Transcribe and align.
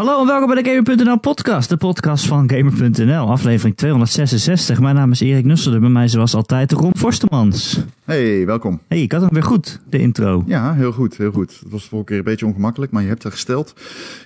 Hallo 0.00 0.20
en 0.20 0.26
welkom 0.26 0.54
bij 0.54 0.62
de 0.62 0.70
Gamer.nl 0.70 1.18
podcast, 1.18 1.68
de 1.68 1.76
podcast 1.76 2.26
van 2.26 2.50
Gamer.nl, 2.50 3.30
aflevering 3.30 3.76
266. 3.76 4.80
Mijn 4.80 4.94
naam 4.94 5.10
is 5.10 5.20
Erik 5.20 5.44
Nusselder, 5.44 5.80
bij 5.80 5.88
mij 5.88 6.08
zoals 6.08 6.34
altijd 6.34 6.72
Ron 6.72 6.92
Forstemans. 6.96 7.78
Hey, 8.04 8.46
welkom. 8.46 8.80
Hey, 8.88 9.02
ik 9.02 9.12
had 9.12 9.20
hem 9.20 9.30
weer 9.32 9.42
goed, 9.42 9.80
de 9.90 9.98
intro. 9.98 10.42
Ja, 10.46 10.74
heel 10.74 10.92
goed, 10.92 11.16
heel 11.16 11.30
goed. 11.32 11.58
Het 11.62 11.70
was 11.72 11.82
de 11.82 11.88
vorige 11.88 12.06
keer 12.08 12.18
een 12.18 12.24
beetje 12.24 12.46
ongemakkelijk, 12.46 12.92
maar 12.92 13.02
je 13.02 13.08
hebt 13.08 13.24
er 13.24 13.30
gesteld. 13.30 13.74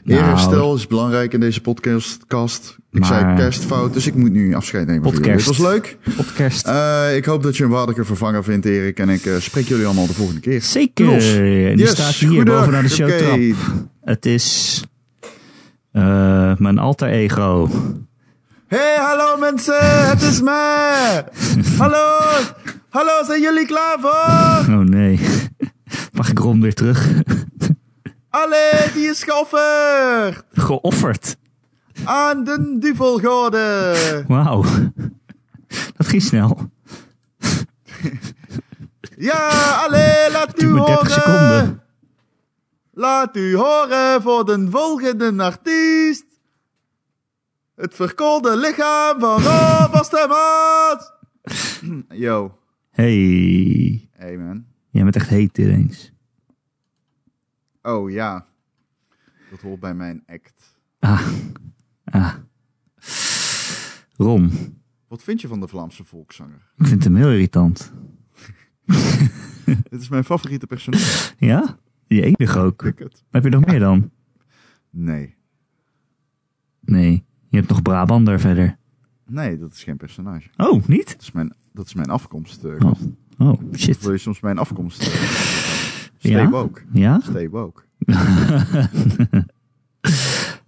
Nou. 0.04 0.20
Eerherstel 0.20 0.74
is 0.74 0.86
belangrijk 0.86 1.32
in 1.32 1.40
deze 1.40 1.60
podcast. 1.60 2.76
Ik 2.92 3.00
Maar- 3.00 3.08
zei 3.08 3.36
kerstfout, 3.36 3.92
dus 3.92 4.06
ik 4.06 4.14
moet 4.14 4.32
nu 4.32 4.54
afscheid 4.54 4.86
nemen 4.86 5.02
jullie. 5.10 5.18
Het 5.18 5.28
Podcast. 5.30 5.46
was 5.58 5.72
leuk. 5.72 5.98
Podcast. 6.16 6.66
Eh, 6.66 7.16
ik 7.16 7.24
hoop 7.24 7.42
dat 7.42 7.56
je 7.56 7.64
een 7.64 7.70
waardige 7.70 8.04
vervanger 8.04 8.44
vindt, 8.44 8.66
Erik. 8.66 8.98
En 8.98 9.08
ik 9.08 9.24
eh, 9.26 9.36
spreek 9.38 9.68
jullie 9.68 9.84
allemaal 9.84 10.06
de 10.06 10.14
volgende 10.14 10.40
keer. 10.40 10.62
Zeker. 10.62 11.06
Los. 11.06 11.34
En 11.34 11.42
die 11.42 11.76
Yes, 11.76 11.90
staat 11.90 12.14
hier 12.14 12.28
goedendag. 12.28 12.58
bovenaan 12.58 12.82
de 12.82 12.88
showtrap. 12.88 13.32
Oké. 13.32 13.54
Het 14.04 14.26
is 14.26 14.82
eh, 15.94 16.56
mijn 16.56 16.78
alter 16.78 17.08
ego. 17.08 17.68
Hey, 18.66 18.96
hallo 18.96 19.36
mensen, 19.36 20.08
het 20.08 20.22
is 20.22 20.40
mij. 20.42 21.24
hallo, 21.78 22.20
hallo, 22.88 23.24
zijn 23.24 23.40
jullie 23.40 23.66
klaar 23.66 23.96
voor? 24.00 24.74
Oh 24.74 24.80
nee. 24.80 25.20
Mag 26.12 26.28
ik 26.30 26.38
Ron 26.38 26.60
weer 26.60 26.74
terug? 26.74 27.08
Allee, 28.30 28.92
die 28.94 29.08
is 29.08 29.22
geofferd 29.22 30.44
Geofferd. 30.52 31.36
aan 32.04 32.44
de 32.44 32.76
duvelgode. 32.80 33.94
Wauw. 34.28 34.64
Dat 35.96 36.06
ging 36.08 36.22
snel. 36.22 36.70
Ja, 39.16 39.48
allee, 39.86 40.30
laat 40.32 40.62
u 40.62 40.66
Duurt 40.66 40.72
maar 40.72 40.86
30 40.86 41.10
seconden. 41.10 41.82
Laat 42.96 43.36
u 43.36 43.56
horen 43.56 44.22
voor 44.22 44.44
de 44.44 44.66
volgende 44.70 45.42
artiest. 45.42 46.26
Het 47.74 47.94
verkoolde 47.94 48.56
lichaam 48.56 49.20
van 49.20 49.42
Robert. 49.42 51.12
Yo. 52.24 52.58
Hey. 52.90 54.08
Hey 54.10 54.36
man. 54.36 54.66
Jij 54.90 55.02
bent 55.02 55.16
echt 55.16 55.28
heet 55.28 55.58
ineens. 55.58 56.12
Oh 57.82 58.10
ja. 58.10 58.46
Dat 59.50 59.60
hoort 59.60 59.80
bij 59.80 59.94
mijn 59.94 60.22
act. 60.26 60.78
Ah. 60.98 61.28
Ah. 62.04 62.34
Ron. 64.16 64.52
Wat 65.08 65.22
vind 65.22 65.40
je 65.40 65.48
van 65.48 65.60
de 65.60 65.68
Vlaamse 65.68 66.04
volkszanger? 66.04 66.72
Ik 66.76 66.86
vind 66.86 67.04
hem 67.04 67.16
heel 67.16 67.30
irritant. 67.30 67.92
Dit 69.90 70.00
is 70.00 70.08
mijn 70.08 70.24
favoriete 70.24 70.66
personage. 70.66 71.34
Ja? 71.38 71.78
Die 72.14 72.22
enige 72.22 72.58
ook. 72.58 72.82
Heb 73.30 73.44
je 73.44 73.50
nog 73.50 73.64
meer 73.66 73.78
dan? 73.78 74.10
Nee. 74.90 75.34
Nee. 76.80 77.24
Je 77.48 77.56
hebt 77.56 77.68
nog 77.68 77.82
Brabander 77.82 78.40
verder. 78.40 78.76
Nee, 79.26 79.58
dat 79.58 79.72
is 79.72 79.82
geen 79.84 79.96
personage. 79.96 80.48
Oh, 80.56 80.86
niet? 80.86 81.06
Dat 81.12 81.20
is 81.20 81.32
mijn, 81.32 81.52
dat 81.72 81.86
is 81.86 81.94
mijn 81.94 82.10
afkomst. 82.10 82.64
eh, 82.64 82.72
Oh, 82.84 82.92
oh 83.38 83.60
shit. 83.74 84.00
Wil 84.02 84.12
je 84.12 84.18
soms 84.18 84.40
mijn 84.40 84.58
afkomst? 84.58 85.00
eh, 85.00 85.06
Stay 86.18 86.30
Ja? 86.42 86.48
woke. 86.50 86.82
Ja? 86.92 87.20
Stay 87.20 87.48
woke. 87.50 87.82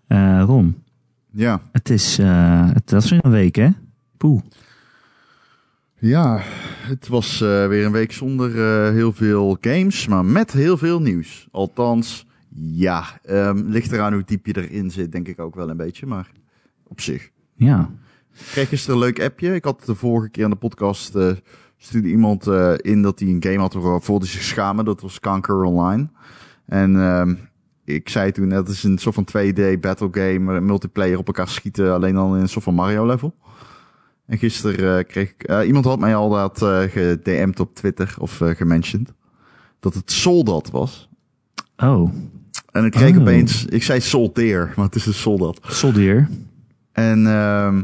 Eh, 0.07 0.43
Ron, 0.47 0.83
Ja. 1.31 1.61
het 1.73 1.91
is, 1.91 2.17
het 2.17 2.91
was 2.91 3.11
weer 3.11 3.25
een 3.25 3.31
week, 3.31 3.55
hè? 3.57 3.69
Poeh. 4.17 4.43
Ja, 5.99 6.43
het 6.87 7.09
was 7.09 7.41
eh, 7.41 7.67
weer 7.67 7.85
een 7.85 7.93
week 7.93 8.13
zonder 8.13 8.51
eh, 8.51 8.93
heel 8.93 9.13
veel 9.13 9.57
games, 9.61 10.07
maar 10.07 10.25
met 10.25 10.53
heel 10.53 10.77
veel 10.77 11.01
nieuws. 11.01 11.49
Althans, 11.51 12.27
ja, 12.59 13.21
ehm, 13.23 13.63
ligt 13.67 13.93
eraan 13.93 14.13
hoe 14.13 14.23
diep 14.25 14.47
je 14.47 14.57
erin 14.57 14.91
zit, 14.91 15.13
denk 15.13 15.29
ik 15.29 15.41
ook 15.41 15.55
wel 15.55 15.71
een 15.71 15.77
beetje, 15.77 16.07
maar 16.07 16.31
op 16.85 17.01
zich. 17.01 17.31
Ja. 17.55 17.91
Ik 18.33 18.47
kreeg 18.47 18.69
gisteren 18.69 18.97
een 18.97 19.03
leuk 19.03 19.23
appje. 19.23 19.55
Ik 19.55 19.65
had 19.65 19.85
de 19.85 19.95
vorige 19.95 20.31
keer 20.31 20.45
aan 20.45 20.51
de 20.51 20.57
podcast, 20.57 21.15
eh 21.15 21.33
stuurde 21.79 22.09
iemand 22.09 22.47
in 22.77 23.03
dat 23.03 23.19
hij 23.19 23.29
een 23.29 23.43
game 23.43 23.59
had 23.59 23.73
waarvoor 23.73 24.19
hij 24.19 24.29
zich 24.29 24.43
schamen. 24.43 24.85
Dat 24.85 25.01
was 25.01 25.21
Conquer 25.21 25.63
Online. 25.63 26.09
En 26.67 26.97
ehm, 26.97 27.35
ik 27.85 28.09
zei 28.09 28.33
toen, 28.33 28.49
dat 28.49 28.69
is 28.69 28.83
een 28.83 28.99
soort 28.99 29.15
van 29.15 29.25
2D 29.25 29.81
battle 29.81 30.09
game, 30.11 30.61
multiplayer 30.61 31.19
op 31.19 31.27
elkaar 31.27 31.49
schieten, 31.49 31.93
alleen 31.93 32.15
dan 32.15 32.35
in 32.35 32.41
een 32.41 32.49
soort 32.49 32.65
van 32.65 32.75
Mario 32.75 33.07
level. 33.07 33.35
En 34.27 34.39
gisteren 34.39 34.99
eh, 34.99 35.05
kreeg 35.07 35.31
ik, 35.31 35.43
eh, 35.43 35.67
iemand 35.67 35.85
had 35.85 35.99
mij 35.99 36.15
al 36.17 36.29
dat 36.29 36.63
eh 36.63 36.81
gedM'd 36.83 37.61
op 37.61 37.75
Twitter 37.75 38.15
of 38.19 38.41
gementiond. 38.45 39.13
Dat 39.81 39.95
het 39.95 40.13
Soldat 40.13 40.71
was. 40.71 41.09
Oh, 41.77 42.11
En 42.73 42.85
ik 42.85 42.91
kreeg 42.91 43.15
Oh. 43.15 43.21
opeens, 43.21 43.65
ik 43.65 43.83
zei 43.83 44.01
Soldeer, 44.01 44.73
maar 44.77 44.85
het 44.85 44.95
is 44.95 45.07
een 45.07 45.15
Soldat. 45.15 45.61
Soldier. 45.63 46.29
En 46.93 47.27
ehm 47.27 47.83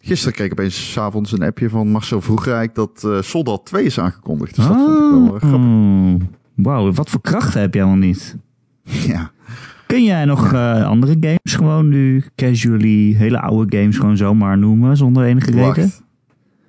gisteren 0.00 0.34
kreeg 0.34 0.46
ik 0.46 0.52
opeens 0.52 0.92
's 0.92 0.96
avonds 0.98 1.32
een 1.32 1.42
appje 1.42 1.68
van 1.68 1.88
Marcel 1.88 2.20
Vroegrijk 2.20 2.74
dat 2.74 3.08
Soldat 3.20 3.66
2 3.66 3.84
is 3.84 3.98
aangekondigd. 4.00 4.54
Dus 4.54 4.66
dat 4.66 4.76
vond 4.76 4.90
ik 4.98 5.10
wel 5.10 5.34
eh, 5.34 5.40
grappig. 5.40 5.58
Oh. 5.58 6.20
Wauw, 6.54 6.92
wat 6.92 7.10
voor 7.10 7.20
krachten 7.20 7.60
heb 7.60 7.74
jij 7.74 7.82
al 7.84 7.94
niet? 7.94 8.36
Ja. 8.82 9.30
Kun 9.88 10.04
jij 10.04 10.24
nog 10.24 10.52
eh, 10.52 10.86
andere 10.86 11.16
games 11.20 11.54
gewoon 11.54 11.88
nu 11.88 12.24
casually, 12.36 13.14
hele 13.14 13.40
oude 13.40 13.78
games 13.78 13.96
gewoon 13.96 14.16
zomaar 14.16 14.58
noemen 14.58 14.96
zonder 14.96 15.24
enige 15.24 15.50
reden? 15.50 15.64
Wacht. 15.66 16.02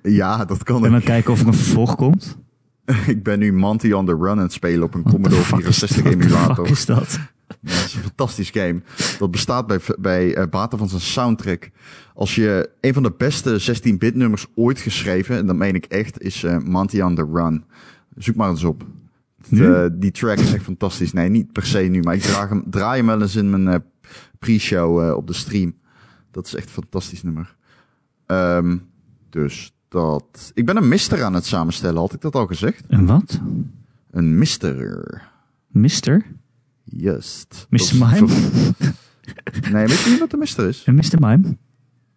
Ja, 0.02 0.44
dat 0.44 0.62
kan 0.62 0.84
En 0.84 0.90
dan 0.90 1.02
kijken 1.02 1.32
of 1.32 1.40
er 1.40 1.46
een 1.46 1.54
vervolg 1.54 1.96
komt? 1.96 2.38
ik 3.06 3.22
ben 3.22 3.38
nu 3.38 3.52
Monty 3.52 3.92
on 3.92 4.06
the 4.06 4.16
Run 4.20 4.30
aan 4.30 4.38
het 4.38 4.52
spelen 4.52 4.82
op 4.82 4.94
een 4.94 5.00
What 5.00 5.12
Commodore 5.12 5.42
fuck 5.42 5.58
is 5.58 5.78
64 5.78 6.02
dat? 6.02 6.04
What 6.04 6.20
the 6.20 6.26
emulator. 6.26 6.66
fuck 6.66 6.74
is 6.74 6.86
dat? 6.86 7.20
Ja, 7.60 7.74
dat 7.74 7.84
is 7.84 7.94
een 7.94 8.02
fantastisch 8.02 8.50
game. 8.50 8.82
Dat 9.18 9.30
bestaat 9.30 9.66
bij, 9.66 9.78
bij 9.98 10.34
eh, 10.34 10.46
baten 10.50 10.78
van 10.78 10.88
zijn 10.88 11.00
soundtrack. 11.00 11.70
Als 12.14 12.34
je 12.34 12.70
een 12.80 12.94
van 12.94 13.02
de 13.02 13.14
beste 13.16 13.60
16-bit 13.60 14.14
nummers 14.14 14.46
ooit 14.54 14.78
geschreven, 14.78 15.36
en 15.36 15.46
dat 15.46 15.56
meen 15.56 15.74
ik 15.74 15.84
echt, 15.84 16.22
is 16.22 16.44
Monty 16.64 17.00
on 17.00 17.14
the 17.14 17.28
Run. 17.32 17.64
Zoek 18.16 18.36
maar 18.36 18.50
eens 18.50 18.64
op. 18.64 18.84
De- 19.48 19.96
die 19.98 20.10
track 20.10 20.38
is 20.38 20.52
echt 20.54 20.64
fantastisch. 20.64 21.12
Nee, 21.12 21.28
niet 21.28 21.52
per 21.52 21.66
se 21.66 21.78
nu, 21.78 22.00
maar 22.02 22.14
ik 22.14 22.22
draag 22.22 22.48
hem, 22.48 22.62
draai 22.70 22.96
hem 22.96 23.06
wel 23.06 23.20
eens 23.22 23.36
in 23.36 23.50
mijn 23.50 23.68
eh, 23.68 23.80
pre-show 24.38 25.00
eh, 25.08 25.16
op 25.16 25.26
de 25.26 25.32
stream. 25.32 25.74
Dat 26.30 26.46
is 26.46 26.54
echt 26.54 26.66
een 26.66 26.72
fantastisch 26.72 27.22
nummer. 27.22 27.56
Ehm, 28.26 28.76
dus 29.30 29.72
dat... 29.88 30.50
Ik 30.54 30.66
ben 30.66 30.76
een 30.76 30.88
mister 30.88 31.22
aan 31.24 31.34
het 31.34 31.44
samenstellen, 31.46 32.00
had 32.00 32.12
ik 32.12 32.20
dat 32.20 32.34
al 32.34 32.46
gezegd? 32.46 32.84
Een 32.88 33.06
wat? 33.06 33.40
Een 34.10 34.38
mister. 34.38 35.22
Mister? 35.68 36.26
Mr. 37.68 37.76
Dat 37.78 37.80
is 37.80 37.92
Mime? 37.92 38.26
Nee, 39.72 39.86
weet 39.86 40.00
je 40.00 40.10
niet 40.10 40.18
wat 40.18 40.30
de 40.30 40.36
mister 40.36 40.68
is? 40.68 40.82
Een 40.86 40.94
Mr. 40.94 41.16
Mime? 41.18 41.56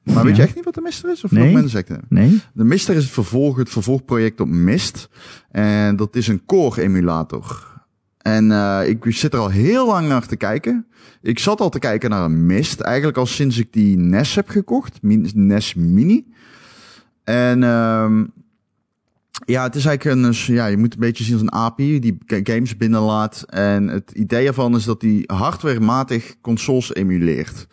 Maar 0.03 0.23
weet 0.23 0.35
je 0.35 0.41
echt 0.41 0.55
niet 0.55 0.63
wat 0.65 0.73
de 0.75 0.81
mister 0.81 1.11
is? 1.11 1.23
Of 1.23 1.31
Nee. 1.31 1.43
nog 1.43 1.53
mensen 1.53 1.69
zeggen? 1.71 2.01
Nee? 2.09 2.41
De 2.53 2.63
mister 2.63 2.95
is 2.95 3.03
het 3.03 3.13
vervolg, 3.13 3.57
het 3.57 3.69
vervolgproject 3.69 4.39
op 4.39 4.47
Mist. 4.47 5.09
En 5.51 5.95
dat 5.95 6.15
is 6.15 6.27
een 6.27 6.45
core 6.45 6.81
emulator. 6.81 7.71
En 8.17 8.51
eh, 8.51 8.79
ik 8.89 9.03
zit 9.07 9.33
er 9.33 9.39
al 9.39 9.49
heel 9.49 9.85
lang 9.87 10.07
naar 10.07 10.27
te 10.27 10.35
kijken. 10.35 10.85
Ik 11.21 11.39
zat 11.39 11.59
al 11.61 11.69
te 11.69 11.79
kijken 11.79 12.09
naar 12.09 12.23
een 12.23 12.45
Mist. 12.45 12.79
Eigenlijk 12.79 13.17
al 13.17 13.25
sinds 13.25 13.57
ik 13.57 13.73
die 13.73 13.97
NES 13.97 14.35
heb 14.35 14.49
gekocht. 14.49 14.99
NES 15.01 15.73
Mini. 15.73 16.25
En 17.23 17.63
ehm, 17.63 18.23
ja, 19.45 19.63
het 19.63 19.75
is 19.75 19.85
eigenlijk 19.85 20.25
een, 20.25 20.53
ja, 20.55 20.65
je 20.65 20.77
moet 20.77 20.93
een 20.93 20.99
beetje 20.99 21.23
zien 21.23 21.33
als 21.33 21.41
een 21.41 21.53
API 21.53 21.99
die 21.99 22.17
ga- 22.25 22.39
games 22.43 22.77
binnenlaat. 22.77 23.43
En 23.47 23.87
het 23.87 24.11
idee 24.11 24.47
ervan 24.47 24.75
is 24.75 24.83
dat 24.83 24.99
die 25.01 25.23
hardwarematig 25.33 26.35
consoles 26.41 26.93
emuleert. 26.93 27.67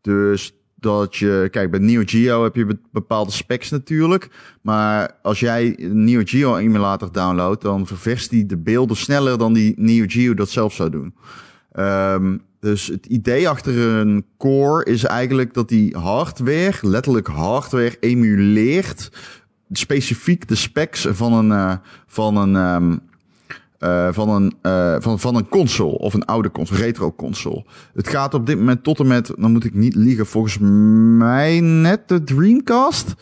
Dus 0.00 0.52
dat 0.80 1.16
je, 1.16 1.48
kijk, 1.50 1.70
bij 1.70 1.80
Neo 1.80 2.02
Geo 2.04 2.42
heb 2.42 2.56
je 2.56 2.66
be- 2.66 2.78
bepaalde 2.92 3.32
specs 3.32 3.70
natuurlijk. 3.70 4.28
Maar 4.60 5.10
als 5.22 5.40
jij 5.40 5.76
Neo 5.92 6.20
Geo 6.24 6.56
emulator 6.56 7.12
downloadt, 7.12 7.62
dan 7.62 7.86
ververst 7.86 8.30
die 8.30 8.46
de 8.46 8.56
beelden 8.56 8.96
sneller 8.96 9.38
dan 9.38 9.52
die 9.52 9.74
Neo 9.76 10.04
Geo 10.08 10.34
dat 10.34 10.50
zelf 10.50 10.72
zou 10.74 10.90
doen. 10.90 11.14
Ehm, 11.72 12.36
dus 12.60 12.86
het 12.86 13.06
idee 13.06 13.48
achter 13.48 13.78
een 13.78 14.24
core 14.38 14.84
is 14.84 15.04
eigenlijk 15.04 15.54
dat 15.54 15.68
die 15.68 15.96
hardware, 15.96 16.76
letterlijk 16.80 17.26
hardware, 17.26 17.96
emuleert 18.00 19.10
specifiek 19.70 20.48
de 20.48 20.54
specs 20.54 21.06
van 21.10 21.32
een, 21.32 21.52
eh, 21.52 21.76
van 22.06 22.36
een, 22.36 22.56
ehm, 22.56 22.96
eh, 23.80 24.08
van, 24.10 24.28
een, 24.28 24.54
eh, 24.62 24.96
van, 24.98 25.20
van 25.20 25.36
een 25.36 25.48
console 25.48 25.98
of 25.98 26.14
een 26.14 26.24
oude 26.24 26.50
console, 26.50 26.80
retro 26.80 27.12
console. 27.12 27.64
Het 27.94 28.08
gaat 28.08 28.34
op 28.34 28.46
dit 28.46 28.58
moment 28.58 28.84
tot 28.84 28.98
en 28.98 29.06
met, 29.06 29.32
dan 29.38 29.52
moet 29.52 29.64
ik 29.64 29.74
niet 29.74 29.94
liegen, 29.94 30.26
volgens 30.26 30.58
mij 31.18 31.60
net 31.60 32.08
de 32.08 32.24
Dreamcast. 32.24 33.14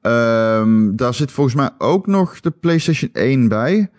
Ehm, 0.00 0.96
daar 0.96 1.14
zit 1.14 1.30
volgens 1.30 1.56
mij 1.56 1.70
ook 1.78 2.06
nog 2.06 2.40
de 2.40 2.50
PlayStation 2.50 3.10
1 3.12 3.48
bij. 3.48 3.90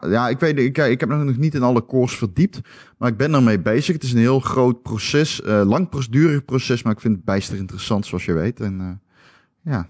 Ja, 0.00 0.28
ik 0.28 0.38
weet, 0.38 0.58
ik, 0.58 0.78
ik 0.78 1.00
heb 1.00 1.08
nog 1.08 1.36
niet 1.36 1.54
in 1.54 1.62
alle 1.62 1.86
cores 1.86 2.16
verdiept, 2.16 2.60
maar 2.98 3.08
ik 3.08 3.16
ben 3.16 3.34
ermee 3.34 3.60
bezig. 3.60 3.94
Het 3.94 4.02
is 4.02 4.12
een 4.12 4.18
heel 4.18 4.40
groot 4.40 4.82
proces, 4.82 5.42
eh, 5.42 5.62
lang 5.64 5.88
procedurig 5.88 6.44
proces, 6.44 6.82
maar 6.82 6.92
ik 6.92 7.00
vind 7.00 7.14
het 7.14 7.24
bijster 7.24 7.56
interessant, 7.56 8.06
zoals 8.06 8.24
je 8.24 8.32
weet. 8.32 8.60
En 8.60 8.80
eh, 8.80 9.72
ja, 9.72 9.88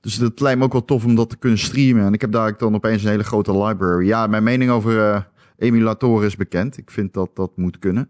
dus 0.00 0.16
het 0.16 0.40
lijkt 0.40 0.58
me 0.58 0.64
ook 0.64 0.72
wel 0.72 0.84
tof 0.84 1.04
om 1.04 1.14
dat 1.14 1.30
te 1.30 1.36
kunnen 1.36 1.58
streamen. 1.58 2.04
En 2.04 2.12
ik 2.12 2.20
heb 2.20 2.32
daar 2.32 2.56
dan 2.56 2.74
opeens 2.74 3.02
een 3.02 3.10
hele 3.10 3.24
grote 3.24 3.64
library. 3.64 4.06
Ja, 4.06 4.26
mijn 4.26 4.42
mening 4.42 4.70
over 4.70 5.10
eh, 5.10 5.20
emulatoren 5.58 6.26
is 6.26 6.36
bekend. 6.36 6.76
Ik 6.76 6.90
vind 6.90 7.14
dat 7.14 7.30
dat 7.34 7.50
moet 7.56 7.78
kunnen. 7.78 8.08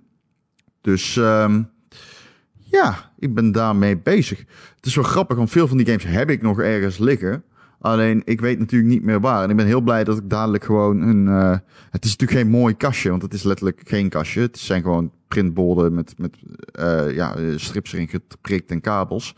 Dus 0.80 1.16
ehm 1.16 1.62
ja, 2.70 3.12
ik 3.18 3.34
ben 3.34 3.52
daarmee 3.52 3.98
bezig. 3.98 4.38
Het 4.76 4.86
is 4.86 4.94
wel 4.94 5.04
grappig, 5.04 5.36
want 5.36 5.50
veel 5.50 5.68
van 5.68 5.76
die 5.76 5.86
games 5.86 6.04
heb 6.04 6.30
ik 6.30 6.42
nog 6.42 6.60
ergens 6.60 6.98
liggen. 6.98 7.44
Alleen, 7.80 8.22
ik 8.24 8.40
weet 8.40 8.58
natuurlijk 8.58 8.90
niet 8.90 9.02
meer 9.02 9.20
waar. 9.20 9.42
En 9.42 9.50
ik 9.50 9.56
ben 9.56 9.66
heel 9.66 9.80
blij 9.80 10.04
dat 10.04 10.18
ik 10.18 10.30
dadelijk 10.30 10.64
gewoon 10.64 11.00
een... 11.00 11.26
Uh, 11.26 11.56
het 11.90 12.04
is 12.04 12.10
natuurlijk 12.10 12.40
geen 12.40 12.50
mooi 12.50 12.76
kastje, 12.76 13.10
want 13.10 13.22
het 13.22 13.34
is 13.34 13.42
letterlijk 13.42 13.80
geen 13.84 14.08
kastje. 14.08 14.40
Het 14.40 14.58
zijn 14.58 14.82
gewoon 14.82 15.12
printborden 15.28 15.94
met, 15.94 16.14
met 16.18 16.36
uh, 16.80 17.14
ja, 17.14 17.36
strips 17.56 17.92
erin 17.92 18.08
geprikt 18.08 18.70
en 18.70 18.80
kabels. 18.80 19.36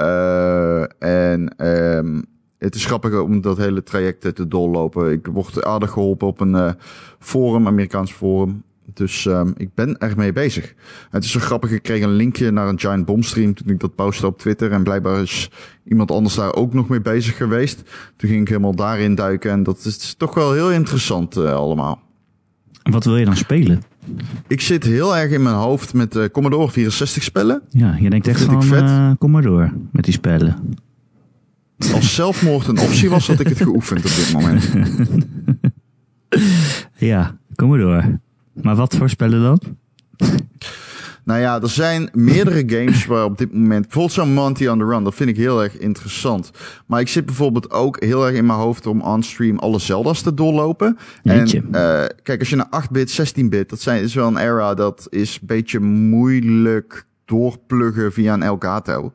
Uh, 0.00 0.82
en 0.98 1.66
um, 1.66 2.24
het 2.58 2.74
is 2.74 2.86
grappig 2.86 3.20
om 3.20 3.40
dat 3.40 3.56
hele 3.56 3.82
traject 3.82 4.34
te 4.34 4.48
doorlopen. 4.48 5.12
Ik 5.12 5.26
word 5.26 5.64
aardig 5.64 5.90
geholpen 5.90 6.26
op 6.26 6.40
een 6.40 6.74
forum, 7.18 7.66
Amerikaans 7.66 8.12
forum. 8.12 8.62
Dus 8.94 9.24
um, 9.24 9.54
ik 9.56 9.74
ben 9.74 9.98
er 9.98 10.12
mee 10.16 10.32
bezig. 10.32 10.74
Het 11.10 11.24
is 11.24 11.30
zo 11.30 11.40
grappig, 11.40 11.70
ik 11.70 11.82
kreeg 11.82 12.02
een 12.02 12.12
linkje 12.12 12.50
naar 12.50 12.68
een 12.68 12.78
Giant 12.78 13.04
Bomb 13.04 13.24
stream 13.24 13.54
toen 13.54 13.68
ik 13.68 13.80
dat 13.80 13.94
postte 13.94 14.26
op 14.26 14.38
Twitter. 14.38 14.72
En 14.72 14.82
blijkbaar 14.82 15.22
is 15.22 15.50
iemand 15.84 16.10
anders 16.10 16.34
daar 16.34 16.54
ook 16.54 16.74
nog 16.74 16.88
mee 16.88 17.00
bezig 17.00 17.36
geweest. 17.36 17.82
Toen 18.16 18.28
ging 18.28 18.40
ik 18.40 18.48
helemaal 18.48 18.74
daarin 18.74 19.14
duiken 19.14 19.50
en 19.50 19.62
dat 19.62 19.84
is 19.84 20.14
toch 20.14 20.34
wel 20.34 20.52
heel 20.52 20.70
interessant 20.70 21.36
uh, 21.36 21.52
allemaal. 21.52 22.00
Wat 22.82 23.04
wil 23.04 23.16
je 23.16 23.24
dan 23.24 23.36
spelen? 23.36 23.82
Ik 24.46 24.60
zit 24.60 24.84
heel 24.84 25.16
erg 25.16 25.30
in 25.30 25.42
mijn 25.42 25.54
hoofd 25.54 25.94
met 25.94 26.16
uh, 26.16 26.24
Commodore 26.32 26.70
64 26.70 27.22
spellen. 27.22 27.62
Ja, 27.70 27.96
je 28.00 28.10
denkt 28.10 28.26
echt 28.26 28.42
van 28.42 28.74
uh, 28.74 29.10
Commodore 29.18 29.72
met 29.92 30.04
die 30.04 30.14
spellen. 30.14 30.76
Als 31.94 32.14
zelfmoord 32.14 32.66
een 32.66 32.78
optie 32.78 33.10
was, 33.10 33.26
had 33.26 33.40
ik 33.40 33.48
het 33.48 33.62
geoefend 33.62 34.04
op 34.04 34.12
dit 34.16 34.32
moment. 34.32 34.72
ja, 37.10 37.38
Commodore. 37.54 38.20
Maar 38.62 38.76
wat 38.76 38.96
voor 38.96 39.10
spellen 39.10 39.42
dan? 39.42 39.60
Nou 41.28 41.40
ja, 41.40 41.60
er 41.62 41.68
zijn 41.68 42.08
meerdere 42.12 42.62
games 42.76 43.06
waar 43.06 43.24
op 43.24 43.38
dit 43.38 43.52
moment... 43.52 43.82
Bijvoorbeeld 43.82 44.14
zo'n 44.14 44.32
Monty 44.32 44.66
on 44.66 44.78
the 44.78 44.84
Run, 44.84 45.04
dat 45.04 45.14
vind 45.14 45.30
ik 45.30 45.36
heel 45.36 45.62
erg 45.62 45.78
interessant. 45.78 46.50
Maar 46.86 47.00
ik 47.00 47.08
zit 47.08 47.26
bijvoorbeeld 47.26 47.70
ook 47.70 48.02
heel 48.02 48.26
erg 48.26 48.36
in 48.36 48.46
mijn 48.46 48.58
hoofd 48.58 48.86
om 48.86 49.00
onstream 49.00 49.58
alle 49.58 49.78
Zelda's 49.78 50.22
te 50.22 50.34
doorlopen. 50.34 50.98
Jeetje. 51.22 51.58
En 51.58 51.66
uh, 51.66 52.04
kijk, 52.22 52.38
als 52.38 52.50
je 52.50 52.56
naar 52.56 52.84
8-bit, 52.84 53.20
16-bit, 53.20 53.70
dat 53.70 53.80
zijn, 53.80 54.02
is 54.02 54.14
wel 54.14 54.26
een 54.26 54.36
era 54.36 54.74
dat 54.74 55.06
is 55.10 55.38
een 55.40 55.46
beetje 55.46 55.80
moeilijk 55.80 57.06
doorpluggen 57.24 58.12
via 58.12 58.34
een 58.34 58.42
Elgato. 58.42 59.12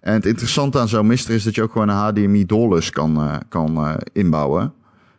En 0.00 0.12
het 0.12 0.26
interessante 0.26 0.78
aan 0.78 0.88
zo'n 0.88 1.06
mister 1.06 1.34
is 1.34 1.42
dat 1.44 1.54
je 1.54 1.62
ook 1.62 1.72
gewoon 1.72 1.88
een 1.88 1.96
HDMI 1.96 2.46
doorlus 2.46 2.90
kan, 2.90 3.16
uh, 3.16 3.36
kan 3.48 3.78
uh, 3.78 3.94
inbouwen. 4.12 4.72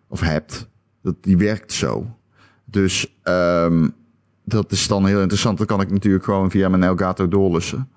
Of 0.07 0.19
hebt. 0.19 0.69
Dat, 1.01 1.15
die 1.21 1.38
werkt 1.38 1.71
zo. 1.71 2.15
Dus 2.65 3.18
um, 3.24 3.94
dat 4.45 4.71
is 4.71 4.88
dan 4.88 5.06
heel 5.06 5.19
interessant. 5.21 5.57
Dan 5.57 5.68
kan 5.68 5.81
ik 5.81 5.92
natuurlijk 5.92 6.24
gewoon 6.24 6.51
via 6.51 6.69
mijn 6.69 6.83
Elgato 6.83 7.27
doorlussen. 7.27 7.89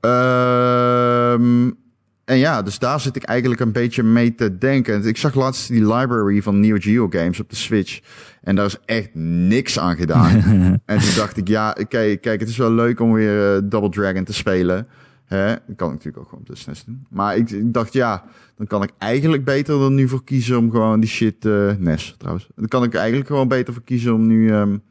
Um, 0.00 1.76
en 2.24 2.38
ja, 2.38 2.62
dus 2.62 2.78
daar 2.78 3.00
zit 3.00 3.16
ik 3.16 3.22
eigenlijk 3.22 3.60
een 3.60 3.72
beetje 3.72 4.02
mee 4.02 4.34
te 4.34 4.58
denken. 4.58 5.06
Ik 5.06 5.16
zag 5.16 5.34
laatst 5.34 5.68
die 5.68 5.80
library 5.94 6.42
van 6.42 6.60
Neo 6.60 6.76
Geo 6.78 7.06
games 7.10 7.40
op 7.40 7.50
de 7.50 7.56
Switch. 7.56 8.00
En 8.42 8.56
daar 8.56 8.66
is 8.66 8.76
echt 8.84 9.14
niks 9.14 9.78
aan 9.78 9.96
gedaan. 9.96 10.40
en 10.86 10.98
toen 10.98 11.14
dacht 11.16 11.36
ik, 11.36 11.48
ja, 11.48 11.72
kijk, 11.88 12.20
kijk, 12.20 12.40
het 12.40 12.48
is 12.48 12.56
wel 12.56 12.72
leuk 12.72 13.00
om 13.00 13.12
weer 13.12 13.56
uh, 13.56 13.62
Double 13.64 13.90
Dragon 13.90 14.24
te 14.24 14.32
spelen. 14.32 14.86
Hè? 15.24 15.46
Dat 15.46 15.76
kan 15.76 15.88
ik 15.88 15.94
natuurlijk 15.94 16.18
ook 16.18 16.28
gewoon 16.28 16.40
op 16.40 16.46
de 16.46 16.56
SNES 16.56 16.84
doen. 16.84 17.06
Maar 17.10 17.36
ik, 17.36 17.50
ik, 17.50 17.72
dacht, 17.72 17.92
ja, 17.92 18.24
dan 18.56 18.66
kan 18.66 18.82
ik 18.82 18.90
eigenlijk 18.98 19.44
beter 19.44 19.78
dan 19.78 19.94
nu 19.94 20.08
voor 20.08 20.24
kiezen 20.24 20.58
om 20.58 20.70
gewoon 20.70 21.00
die 21.00 21.08
shit... 21.08 21.44
Uh, 21.44 21.72
NES 21.78 22.14
trouwens. 22.18 22.48
Dan 22.54 22.68
kan 22.68 22.82
ik 22.82 22.94
eigenlijk 22.94 23.26
gewoon 23.26 23.48
beter 23.48 23.72
voor 23.72 23.84
kiezen 23.84 24.14
om 24.14 24.26
nu... 24.26 24.52
Um, 24.52 24.82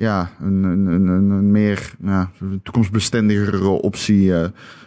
ja, 0.00 0.30
een, 0.40 0.62
een, 0.62 0.86
een, 0.86 1.30
een 1.30 1.50
meer 1.50 1.92
nou, 1.98 2.26
toekomstbestendigere 2.62 3.68
optie 3.68 4.24
uh, 4.24 4.44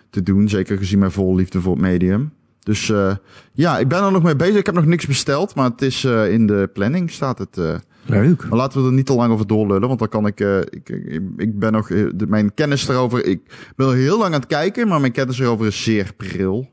te 0.09 0.23
doen. 0.23 0.49
Zeker 0.49 0.77
gezien 0.77 0.99
mijn 0.99 1.11
vol 1.11 1.35
liefde 1.35 1.61
voor 1.61 1.71
het 1.71 1.81
medium. 1.81 2.31
Dus 2.59 2.89
uh, 2.89 3.15
ja, 3.51 3.79
ik 3.79 3.87
ben 3.87 4.03
er 4.03 4.11
nog 4.11 4.23
mee 4.23 4.35
bezig. 4.35 4.55
Ik 4.55 4.65
heb 4.65 4.75
nog 4.75 4.85
niks 4.85 5.05
besteld, 5.05 5.55
maar 5.55 5.69
het 5.69 5.81
is 5.81 6.03
uh, 6.03 6.31
in 6.31 6.47
de 6.47 6.69
planning 6.73 7.11
staat 7.11 7.37
het. 7.37 7.57
Leuk. 8.05 8.47
Maar 8.49 8.57
laten 8.57 8.81
we 8.81 8.87
er 8.87 8.93
niet 8.93 9.05
te 9.05 9.13
lang 9.13 9.33
over 9.33 9.47
doorlullen, 9.47 9.87
want 9.87 9.99
dan 9.99 10.09
kan 10.09 10.27
ik, 10.27 10.39
ik, 10.69 10.89
ik, 11.37 11.59
ben 11.59 11.71
nog, 11.71 11.89
mijn 12.27 12.53
kennis 12.53 12.87
erover, 12.87 13.25
ik 13.25 13.41
ben 13.75 13.85
al 13.85 13.91
heel 13.91 14.17
lang 14.17 14.33
aan 14.33 14.39
het 14.39 14.49
kijken, 14.49 14.87
maar 14.87 14.99
mijn 14.99 15.11
kennis 15.11 15.39
erover 15.39 15.65
is 15.65 15.83
zeer 15.83 16.13
pril. 16.17 16.69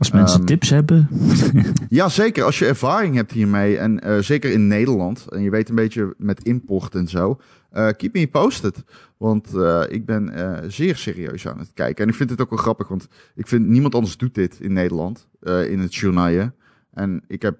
Als 0.00 0.10
mensen 0.10 0.40
um, 0.40 0.46
tips 0.46 0.70
hebben. 0.70 1.08
ja, 1.88 2.08
zeker. 2.08 2.44
Als 2.44 2.58
je 2.58 2.66
ervaring 2.66 3.14
hebt 3.14 3.32
hiermee, 3.32 3.78
en 3.78 4.06
uh, 4.06 4.18
zeker 4.18 4.52
in 4.52 4.66
Nederland, 4.66 5.26
en 5.28 5.42
je 5.42 5.50
weet 5.50 5.68
een 5.68 5.74
beetje 5.74 6.14
met 6.18 6.44
import 6.44 6.94
en 6.94 7.08
zo, 7.08 7.40
uh, 7.72 7.88
keep 7.96 8.12
me 8.12 8.28
posted. 8.28 8.84
Want 9.16 9.54
uh, 9.54 9.82
ik 9.88 10.06
ben 10.06 10.32
zeer 10.72 10.96
serieus 10.96 11.48
aan 11.48 11.58
het 11.58 11.70
kijken. 11.74 12.04
En 12.04 12.10
ik 12.10 12.16
vind 12.16 12.30
het 12.30 12.40
ook 12.40 12.50
wel 12.50 12.58
grappig, 12.58 12.88
want 12.88 13.08
ik 13.34 13.46
vind 13.46 13.66
niemand 13.66 13.94
anders 13.94 14.16
doet 14.16 14.34
dit 14.34 14.60
in 14.60 14.72
Nederland, 14.72 15.28
in 15.42 15.78
het 15.78 15.94
journaille. 15.94 16.52
En 16.92 17.22
ik 17.26 17.42
heb 17.42 17.58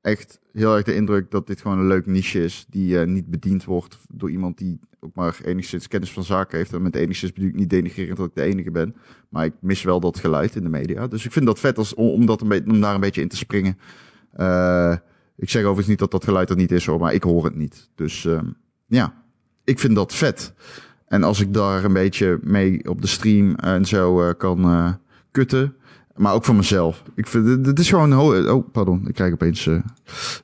echt 0.00 0.40
heel 0.52 0.74
erg 0.74 0.84
de 0.84 0.94
indruk 0.94 1.30
dat 1.30 1.46
dit 1.46 1.60
gewoon 1.60 1.78
een 1.78 1.86
leuk 1.86 2.06
niche 2.06 2.44
is, 2.44 2.66
die 2.68 2.98
niet 2.98 3.26
bediend 3.26 3.64
wordt 3.64 3.98
door 4.08 4.30
iemand 4.30 4.58
die 4.58 4.80
ook 5.04 5.14
maar 5.14 5.38
enigszins 5.44 5.88
kennis 5.88 6.12
van 6.12 6.24
zaken 6.24 6.58
heeft. 6.58 6.72
En 6.72 6.82
met 6.82 6.96
enigszins 6.96 7.32
bedoel 7.32 7.48
ik 7.48 7.56
niet 7.56 7.70
denigrerend 7.70 8.16
dat 8.16 8.26
ik 8.26 8.34
de 8.34 8.42
enige 8.42 8.70
ben. 8.70 8.96
Maar 9.28 9.44
ik 9.44 9.52
mis 9.60 9.82
wel 9.82 10.00
dat 10.00 10.18
geluid 10.18 10.56
in 10.56 10.62
de 10.62 10.68
media. 10.68 11.06
Dus 11.06 11.24
ik 11.24 11.32
vind 11.32 11.46
dat 11.46 11.58
vet 11.58 11.78
als, 11.78 11.94
om, 11.94 12.26
dat 12.26 12.40
een 12.40 12.70
om 12.70 12.80
daar 12.80 12.94
een 12.94 13.00
beetje 13.00 13.20
in 13.20 13.28
te 13.28 13.36
springen. 13.36 13.78
Uh, 14.36 14.96
ik 15.36 15.50
zeg 15.50 15.62
overigens 15.62 15.88
niet 15.88 15.98
dat 15.98 16.10
dat 16.10 16.24
geluid 16.24 16.50
er 16.50 16.56
niet 16.56 16.72
is 16.72 16.86
hoor, 16.86 17.00
maar 17.00 17.14
ik 17.14 17.22
hoor 17.22 17.44
het 17.44 17.54
niet. 17.54 17.90
Dus 17.94 18.24
uh, 18.24 18.40
ja, 18.86 19.22
ik 19.64 19.78
vind 19.78 19.94
dat 19.94 20.14
vet. 20.14 20.54
En 21.06 21.22
als 21.22 21.40
ik 21.40 21.54
daar 21.54 21.84
een 21.84 21.92
beetje 21.92 22.38
mee 22.42 22.88
op 22.88 23.00
de 23.00 23.06
stream 23.06 23.54
en 23.54 23.84
zo 23.84 24.28
uh, 24.28 24.34
kan 24.38 24.70
uh, 24.70 24.92
kutten. 25.30 25.76
Maar 26.16 26.32
ook 26.32 26.44
voor 26.44 26.54
mezelf. 26.54 27.02
Ik 27.14 27.26
vind, 27.26 27.66
het 27.66 27.78
is 27.78 27.88
gewoon, 27.88 28.18
oh, 28.48 28.72
pardon, 28.72 29.08
ik 29.08 29.14
krijg 29.14 29.32
opeens 29.32 29.66
uh, 29.66 29.78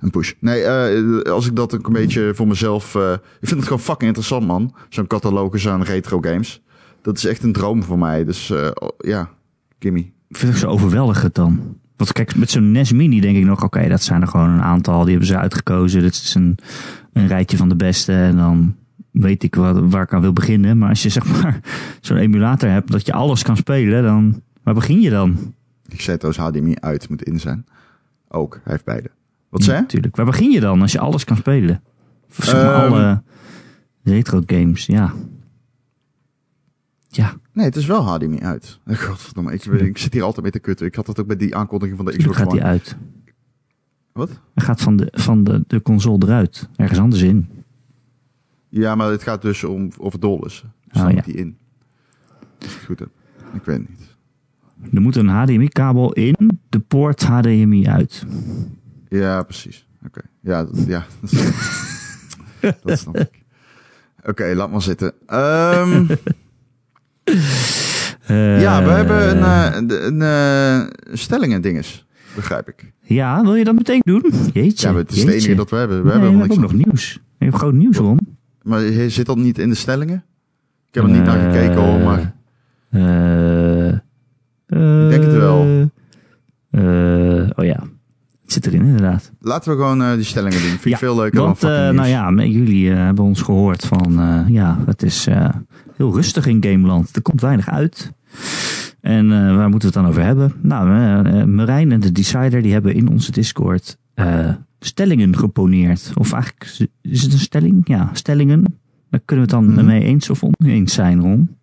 een 0.00 0.10
push. 0.10 0.32
Nee, 0.38 0.62
uh, 0.62 1.22
als 1.22 1.46
ik 1.46 1.56
dat 1.56 1.72
een 1.72 1.92
beetje 1.92 2.32
voor 2.34 2.48
mezelf, 2.48 2.94
uh, 2.94 3.12
ik 3.12 3.48
vind 3.48 3.50
het 3.50 3.62
gewoon 3.62 3.80
fucking 3.80 4.06
interessant, 4.06 4.46
man. 4.46 4.74
Zo'n 4.88 5.06
catalogus 5.06 5.68
aan 5.68 5.82
retro 5.82 6.20
games. 6.20 6.62
Dat 7.02 7.16
is 7.16 7.24
echt 7.24 7.42
een 7.42 7.52
droom 7.52 7.82
voor 7.82 7.98
mij. 7.98 8.24
Dus 8.24 8.50
uh, 8.50 8.70
ja. 8.98 9.30
Ik 10.28 10.36
vind 10.36 10.52
het 10.52 10.60
zo 10.60 10.68
overweldigend 10.68 11.34
dan. 11.34 11.78
Want 11.96 12.12
kijk, 12.12 12.36
met 12.36 12.50
zo'n 12.50 12.70
NES 12.70 12.92
Mini 12.92 13.20
denk 13.20 13.36
ik 13.36 13.44
nog, 13.44 13.64
oké, 13.64 13.88
dat 13.88 14.02
zijn 14.02 14.22
er 14.22 14.28
gewoon 14.28 14.50
een 14.50 14.62
aantal. 14.62 15.00
Die 15.00 15.10
hebben 15.10 15.28
ze 15.28 15.38
uitgekozen. 15.38 16.00
Dit 16.00 16.14
is 16.14 16.34
een, 16.34 16.58
een 17.12 17.26
rijtje 17.26 17.56
van 17.56 17.68
de 17.68 17.76
beste. 17.76 18.12
En 18.12 18.36
dan 18.36 18.76
weet 19.10 19.42
ik 19.42 19.54
waar, 19.54 19.88
waar 19.88 20.02
ik 20.02 20.12
aan 20.12 20.20
wil 20.20 20.32
beginnen. 20.32 20.78
Maar 20.78 20.88
als 20.88 21.02
je 21.02 21.08
zeg 21.08 21.42
maar 21.42 21.60
zo'n 22.00 22.16
emulator 22.16 22.68
hebt, 22.68 22.90
dat 22.90 23.06
je 23.06 23.12
alles 23.12 23.42
kan 23.42 23.56
spelen, 23.56 24.02
dan 24.02 24.42
waar 24.62 24.74
begin 24.74 25.00
je 25.00 25.10
dan? 25.10 25.54
Ik 25.92 26.00
zei 26.00 26.18
trouwens 26.18 26.56
HDMI 26.56 26.74
uit 26.80 27.08
moet 27.08 27.22
in 27.22 27.40
zijn. 27.40 27.66
Ook, 28.28 28.54
hij 28.54 28.72
heeft 28.72 28.84
beide. 28.84 29.10
Wat 29.48 29.62
zei? 29.62 29.80
Natuurlijk. 29.80 30.16
Waar 30.16 30.26
begin 30.26 30.50
je 30.50 30.60
dan 30.60 30.80
als 30.80 30.92
je 30.92 30.98
alles 30.98 31.24
kan 31.24 31.36
spelen? 31.36 31.82
Zeg 32.28 32.54
maar 32.54 32.86
um, 32.86 32.92
alle 32.92 33.22
retro 34.02 34.42
games, 34.46 34.86
ja. 34.86 35.12
Ja. 37.08 37.34
Nee, 37.52 37.64
het 37.64 37.76
is 37.76 37.86
wel 37.86 38.02
HDMI 38.02 38.38
uit. 38.38 38.78
Godverdomme, 38.86 39.52
ik, 39.52 39.64
ik 39.64 39.98
zit 39.98 40.12
hier 40.12 40.22
altijd 40.22 40.42
mee 40.42 40.52
te 40.52 40.58
kutten. 40.58 40.86
Ik 40.86 40.94
had 40.94 41.06
dat 41.06 41.20
ook 41.20 41.26
bij 41.26 41.36
die 41.36 41.56
aankondiging 41.56 41.96
van 41.96 42.06
de 42.06 42.16
Xbox 42.16 42.38
One. 42.38 42.46
gaat 42.46 42.58
hij 42.58 42.62
uit. 42.62 42.96
Wat? 44.12 44.28
Hij 44.54 44.64
gaat 44.64 44.80
van 44.80 44.96
de, 44.96 45.08
van 45.12 45.44
de, 45.44 45.64
de 45.66 45.82
console 45.82 46.26
eruit. 46.26 46.68
Ergens 46.76 46.98
anders 46.98 47.22
in. 47.22 47.48
Ja, 48.68 48.94
maar 48.94 49.10
het 49.10 49.22
gaat 49.22 49.42
dus 49.42 49.64
om 49.64 49.90
over 49.98 50.20
dollars. 50.20 50.64
Dus 50.92 51.02
oh, 51.02 51.10
ja. 51.10 51.20
die 51.20 51.34
in. 51.34 51.58
Goed, 52.86 53.00
ik 53.00 53.64
weet 53.64 53.78
het 53.78 53.88
niet. 53.88 54.09
Er 54.92 55.00
moet 55.00 55.16
een 55.16 55.28
HDMI-kabel 55.28 56.12
in, 56.12 56.60
de 56.68 56.78
poort 56.78 57.22
HDMI 57.22 57.88
uit. 57.88 58.26
Ja, 59.08 59.42
precies. 59.42 59.86
Oké. 60.06 60.18
Okay. 60.18 60.30
Ja, 60.40 60.64
dat, 60.64 60.86
ja. 60.86 61.06
dat 62.84 62.98
snap 62.98 63.16
ik. 63.16 63.42
Oké, 64.18 64.30
okay, 64.30 64.54
laat 64.54 64.70
maar 64.70 64.82
zitten. 64.82 65.12
Um, 65.32 66.06
uh, 68.30 68.60
ja, 68.64 68.84
we 68.84 68.90
hebben 68.90 69.36
een, 69.36 69.76
een, 69.76 70.06
een, 70.06 70.20
een 71.10 71.18
stelling 71.18 71.52
en 71.52 71.60
dinges, 71.60 72.06
begrijp 72.34 72.68
ik. 72.68 72.92
Ja, 73.00 73.42
wil 73.42 73.54
je 73.54 73.64
dat 73.64 73.74
meteen 73.74 74.02
doen? 74.04 74.32
Jeetje. 74.52 74.88
Ja, 74.88 74.94
het 74.94 75.12
is 75.12 75.22
het 75.22 75.28
enige 75.28 75.54
dat 75.54 75.70
we 75.70 75.76
hebben. 75.76 75.96
We 75.96 76.02
nee, 76.02 76.12
hebben 76.12 76.32
we 76.32 76.38
hebben 76.38 76.56
ook 76.56 76.62
nog 76.62 76.86
nieuws. 76.86 77.14
We 77.14 77.20
hebben 77.38 77.58
groot 77.58 77.72
nieuws, 77.72 77.96
Ron. 77.96 78.36
Maar 78.62 78.80
zit 79.08 79.26
dat 79.26 79.36
niet 79.36 79.58
in 79.58 79.68
de 79.68 79.74
stellingen? 79.74 80.24
Ik 80.88 80.94
heb 80.94 81.04
er 81.04 81.10
niet 81.10 81.24
naar 81.24 81.52
gekeken 81.52 81.82
hoor, 81.82 82.00
maar... 82.00 82.34
Uh, 82.90 83.98
Uh, 84.70 85.04
ik 85.04 85.10
denk 85.10 85.22
het 85.22 85.32
wel. 85.32 85.90
Uh, 86.70 87.50
oh 87.56 87.64
ja, 87.64 87.80
het 88.42 88.52
zit 88.52 88.66
erin 88.66 88.84
inderdaad. 88.84 89.32
Laten 89.40 89.70
we 89.70 89.76
gewoon 89.76 90.02
uh, 90.02 90.12
die 90.14 90.24
stellingen 90.24 90.60
doen. 90.60 90.68
Vind 90.68 90.84
ik 90.84 90.90
ja, 90.90 90.98
veel 90.98 91.16
leuker 91.16 91.40
want, 91.40 91.60
dan 91.60 91.70
fucking 91.70 91.96
Nou 91.96 92.08
ja, 92.08 92.44
jullie 92.44 92.90
hebben 92.90 93.24
ons 93.24 93.42
gehoord 93.42 93.86
van... 93.86 94.44
ja, 94.48 94.78
het 94.86 95.02
is 95.02 95.28
heel 95.96 96.14
rustig 96.14 96.46
in 96.46 96.64
Gameland. 96.64 97.16
Er 97.16 97.22
komt 97.22 97.40
weinig 97.40 97.68
uit. 97.68 98.12
En 99.00 99.28
waar 99.56 99.68
moeten 99.68 99.92
we 99.92 99.94
het 99.94 100.04
dan 100.04 100.06
over 100.06 100.22
hebben? 100.22 100.52
Nou, 100.62 101.46
Marijn 101.46 101.92
en 101.92 102.00
de 102.00 102.12
Decider 102.12 102.62
die 102.62 102.72
hebben 102.72 102.94
in 102.94 103.08
onze 103.08 103.32
Discord 103.32 103.98
stellingen 104.80 105.36
geponeerd. 105.36 106.10
Of 106.14 106.32
eigenlijk, 106.32 106.88
is 107.02 107.22
het 107.22 107.32
een 107.32 107.38
stelling? 107.38 107.80
Ja, 107.84 108.10
stellingen. 108.12 108.80
Daar 109.10 109.20
kunnen 109.24 109.46
we 109.46 109.56
het 109.56 109.64
dan 109.64 109.74
-hmm. 109.74 109.86
mee 109.86 110.04
eens 110.04 110.30
of 110.30 110.42
oneens 110.42 110.94
zijn, 110.94 111.20
Ron. 111.20 111.58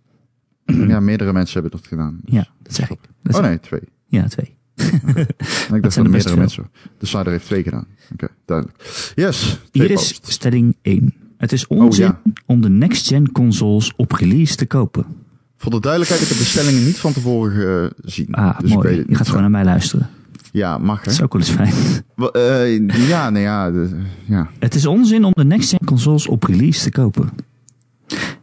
Ja, 0.87 0.99
meerdere 1.09 1.33
mensen 1.33 1.61
hebben 1.61 1.79
dat 1.79 1.87
gedaan. 1.89 2.19
Dus- 2.23 2.33
Ja, 2.33 2.47
dat 2.63 2.73
zeg 2.73 2.89
ik. 2.91 2.99
Dat 3.23 3.35
Oh 3.35 3.41
nee, 3.41 3.59
twee. 3.59 3.81
Ja, 4.07 4.27
twee. 4.27 4.55
Ik 4.77 4.85
dacht 4.87 5.81
dat 5.81 5.95
er 5.95 6.03
er 6.03 6.09
meerdere 6.09 6.35
mensen. 6.37 6.69
De 6.97 7.05
Cider 7.05 7.27
heeft 7.31 7.45
twee 7.45 7.63
gedaan. 7.63 7.85
Oké, 8.13 8.27
duidelijk. 8.45 9.11
Yes, 9.15 9.59
Hier 9.71 9.91
is 9.91 10.19
stelling 10.23 10.75
1. 10.81 11.13
Het 11.37 11.51
is 11.51 11.67
onzin 11.67 12.07
Oh, 12.07 12.15
ja. 12.23 12.31
om 12.45 12.61
de 12.61 12.69
next-gen 12.69 13.31
consoles 13.31 13.93
op 13.95 14.11
release 14.11 14.55
te 14.55 14.65
kopen. 14.65 15.05
Voor 15.57 15.71
de 15.71 15.79
duidelijkheid, 15.79 16.23
ik 16.23 16.27
heb 16.29 16.37
de 16.37 16.43
stellingen 16.43 16.85
niet 16.85 16.97
van 16.97 17.13
tevoren 17.13 17.93
gezien. 18.01 18.33
Ah, 18.33 18.59
dus 18.59 18.71
ik 18.71 18.81
weet 18.81 18.95
mooi. 18.95 19.05
Je 19.09 19.15
gaat 19.15 19.25
gewoon 19.27 19.41
naar 19.41 19.51
mij 19.51 19.63
luisteren. 19.63 20.09
Ja, 20.51 20.77
mag 20.77 20.97
hè? 20.97 21.03
Dat 21.03 21.13
is 21.13 21.21
ook 21.21 21.33
wel 21.33 21.41
eens 21.41 21.51
fijn. 21.51 21.73
Eh, 22.33 23.07
ja, 23.07 23.29
nee, 23.29 23.43
ja, 23.43 23.71
de- 23.71 24.01
ja. 24.25 24.49
Het 24.59 24.75
is 24.75 24.85
onzin 24.85 25.23
om 25.23 25.31
de 25.35 25.45
next-gen 25.45 25.85
consoles 25.85 26.27
op 26.27 26.43
release 26.43 26.83
te 26.83 26.89
kopen. 26.91 27.29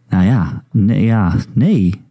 Nou 0.09 0.25
ja, 0.25 0.64
nee. 0.73 1.04
Ja, 1.04 1.37
nee. 1.52 2.02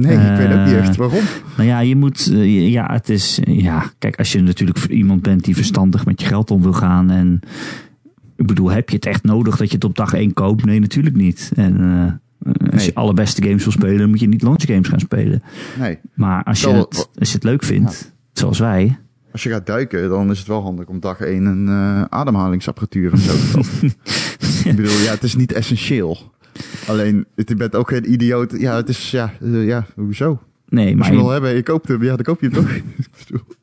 Nee, 0.00 0.16
ik 0.30 0.36
weet 0.36 0.52
ook 0.58 0.64
niet 0.64 0.74
Eh, 0.74 0.78
echt 0.78 0.96
waarom. 0.96 1.22
Nou 1.56 1.68
ja, 1.68 1.80
je 1.80 1.96
moet, 1.96 2.30
eh, 2.32 2.68
ja, 2.70 2.92
het 2.92 3.08
is, 3.08 3.40
eh, 3.44 3.60
ja, 3.60 3.90
kijk, 3.98 4.16
als 4.18 4.32
je 4.32 4.42
natuurlijk 4.42 4.84
iemand 4.86 5.22
bent 5.22 5.44
die 5.44 5.54
verstandig 5.54 6.04
met 6.06 6.20
je 6.20 6.26
geld 6.26 6.50
om 6.50 6.62
wil 6.62 6.72
gaan 6.72 7.10
en, 7.10 7.40
ik 8.36 8.46
bedoel, 8.46 8.70
heb 8.70 8.88
je 8.88 8.96
het 8.96 9.06
echt 9.06 9.24
nodig 9.24 9.56
dat 9.56 9.68
je 9.68 9.74
het 9.74 9.84
op 9.84 9.96
dag 9.96 10.12
1 10.12 10.32
koopt? 10.32 10.64
Nee, 10.64 10.80
natuurlijk 10.80 11.16
niet. 11.16 11.50
En 11.56 11.80
eh, 11.80 12.12
als 12.70 12.74
Nee. 12.74 12.84
je 12.86 12.94
alle 12.94 13.14
beste 13.14 13.42
games 13.42 13.62
wil 13.62 13.72
spelen, 13.72 13.98
dan 13.98 14.08
moet 14.08 14.20
je 14.20 14.28
niet 14.28 14.42
launch 14.42 14.62
games 14.66 14.88
gaan 14.88 15.00
spelen. 15.00 15.42
Nee. 15.78 15.98
Maar 16.14 16.44
als 16.44 16.60
je 16.60 16.66
Wel, 16.66 16.80
het, 16.80 17.08
als 17.18 17.28
je 17.28 17.34
het 17.34 17.44
leuk 17.44 17.62
vindt, 17.64 18.12
zoals 18.32 18.58
wij, 18.58 18.98
Als 19.32 19.42
je 19.42 19.48
gaat 19.50 19.66
duiken, 19.66 20.08
dan 20.08 20.30
is 20.30 20.38
het 20.38 20.46
wel 20.48 20.62
handig 20.62 20.86
om 20.86 21.00
dag 21.00 21.20
één 21.20 21.44
een 21.44 21.68
eh, 21.68 22.02
ademhalingsapparatuur 22.08 23.12
en 23.12 23.18
zo 23.18 23.32
te 23.32 23.50
kopen. 23.52 23.94
ik 24.70 24.76
bedoel, 24.76 24.98
ja, 25.04 25.10
het 25.10 25.22
is 25.22 25.36
niet 25.36 25.52
essentieel. 25.52 26.32
Alleen, 26.88 27.26
je 27.34 27.54
bent 27.56 27.74
ook 27.76 27.88
geen 27.88 28.12
idioot. 28.12 28.54
Ja, 28.58 28.76
het 28.76 28.88
is, 28.88 29.10
ja, 29.10 29.32
eh, 29.40 29.66
ja 29.66 29.86
hoezo? 29.94 30.40
nee, 30.68 30.86
Als 30.86 30.94
maar, 30.94 31.06
je 31.06 31.12
hem 31.12 31.22
wil 31.22 31.32
hebben 31.32 31.62
koopt 31.62 31.88
hem, 31.88 32.02
ja, 32.02 32.16
dan 32.16 32.24
koop 32.24 32.40
je 32.40 32.48
hem 32.48 32.56
toch? 32.62 32.70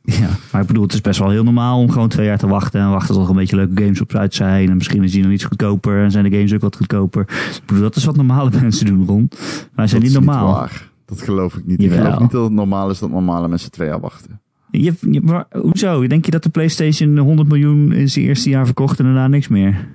Ik 0.03 0.13
ja, 0.13 0.29
maar 0.51 0.61
ik 0.61 0.67
bedoel, 0.67 0.83
het 0.83 0.93
is 0.93 1.01
best 1.01 1.19
wel 1.19 1.29
heel 1.29 1.43
normaal 1.43 1.79
om 1.79 1.91
gewoon 1.91 2.07
twee 2.07 2.25
jaar 2.25 2.37
te 2.37 2.47
wachten 2.47 2.81
en 2.81 2.89
wachten 2.89 3.15
tot 3.15 3.23
er 3.23 3.29
een 3.29 3.35
beetje 3.35 3.55
leuke 3.55 3.81
games 3.81 4.01
op 4.01 4.13
uit 4.15 4.33
zijn. 4.33 4.69
En 4.69 4.75
misschien 4.75 5.03
is 5.03 5.11
die 5.11 5.23
nog 5.23 5.31
iets 5.31 5.43
goedkoper 5.43 6.03
en 6.03 6.11
zijn 6.11 6.23
de 6.23 6.35
games 6.35 6.53
ook 6.53 6.61
wat 6.61 6.75
goedkoper. 6.75 7.21
Ik 7.21 7.61
bedoel, 7.65 7.83
dat 7.83 7.95
is 7.95 8.03
wat 8.05 8.15
normale 8.15 8.49
mensen 8.61 8.85
doen, 8.85 9.05
Ron. 9.05 9.29
Wij 9.75 9.87
zijn 9.87 10.01
dat 10.01 10.09
niet 10.09 10.19
normaal. 10.19 10.53
waar. 10.53 10.89
Dat 11.05 11.21
geloof 11.21 11.55
ik 11.55 11.65
niet. 11.65 11.83
Ik 11.83 11.91
geloof 11.91 12.19
niet 12.19 12.31
dat 12.31 12.43
het 12.43 12.53
normaal 12.53 12.89
is 12.89 12.99
dat 12.99 13.09
normale 13.09 13.47
mensen 13.47 13.71
twee 13.71 13.87
jaar 13.87 13.99
wachten. 13.99 14.39
Je, 14.71 14.93
je, 15.11 15.21
maar 15.21 15.45
hoezo? 15.51 16.07
Denk 16.07 16.25
je 16.25 16.31
dat 16.31 16.43
de 16.43 16.49
PlayStation 16.49 17.17
100 17.17 17.49
miljoen 17.49 17.91
in 17.91 18.09
zijn 18.09 18.25
eerste 18.25 18.49
jaar 18.49 18.65
verkocht 18.65 18.99
en 18.99 19.05
daarna 19.05 19.27
niks 19.27 19.47
meer? 19.47 19.87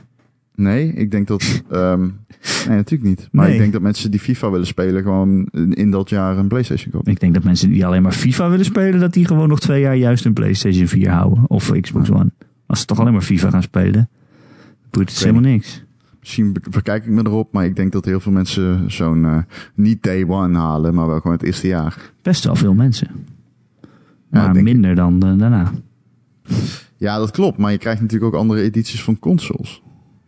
Nee, 0.55 0.93
ik 0.93 1.11
denk 1.11 1.27
dat... 1.27 1.43
ehm, 1.71 2.01
nee, 2.67 2.77
natuurlijk 2.77 3.03
niet. 3.03 3.29
Maar 3.33 3.45
Nee. 3.45 3.55
ik 3.55 3.61
denk 3.61 3.73
dat 3.73 3.83
mensen 3.83 4.11
die 4.11 4.21
FIFA 4.21 4.51
willen 4.51 4.67
spelen 4.67 5.03
gewoon 5.03 5.45
in, 5.71 5.91
dat 5.91 6.09
jaar 6.09 6.39
een 6.39 6.49
Playstation 6.49 6.91
kopen. 6.93 7.13
Ik 7.13 7.21
denk 7.21 7.35
dat 7.35 7.45
mensen 7.45 7.71
die 7.71 7.87
alleen 7.87 8.03
maar 8.03 8.13
FIFA 8.13 8.51
willen 8.51 8.65
spelen, 8.65 9.01
dat 9.01 9.13
die 9.13 9.27
gewoon 9.27 9.49
nog 9.49 9.61
twee 9.61 9.81
jaar 9.81 9.97
juist 9.97 10.25
een 10.25 10.33
PlayStation 10.33 10.87
4 10.87 11.11
houden. 11.11 11.45
Of 11.47 11.71
Xbox 11.81 12.11
One. 12.11 12.31
Als 12.67 12.81
ze 12.81 12.87
toch 12.87 13.01
alleen 13.01 13.13
maar 13.13 13.23
FIFA 13.23 13.51
gaan 13.51 13.63
spelen, 13.63 14.09
boeit 14.91 15.11
het 15.11 15.19
helemaal 15.19 15.43
niks. 15.43 15.85
Misschien 16.21 16.57
verkijk 16.71 17.05
ik 17.05 17.11
me 17.11 17.23
erop, 17.27 17.53
maar 17.53 17.65
ik 17.65 17.77
denk 17.77 17.93
dat 17.93 18.05
heel 18.05 18.21
veel 18.21 18.33
mensen 18.33 18.91
zo'n... 18.91 19.25
eh, 19.25 19.39
niet 19.75 20.03
day 20.03 20.25
one 20.29 20.59
halen, 20.59 20.95
maar 20.95 21.07
wel 21.07 21.21
gewoon 21.21 21.37
het 21.37 21.43
eerste 21.47 21.67
jaar. 21.67 22.13
Best 22.23 22.45
wel 22.45 22.55
veel 22.57 22.75
mensen. 22.75 23.09
Ja, 24.31 24.47
Maar 24.47 24.57
ik. 24.57 24.63
minder 24.63 24.95
dan 24.95 25.23
eh, 25.23 25.39
daarna. 25.39 25.73
Ja, 26.97 27.19
dat 27.19 27.31
klopt. 27.31 27.59
Maar 27.59 27.73
je 27.73 27.79
krijgt 27.79 28.01
natuurlijk 28.01 28.35
ook 28.35 28.41
andere 28.41 28.63
edities 28.63 29.03
van 29.03 29.19
consoles. 29.19 29.83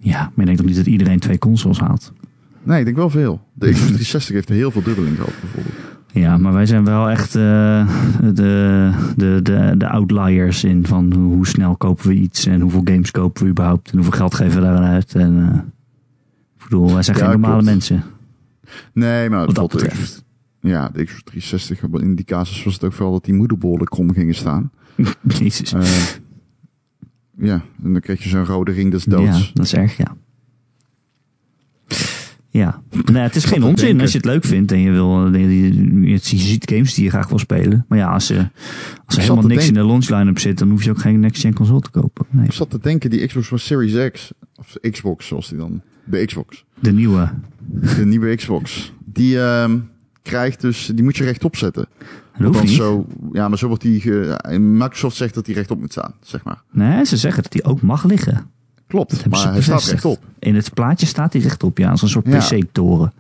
Ja, 0.05 0.19
maar 0.21 0.31
ik 0.39 0.45
denk 0.47 0.57
toch 0.57 0.67
niet 0.67 0.77
dat 0.77 0.87
iedereen 0.87 1.19
twee 1.19 1.39
consoles 1.39 1.79
haalt. 1.81 2.13
Nee, 2.63 2.79
ik 2.79 2.85
denk 2.85 2.97
wel 2.97 3.11
veel. 3.11 3.41
De 3.53 3.67
Xbox 3.73 3.81
360 3.87 4.35
heeft 4.35 4.49
er 4.49 4.55
heel 4.55 4.71
veel 4.71 4.83
dubbeling 4.83 5.17
gehad, 5.17 5.33
bijvoorbeeld. 5.41 5.75
Ja, 6.13 6.37
maar 6.39 6.53
wij 6.53 6.67
zijn 6.67 6.85
wel 6.85 7.11
echt 7.11 7.35
eh, 7.35 7.89
de, 8.21 8.91
de, 9.17 9.41
de, 9.43 9.75
de 9.79 9.89
outliers 9.89 10.65
in 10.65 10.87
van 10.87 11.13
hoe 11.13 11.47
snel 11.47 11.77
kopen 11.77 12.09
we 12.09 12.15
iets 12.15 12.47
en 12.47 12.61
hoeveel 12.61 12.81
games 12.85 13.11
kopen 13.11 13.43
we 13.45 13.49
überhaupt 13.51 13.89
en 13.91 13.95
hoeveel 13.97 14.13
geld 14.19 14.35
geven 14.35 14.55
we 14.55 14.61
daaraan 14.67 14.85
uit. 14.93 15.15
En, 15.15 15.49
eh, 15.53 15.59
ik 16.59 16.63
bedoel, 16.65 16.93
wij 16.93 17.03
zijn 17.03 17.17
Ja, 17.17 17.23
geen 17.23 17.33
normale 17.33 17.53
klopt. 17.55 17.71
mensen. 17.71 18.03
Nee, 18.93 19.31
maar 19.31 19.47
Wat 19.47 19.55
dat 19.55 19.71
betreft. 19.73 20.25
Ja, 20.61 20.89
de 20.89 21.05
Xbox 21.05 21.23
360, 21.25 22.01
in 22.03 22.15
die 22.15 22.25
casus 22.25 22.65
was 22.65 22.75
het 22.75 22.85
ook 22.85 22.95
wel 22.95 23.13
dat 23.13 23.25
die 23.25 23.35
moederborden 23.35 23.87
krom 23.89 24.13
gingen 24.13 24.35
staan. 24.35 24.71
Jezus. 25.39 25.73
Eh, 25.73 25.81
ja, 27.39 27.63
en 27.85 27.93
dan 27.93 28.01
kreeg 28.01 28.23
je 28.23 28.29
zo'n 28.29 28.45
rode 28.45 28.73
ring 28.73 28.91
des 28.91 29.05
doods. 29.05 29.39
Ja, 29.39 29.51
dat 29.55 29.65
is 29.65 29.75
erg, 29.75 29.97
ja. 29.97 30.17
Ja, 32.51 32.83
nee, 33.13 33.23
het 33.23 33.37
is 33.37 33.45
geen 33.45 33.63
onzin 33.63 33.85
denken. 33.87 34.01
als 34.01 34.11
je 34.11 34.17
het 34.17 34.27
leuk 34.27 34.45
vindt 34.45 34.73
en 34.73 34.79
je 34.81 34.91
wil, 34.91 35.35
je, 35.37 35.71
je, 35.73 36.11
je 36.11 36.17
ziet 36.19 36.71
games 36.71 36.95
die 36.95 37.05
je 37.05 37.11
graag 37.11 37.29
wil 37.29 37.39
spelen. 37.39 37.85
Maar 37.89 37.99
ja, 37.99 38.13
als, 38.13 38.31
er- 38.31 38.51
als 39.07 39.17
er 39.17 39.23
helemaal 39.23 39.47
niks 39.47 39.67
in 39.69 39.75
de 39.75 39.85
launch 39.87 40.09
line-up 40.09 40.39
zit, 40.39 40.59
dan 40.59 40.71
hoef 40.71 40.85
je 40.85 40.91
ook 40.91 40.99
geen 40.99 41.21
next-gen 41.21 41.55
console 41.55 41.81
te 41.81 41.91
kopen. 41.91 42.27
Nee, 42.31 42.45
Ik 42.45 42.53
zat 42.53 42.71
te 42.71 42.79
denken, 42.79 43.11
die 43.11 43.27
Xbox 43.27 43.47
van 43.49 43.59
Series 43.59 44.11
X, 44.13 44.33
of 44.57 44.77
Xbox 44.91 45.27
zoals 45.27 45.49
die 45.49 45.59
dan, 45.59 45.81
de 46.05 46.25
Xbox, 46.25 46.65
de 46.81 46.93
nieuwe. 46.93 47.31
de 47.97 48.07
nieuwe 48.07 48.37
Xbox, 48.37 48.93
die 49.05 49.41
ehm, 49.41 49.79
krijgt 50.23 50.61
dus, 50.61 50.91
die 50.95 51.05
moet 51.05 51.17
je 51.17 51.25
rechtop 51.25 51.57
zetten. 51.57 51.87
Want 52.39 52.63
niet. 52.63 52.71
zo, 52.71 53.07
ja, 53.33 53.49
maar 53.49 53.59
zo 53.59 53.67
wordt 53.67 53.83
die, 53.83 54.13
Microsoft 54.59 55.17
zegt 55.17 55.35
dat 55.35 55.45
die 55.45 55.55
rechtop 55.55 55.81
moet 55.81 55.93
staan, 55.93 56.15
zeg 56.21 56.45
maar. 56.45 56.63
Nee, 56.71 57.05
ze 57.05 57.17
zeggen 57.17 57.43
dat 57.43 57.53
die 57.53 57.65
ook 57.65 57.81
mag 57.81 58.05
liggen. 58.05 58.51
Klopt, 58.95 59.29
maar 59.31 59.53
hij 59.53 59.63
staat 59.63 59.85
rechtop. 59.85 60.19
In 60.39 60.55
het 60.55 60.75
plaatje 60.75 61.07
staat 61.07 61.33
hij 61.33 61.43
rechtop, 61.43 61.79
ja, 61.79 61.91
als 61.91 62.03
een 62.03 62.09
soort 62.09 62.27
Ja. 62.29 62.39
PC-toren. 62.39 63.13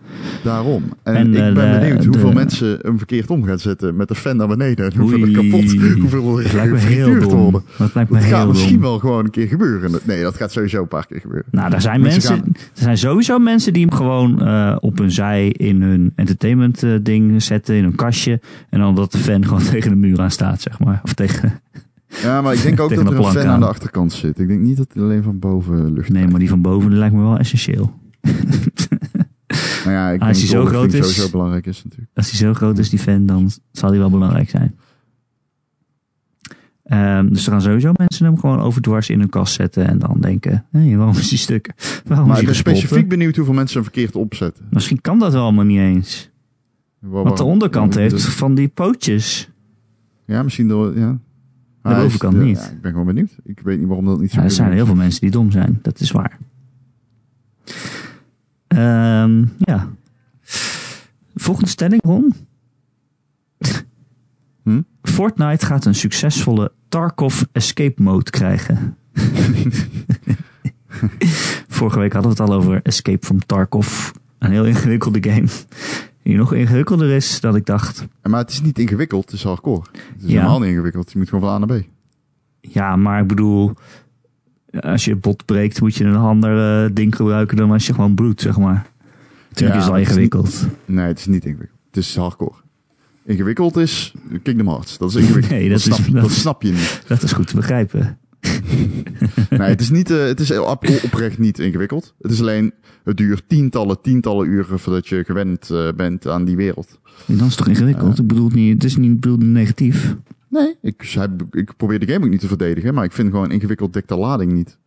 Daarom. 0.42 0.82
En, 1.02 1.14
En, 1.16 1.26
ik 1.34 1.34
eh, 1.34 1.52
ben 1.54 1.72
de- 1.72 1.78
benieuwd 1.78 2.04
hoeveel 2.04 2.28
de- 2.28 2.34
mensen 2.34 2.78
hem 2.82 2.98
verkeerd 2.98 3.30
om 3.30 3.44
gaan 3.44 3.58
zetten 3.58 3.96
met 3.96 4.08
de 4.08 4.14
fan 4.14 4.36
naar 4.36 4.48
beneden. 4.48 4.92
En 4.92 4.98
hoeveel 4.98 5.18
er 5.22 5.24
Oei. 5.38 5.50
kapot, 5.50 5.72
hoeveel 6.00 6.40
er 6.40 6.48
gefrituurd 6.68 7.22
worden. 7.24 7.62
Dat 7.78 7.94
lijkt 7.94 8.10
me 8.10 8.18
Dat 8.18 8.26
gaat 8.28 8.48
misschien 8.48 8.80
wel 8.80 8.98
gewoon 8.98 9.24
een 9.24 9.30
keer 9.30 9.46
gebeuren. 9.48 10.00
Nee, 10.04 10.22
dat 10.22 10.36
gaat 10.36 10.52
sowieso 10.52 10.80
een 10.82 10.88
paar 10.88 11.06
keer 11.06 11.20
gebeuren. 11.20 11.46
Nou, 11.50 11.70
daar 11.70 11.80
zijn 11.80 12.00
Mensen 12.00 12.32
mensen, 12.32 12.52
er 12.74 12.82
zijn 12.82 12.98
sowieso 12.98 13.38
mensen 13.38 13.72
die 13.72 13.86
hem 13.86 13.94
gewoon 13.96 14.42
eh, 14.42 14.76
op 14.80 14.98
hun 14.98 15.10
zij 15.10 15.48
in 15.48 15.82
hun 15.82 16.12
entertainment 16.16 16.82
eh, 16.82 16.90
ding 17.02 17.42
zetten, 17.42 17.74
in 17.74 17.82
hun 17.82 17.94
kastje. 17.94 18.40
En 18.70 18.80
dan 18.80 18.94
dat 18.94 19.12
de 19.12 19.18
fan 19.18 19.44
gewoon 19.46 19.62
tegen 19.72 19.90
de 19.90 19.96
muur 19.96 20.20
aan 20.20 20.30
staat, 20.30 20.60
zeg 20.62 20.78
maar. 20.78 21.00
Of 21.04 21.12
tegen, 21.12 21.60
Ja, 22.22 22.40
maar 22.42 22.54
ik 22.54 22.62
denk 22.62 22.80
ook 22.80 22.94
dat 22.94 23.06
de 23.06 23.10
er 23.14 23.18
een 23.18 23.24
fan 23.32 23.46
aan 23.46 23.60
de 23.60 23.66
achterkant 23.66 24.12
zit. 24.12 24.38
Ik 24.38 24.48
denk 24.48 24.60
niet 24.60 24.76
dat 24.76 24.86
hij 24.92 25.02
alleen 25.02 25.22
van 25.22 25.38
boven 25.38 25.92
lucht 25.92 26.08
nee, 26.08 26.26
maar 26.28 26.38
die 26.38 26.48
van 26.48 26.62
boven 26.62 26.90
die 26.90 26.98
lijkt 26.98 27.14
me 27.14 27.22
wel 27.22 27.38
essentieel. 27.38 27.92
Nou 29.84 29.96
ja, 29.96 30.10
ik 30.10 30.20
Als 30.22 30.38
hij 30.38 30.46
zo 30.46 30.58
dat 30.62 30.68
groot 30.68 30.92
is- 30.92 30.98
sowieso 30.98 31.30
belangrijk 31.30 31.66
is 31.66 31.84
natuurlijk. 31.84 32.10
Als 32.14 32.30
hij 32.30 32.38
zo 32.38 32.54
groot 32.54 32.78
is, 32.78 32.90
die 32.90 32.98
fan, 32.98 33.26
dan 33.26 33.50
zal 33.72 33.90
hij 33.90 33.98
wel 33.98 34.10
belangrijk 34.10 34.50
zijn. 34.50 34.78
Ehm, 36.84 37.28
dus 37.28 37.46
er 37.46 37.52
gaan 37.52 37.62
sowieso 37.62 37.92
mensen 37.96 38.24
hem 38.26 38.38
gewoon 38.38 38.60
overdwars 38.60 39.10
in 39.10 39.18
hun 39.18 39.28
kast 39.28 39.54
zetten 39.54 39.86
en 39.88 39.98
dan 39.98 40.20
denken, 40.20 40.64
hé, 40.70 40.96
waarom 40.96 41.16
is 41.16 41.28
die 41.28 41.38
stuk? 41.38 41.72
Waarom 42.04 42.26
Maar 42.26 42.34
is 42.36 42.40
ik 42.42 42.46
ben 42.48 42.56
specifiek 42.56 43.08
benieuwd 43.08 43.36
hoeveel 43.36 43.54
mensen 43.54 43.74
hem 43.74 43.84
verkeerd 43.84 44.16
opzetten. 44.16 44.64
Misschien 44.70 45.00
kan 45.00 45.18
dat 45.18 45.32
wel 45.32 45.42
allemaal 45.42 45.64
niet 45.64 45.78
eens. 45.78 46.30
Want 46.98 47.36
de 47.36 47.44
onderkant 47.44 47.94
heeft 47.94 48.24
van 48.24 48.54
die 48.54 48.68
pootjes. 48.68 49.50
Ja, 50.26 50.42
misschien 50.42 50.68
door... 50.68 50.98
Ja. 50.98 51.18
De 51.84 51.90
Ah, 51.90 52.00
bovenkant 52.00 52.34
is- 52.34 52.40
niet. 52.42 52.56
ja, 52.58 52.68
ik 52.70 52.80
ben 52.80 52.90
gewoon 52.90 53.06
benieuwd. 53.06 53.36
Ik 53.44 53.60
weet 53.60 53.78
niet 53.78 53.86
waarom 53.86 54.06
dat 54.06 54.20
niet 54.20 54.30
zo 54.30 54.36
Ja, 54.36 54.42
er 54.42 54.48
is. 54.50 54.56
zijn 54.56 54.72
heel 54.72 54.86
veel 54.86 54.94
mensen 54.94 55.20
die 55.20 55.30
dom 55.30 55.50
zijn. 55.50 55.78
Dat 55.82 56.00
is 56.00 56.10
waar. 56.10 56.38
Ehm, 58.66 59.44
ja. 59.58 59.88
Volgende 61.34 61.70
stelling, 61.70 62.02
Ron. 62.04 62.32
Hm? 64.62 64.82
Fortnite 65.02 65.66
gaat 65.66 65.84
een 65.84 65.94
succesvolle 65.94 66.72
Tarkov 66.88 67.42
Escape 67.52 68.02
Mode 68.02 68.30
krijgen. 68.30 68.96
Vorige 71.68 71.98
week 71.98 72.12
hadden 72.12 72.36
we 72.36 72.42
het 72.42 72.50
al 72.50 72.56
over 72.56 72.80
Escape 72.82 73.26
from 73.26 73.38
Tarkov. 73.46 74.10
Een 74.38 74.50
heel 74.50 74.64
ingewikkelde 74.66 75.30
game. 75.30 75.46
Die 76.24 76.36
nog 76.36 76.52
ingewikkelder 76.54 77.10
is 77.10 77.40
dan 77.40 77.56
ik 77.56 77.66
dacht. 77.66 78.06
Maar 78.22 78.40
het 78.40 78.50
is 78.50 78.60
niet 78.60 78.78
ingewikkeld, 78.78 79.24
het 79.24 79.32
is 79.34 79.42
hardcore. 79.42 79.82
Het 79.92 80.22
is 80.22 80.30
Ja. 80.30 80.36
helemaal 80.38 80.58
niet 80.60 80.68
ingewikkeld. 80.68 81.12
Je 81.12 81.18
moet 81.18 81.28
gewoon 81.28 81.44
van 81.44 81.62
A 81.62 81.66
naar 81.66 81.78
B. 81.80 81.84
Ja, 82.60 82.96
maar 82.96 83.20
ik 83.20 83.26
bedoel... 83.28 83.72
Als 84.80 85.04
je 85.04 85.16
bot 85.16 85.44
breekt, 85.44 85.80
moet 85.80 85.94
je 85.94 86.04
een 86.04 86.16
ander 86.16 86.84
eh, 86.84 86.90
ding 86.94 87.16
gebruiken 87.16 87.56
dan 87.56 87.70
als 87.70 87.86
je 87.86 87.94
gewoon 87.94 88.14
bloedt, 88.14 88.40
zeg 88.40 88.58
maar. 88.58 88.86
Natuurlijk 89.48 89.58
Ja, 89.58 89.66
is 89.66 89.74
het 89.74 89.84
al 89.84 89.90
maar 89.90 89.98
het 90.00 90.08
is 90.08 90.14
ingewikkeld. 90.16 90.66
Nee, 90.84 91.06
het 91.06 91.18
is 91.18 91.26
niet 91.26 91.44
ingewikkeld. 91.44 91.78
Het 91.86 91.96
is 91.96 92.16
hardcore. 92.16 92.54
Ingewikkeld 93.24 93.76
is 93.76 94.14
Kingdom 94.42 94.66
Hearts. 94.68 94.98
Dat 94.98 95.08
is 95.10 95.14
ingewikkeld. 95.16 95.52
Nee, 95.58 95.68
dat, 95.68 95.84
dat 95.84 95.98
is- 95.98 96.04
snap, 96.04 96.12
dat 96.14 96.22
dat 96.22 96.30
snap 96.30 96.62
je 96.62 96.70
niet. 96.72 97.02
Dat 97.08 97.22
is 97.22 97.32
goed 97.32 97.46
te 97.46 97.54
begrijpen. 97.56 98.18
Nee, 99.50 99.68
het 99.68 99.80
is, 99.80 99.90
niet, 99.90 100.10
eh, 100.10 100.24
het 100.24 100.40
is 100.40 100.58
op- 100.58 100.88
oprecht 101.04 101.38
niet 101.38 101.58
ingewikkeld. 101.58 102.14
Het 102.20 102.30
is 102.30 102.40
alleen, 102.40 102.72
het 103.04 103.16
duurt 103.16 103.44
tientallen, 103.46 104.00
tientallen 104.00 104.46
uren 104.48 104.78
voordat 104.78 105.08
je 105.08 105.24
gewend 105.24 105.70
eh, 105.70 105.88
bent 105.96 106.28
aan 106.28 106.44
die 106.44 106.56
wereld. 106.56 106.98
En 107.26 107.36
dan 107.36 107.46
is 107.46 107.56
het 107.56 107.56
toch 107.56 107.68
ingewikkeld? 107.68 108.18
Ik 108.18 108.26
bedoel 108.26 108.44
het 108.44 108.54
niet, 108.54 108.72
het 108.72 108.84
is 108.84 108.96
niet 108.96 109.20
bedoeld 109.20 109.42
negatief. 109.42 110.16
Nee, 110.48 110.76
ik, 110.82 111.16
ik 111.50 111.76
probeer 111.76 111.98
de 111.98 112.06
game 112.12 112.24
ook 112.24 112.30
niet 112.30 112.40
te 112.40 112.46
verdedigen, 112.46 112.94
maar 112.94 113.04
ik 113.04 113.12
vind 113.12 113.30
gewoon 113.30 113.50
ingewikkeld 113.50 113.92
dekt 113.92 114.08
de 114.08 114.16
lading 114.16 114.52
niet. 114.52 114.78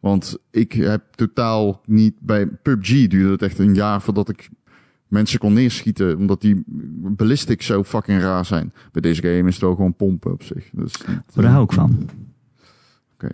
Want 0.00 0.36
ik 0.50 0.72
heb 0.72 1.02
totaal 1.14 1.80
niet, 1.86 2.14
bij 2.20 2.46
PUBG 2.46 3.06
duurde 3.06 3.30
het 3.32 3.42
echt 3.42 3.58
een 3.58 3.74
jaar 3.74 4.02
voordat 4.02 4.28
ik 4.28 4.48
mensen 5.08 5.38
kon 5.38 5.52
neerschieten 5.52 6.16
omdat 6.16 6.40
die 6.40 6.62
ballistics 7.16 7.66
zo 7.66 7.84
fucking 7.84 8.20
raar 8.20 8.44
zijn. 8.44 8.72
Bij 8.92 9.02
deze 9.02 9.22
game 9.22 9.48
is 9.48 9.54
het 9.54 9.62
wel 9.62 9.74
gewoon 9.74 9.94
pompen 9.94 10.32
op 10.32 10.42
zich. 10.42 10.70
Dus, 10.72 10.92
Maar 11.06 11.44
daar 11.44 11.52
hou 11.52 11.64
ik 11.64 11.72
van. 11.72 12.08
Oké. 13.24 13.30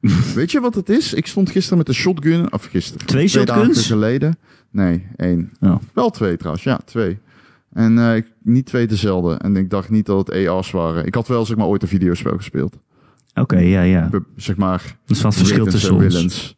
Weet 0.34 0.50
je 0.50 0.60
wat 0.60 0.74
het 0.74 0.88
is? 0.88 1.14
Ik 1.14 1.26
stond 1.26 1.50
gisteren 1.50 1.78
met 1.78 1.88
een 1.88 1.94
shotgun, 1.94 2.52
of 2.52 2.64
gisteren. 2.64 3.06
Twee 3.06 3.28
dagen 3.28 3.46
shotguns? 3.54 3.86
geleden. 3.86 4.38
Nee, 4.70 5.06
één. 5.16 5.52
Oh. 5.60 5.76
Wel 5.92 6.10
twee 6.10 6.36
trouwens, 6.36 6.64
ja, 6.64 6.80
twee. 6.84 7.18
En 7.72 7.98
eh, 7.98 8.16
ik- 8.16 8.32
niet 8.42 8.66
twee 8.66 8.86
dezelfde. 8.86 9.34
En 9.34 9.56
ik 9.56 9.70
dacht 9.70 9.90
niet 9.90 10.06
dat 10.06 10.26
het 10.26 10.46
AR's 10.48 10.70
waren. 10.70 11.06
Ik 11.06 11.14
had 11.14 11.28
wel 11.28 11.46
zeg 11.46 11.56
maar 11.56 11.66
ooit 11.66 11.82
een 11.82 11.88
videospel 11.88 12.36
gespeeld. 12.36 12.76
Oké, 13.34 13.58
ja, 13.58 13.82
ja. 13.82 14.08
Be- 14.08 14.24
zeg 14.36 14.56
maar 14.56 14.96
Dat 15.06 15.16
is 15.16 15.22
wat 15.22 15.34
verschil 15.34 15.66
tussen 15.66 15.94
ons. 15.94 16.56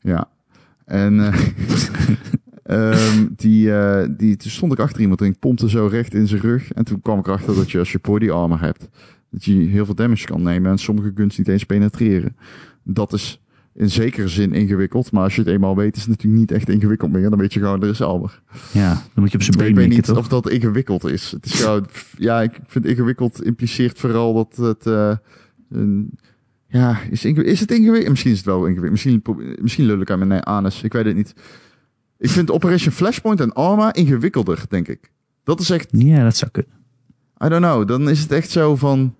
Ja. 0.00 0.28
En 0.84 1.20
eh, 1.32 1.40
ehm, 2.92 3.26
die, 3.36 3.74
eh, 3.74 4.08
die, 4.16 4.36
toen 4.36 4.50
stond 4.50 4.72
ik 4.72 4.78
achter 4.78 5.00
iemand 5.00 5.20
en 5.20 5.26
ik 5.26 5.38
pompte 5.38 5.68
zo 5.68 5.86
recht 5.86 6.14
in 6.14 6.28
zijn 6.28 6.40
rug. 6.40 6.72
En 6.72 6.84
toen 6.84 7.00
kwam 7.00 7.18
ik 7.18 7.26
erachter 7.26 7.54
dat 7.54 7.70
je 7.70 7.78
als 7.78 7.92
je 7.92 7.98
body 8.02 8.30
armor 8.30 8.60
hebt, 8.60 8.88
dat 9.32 9.44
je 9.44 9.52
heel 9.52 9.84
veel 9.84 9.94
damage 9.94 10.26
kan 10.26 10.42
nemen 10.42 10.70
en 10.70 10.78
sommige 10.78 11.12
guns 11.14 11.38
niet 11.38 11.48
eens 11.48 11.64
penetreren. 11.64 12.36
Dat 12.82 13.12
is 13.12 13.40
in 13.74 13.90
zekere 13.90 14.28
zin 14.28 14.52
ingewikkeld, 14.52 15.12
maar 15.12 15.22
als 15.22 15.34
je 15.34 15.40
het 15.40 15.50
eenmaal 15.50 15.76
weet, 15.76 15.96
is 15.96 16.00
het 16.00 16.10
natuurlijk 16.10 16.40
niet 16.40 16.50
echt 16.50 16.68
ingewikkeld 16.68 17.12
meer. 17.12 17.30
Dan 17.30 17.38
weet 17.38 17.52
je 17.54 17.60
gewoon, 17.60 17.82
er 17.82 17.88
is 17.88 18.02
armor. 18.02 18.42
Ja, 18.72 18.88
dan 18.94 19.02
moet 19.14 19.30
je 19.32 19.36
op 19.38 19.42
zijn 19.42 19.56
Ik 19.56 19.64
been 19.64 19.66
weet 19.66 19.76
mikken, 19.76 19.96
niet 19.96 20.04
toch? 20.04 20.18
of 20.18 20.28
dat 20.28 20.48
ingewikkeld 20.48 21.04
is. 21.04 21.30
Het 21.30 21.44
is 21.44 21.60
gewoon, 21.60 21.86
ja, 22.16 22.42
ik 22.42 22.58
vind 22.66 22.86
ingewikkeld 22.86 23.42
impliceert 23.42 23.98
vooral 23.98 24.34
dat 24.34 24.56
het, 24.56 24.86
eh, 24.86 25.16
een, 25.70 26.18
ja, 26.66 27.00
is, 27.10 27.24
is 27.24 27.60
het 27.60 27.70
ingewikkeld? 27.70 28.08
Misschien 28.10 28.30
is 28.32 28.36
het 28.36 28.46
wel 28.46 28.66
ingewikkeld. 28.66 28.90
Misschien, 28.90 29.22
misschien 29.60 29.84
lul 29.84 30.00
ik 30.00 30.10
aan 30.10 30.28
mijn 30.28 30.44
anus. 30.46 30.82
Ik 30.82 30.92
weet 30.92 31.04
het 31.04 31.16
niet. 31.16 31.34
Ik 32.18 32.30
vind 32.30 32.50
Operation 32.50 32.92
Flashpoint 32.92 33.40
en 33.40 33.52
Arma 33.52 33.92
ingewikkelder, 33.92 34.64
denk 34.68 34.88
ik. 34.88 35.10
Dat 35.44 35.60
is 35.60 35.70
echt, 35.70 35.88
Ja, 35.90 36.22
dat 36.24 36.36
zou 36.36 36.50
kunnen. 36.50 36.72
I 37.44 37.48
don't 37.48 37.62
know. 37.64 37.88
Dan 37.88 38.08
is 38.08 38.20
het 38.20 38.32
echt 38.32 38.50
zo 38.50 38.76
van, 38.76 39.14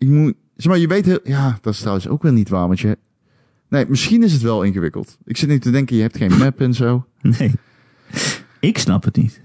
ik 0.00 0.08
moet, 0.08 0.34
zeg 0.56 0.72
maar, 0.72 0.80
je 0.80 0.86
weet 0.86 1.06
heel, 1.06 1.20
ja, 1.24 1.58
dat 1.60 1.72
is 1.72 1.78
trouwens 1.78 2.08
ook 2.08 2.22
wel 2.22 2.32
niet 2.32 2.48
waar, 2.48 2.66
want 2.66 2.80
je, 2.80 2.98
nee, 3.68 3.84
misschien 3.88 4.22
is 4.22 4.32
het 4.32 4.42
wel 4.42 4.62
ingewikkeld. 4.62 5.18
Ik 5.24 5.36
zit 5.36 5.48
nu 5.48 5.58
te 5.58 5.70
denken, 5.70 5.96
je 5.96 6.02
hebt 6.02 6.16
geen 6.16 6.38
map 6.38 6.60
en 6.60 6.74
zo. 6.74 7.04
Nee. 7.38 7.52
Ik 8.60 8.78
snap 8.78 9.04
het 9.04 9.16
niet. 9.16 9.40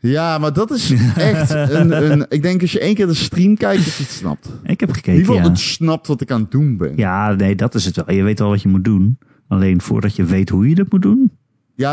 Ja, 0.00 0.38
maar 0.38 0.52
dat 0.52 0.70
is 0.70 0.92
echt 1.16 1.50
een, 1.50 2.10
een... 2.10 2.26
Ik 2.28 2.42
denk 2.42 2.60
als 2.60 2.72
je 2.72 2.80
één 2.80 2.94
keer 2.94 3.06
de 3.06 3.14
stream 3.14 3.56
kijkt, 3.56 3.84
dat 3.84 3.94
je 3.94 4.02
het 4.02 4.12
snapt. 4.12 4.48
Ik 4.62 4.80
heb 4.80 4.88
In 4.88 4.94
gekeken, 4.94 5.18
ieder 5.18 5.26
geval, 5.34 5.42
ja. 5.42 5.50
het 5.50 5.60
snapt 5.60 6.06
wat 6.06 6.20
ik 6.20 6.30
aan 6.30 6.40
het 6.40 6.50
doen 6.50 6.76
ben. 6.76 6.96
Ja. 6.96 7.28
Ja, 7.28 7.34
nee, 7.34 7.54
dat 7.54 7.74
is 7.74 7.84
het 7.84 7.96
wel. 7.96 8.12
Je 8.12 8.22
weet 8.22 8.38
wel 8.38 8.48
wat 8.48 8.62
je 8.62 8.68
moet 8.68 8.84
doen. 8.84 9.18
Alleen 9.48 9.80
voordat 9.80 10.16
je 10.16 10.24
weet 10.24 10.48
hoe 10.48 10.68
je 10.68 10.74
dat 10.74 10.90
moet 10.90 11.02
doen. 11.02 11.30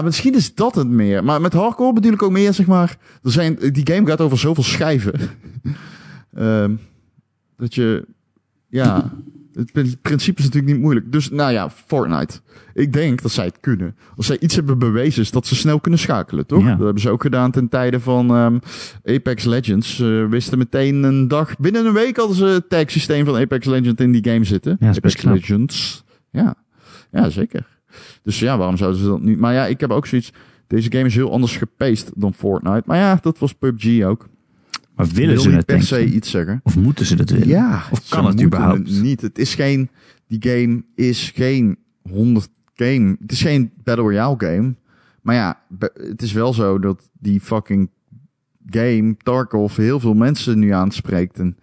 misschien 0.03 0.35
is 0.35 0.55
dat 0.55 0.75
het 0.75 0.87
meer. 0.87 1.23
Maar 1.23 1.41
met 1.41 1.53
hardcore 1.53 1.93
bedoel 1.93 2.13
ik 2.13 2.23
ook 2.23 2.31
meer, 2.31 2.53
zeg 2.53 2.65
maar... 2.65 2.97
Er 3.23 3.31
zijn, 3.31 3.57
die 3.71 3.93
game 3.93 4.07
gaat 4.07 4.21
over 4.21 4.37
zoveel 4.37 4.63
schijven. 4.63 5.13
Ehm, 6.33 6.71
dat 7.57 7.75
je... 7.75 8.05
Ja, 8.69 9.11
het 9.53 9.71
prin- 9.71 9.97
principe 10.01 10.39
is 10.39 10.45
natuurlijk 10.45 10.73
niet 10.73 10.81
moeilijk. 10.81 11.11
Dus, 11.11 11.29
nou 11.29 11.51
ja, 11.51 11.69
Fortnite. 11.69 12.39
Ik 12.73 12.93
denk 12.93 13.21
dat 13.21 13.31
zij 13.31 13.45
het 13.45 13.59
kunnen. 13.59 13.95
Als 14.15 14.25
zij 14.25 14.39
iets 14.39 14.55
hebben 14.55 14.79
bewezen, 14.79 15.21
is 15.21 15.31
dat 15.31 15.47
ze 15.47 15.55
snel 15.55 15.79
kunnen 15.79 15.99
schakelen, 15.99 16.45
toch? 16.45 16.63
Ja. 16.63 16.69
Dat 16.69 16.83
hebben 16.83 17.01
ze 17.01 17.09
ook 17.09 17.21
gedaan 17.21 17.51
ten 17.51 17.69
tijde 17.69 17.99
van 17.99 18.29
ehm, 18.29 18.57
Apex 19.03 19.43
Legends. 19.43 19.95
Ze 19.95 20.27
wisten 20.29 20.57
meteen 20.57 21.03
een 21.03 21.27
dag... 21.27 21.57
Binnen 21.57 21.85
een 21.85 21.93
week 21.93 22.17
hadden 22.17 22.35
ze 22.35 22.45
het 22.45 22.69
tag 22.69 22.91
systeem 22.91 23.25
van 23.25 23.35
Apex 23.35 23.65
Legends 23.65 24.01
in 24.01 24.11
die 24.11 24.31
game 24.31 24.43
zitten. 24.43 24.77
Ja, 24.79 24.89
Apex 24.89 25.15
knap. 25.15 25.33
Legends. 25.33 26.03
Ja. 26.31 26.55
ja, 27.11 27.29
zeker. 27.29 27.67
Dus 28.23 28.39
ja, 28.39 28.57
waarom 28.57 28.77
zouden 28.77 28.99
ze 28.99 29.07
dat 29.07 29.21
niet... 29.21 29.39
Maar 29.39 29.53
ja, 29.53 29.65
ik 29.65 29.79
heb 29.79 29.91
ook 29.91 30.05
zoiets... 30.05 30.31
Deze 30.67 30.91
game 30.91 31.05
is 31.05 31.15
heel 31.15 31.31
anders 31.31 31.57
gepaced 31.57 32.11
dan 32.15 32.33
Fortnite. 32.33 32.83
Maar 32.85 32.97
ja, 32.97 33.17
dat 33.21 33.39
was 33.39 33.53
PUBG 33.53 34.03
ook. 34.03 34.27
Maar 34.97 35.07
willen 35.07 35.33
wil 35.33 35.43
ze 35.43 35.49
het, 35.49 35.65
per 35.65 35.83
se 35.83 36.05
iets 36.05 36.29
zeggen. 36.29 36.59
Of 36.63 36.77
moeten 36.77 37.05
ze 37.05 37.15
dat 37.15 37.29
willen? 37.29 37.47
Ja, 37.47 37.83
Of 37.91 38.09
kan 38.09 38.25
het 38.25 38.43
überhaupt? 38.43 38.89
het 38.89 39.01
niet. 39.01 39.21
Het 39.21 39.37
is 39.37 39.55
geen, 39.55 39.89
die 40.27 40.39
game 40.41 40.83
is 40.95 41.31
geen 41.35 41.77
100 42.09 42.49
game. 42.75 43.15
Het 43.19 43.31
is 43.31 43.41
geen 43.41 43.71
Battle 43.83 44.03
Royale 44.03 44.35
game. 44.37 44.75
Maar 45.21 45.35
ja, 45.35 45.61
het 45.93 46.21
is 46.21 46.31
wel 46.31 46.53
zo 46.53 46.79
dat 46.79 47.09
die 47.19 47.41
fucking 47.41 47.89
game, 48.69 49.15
Tarkov, 49.17 49.75
heel 49.75 49.99
veel 49.99 50.13
mensen 50.13 50.59
nu 50.59 50.69
aanspreekt. 50.69 51.39
En 51.39 51.57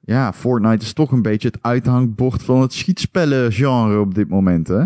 ja, 0.00 0.32
Fortnite 0.32 0.84
is 0.84 0.92
toch 0.92 1.12
een 1.12 1.22
beetje 1.22 1.48
het 1.48 1.58
uithangbord 1.60 2.42
van 2.42 2.60
het 2.60 2.72
schietspellen-genre 2.72 3.98
op 3.98 4.14
dit 4.14 4.28
moment, 4.28 4.68
hè? 4.68 4.84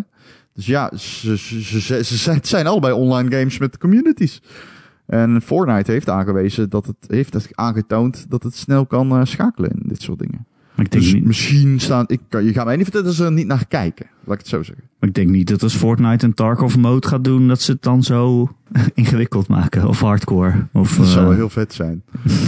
Dus 0.55 0.66
ja, 0.66 0.90
ze, 0.96 1.38
ze, 1.38 1.81
ze, 1.81 2.05
ze, 2.05 2.38
zijn 2.42 2.66
allebei 2.66 2.92
online 2.92 3.37
games 3.37 3.59
met 3.59 3.79
communities. 3.79 4.42
En 5.11 5.42
Fortnite 5.42 5.90
heeft 5.92 6.09
aangewezen 6.09 6.70
dat 6.70 6.87
het 6.87 6.96
heeft 7.07 7.49
aangetoond 7.57 8.27
dat 8.29 8.42
het 8.42 8.55
snel 8.57 8.87
kan 8.87 9.11
eh, 9.11 9.25
schakelen 9.25 9.70
in 9.70 9.83
dit 9.88 10.03
soort 10.03 10.18
dingen. 10.18 10.46
Maar 10.75 10.85
ik 10.85 10.90
denk, 10.90 11.05
Dus 11.05 11.12
niet, 11.14 11.25
misschien 11.25 11.81
staan. 11.81 12.05
Ik, 12.07 12.20
kan- 12.29 12.44
je 12.44 12.53
gaat 12.53 12.64
mij 12.64 12.75
niet 12.75 12.83
vertellen 12.85 13.07
dat 13.07 13.16
ze 13.16 13.25
er 13.25 13.33
niet 13.33 13.46
naar 13.46 13.66
kijken. 13.68 14.07
Laat 14.25 14.35
ik 14.35 14.40
het 14.40 14.49
zo 14.49 14.62
zeggen. 14.62 14.85
maar 15.01 15.09
ik 15.09 15.14
denk 15.14 15.29
niet 15.29 15.49
dat 15.49 15.62
als 15.62 15.77
Fortnite 15.77 16.25
een 16.27 16.35
Tarkov 16.35 16.77
mode 16.77 17.09
gaat 17.09 17.25
doen, 17.25 17.49
dat 17.49 17.61
ze 17.61 17.73
het 17.73 17.83
dan 17.83 18.03
zo 18.03 18.49
ingewikkeld 18.94 19.49
maken. 19.49 19.88
Of 19.88 20.01
hardcore. 20.01 20.66
Of, 20.73 20.96
Dat 20.96 21.07
zou 21.07 21.20
eh, 21.20 21.27
wel 21.29 21.37
heel 21.37 21.49
vet 21.51 21.73
zijn. 21.73 22.03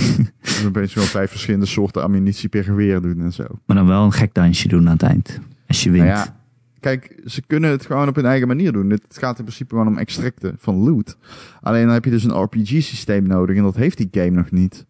dan 0.59 0.67
opeens 0.67 0.95
wel 0.95 1.05
vijf 1.05 1.31
verschillende 1.31 1.67
soorten 1.67 2.03
ammunitie 2.03 2.49
per 2.49 2.65
geweer 2.65 3.01
doen 3.01 3.21
en 3.21 3.33
zo. 3.33 3.45
Maar 3.67 3.77
dan 3.77 3.87
wel 3.87 4.05
een 4.05 4.13
gek 4.13 4.35
dansje 4.35 4.69
doen 4.69 4.87
aan 4.87 4.93
het 4.93 5.03
eind. 5.03 5.41
Als 5.69 5.83
je 5.83 5.91
wint. 5.91 6.05
Nou 6.05 6.17
ja, 6.17 6.37
kijk, 6.83 7.21
ze 7.25 7.43
kunnen 7.47 7.71
het 7.71 7.87
gewoon 7.87 8.09
op 8.09 8.15
hun 8.15 8.25
eigen 8.25 8.49
manier 8.49 8.73
doen. 8.73 8.91
Het 8.91 9.19
gaat 9.19 9.39
in 9.39 9.45
principe 9.45 9.71
gewoon 9.71 9.89
om 9.89 9.99
extracten 9.99 10.55
van 10.59 10.75
loot. 10.75 11.17
Alleen 11.61 11.85
dan 11.85 11.93
heb 11.95 12.05
je 12.05 12.11
dus 12.11 12.25
een 12.25 12.43
RPG-systeem 12.43 13.27
nodig 13.27 13.57
en 13.57 13.63
dat 13.63 13.77
heeft 13.77 13.97
die 13.97 14.09
game 14.11 14.31
nog 14.31 14.51
niet. 14.51 14.87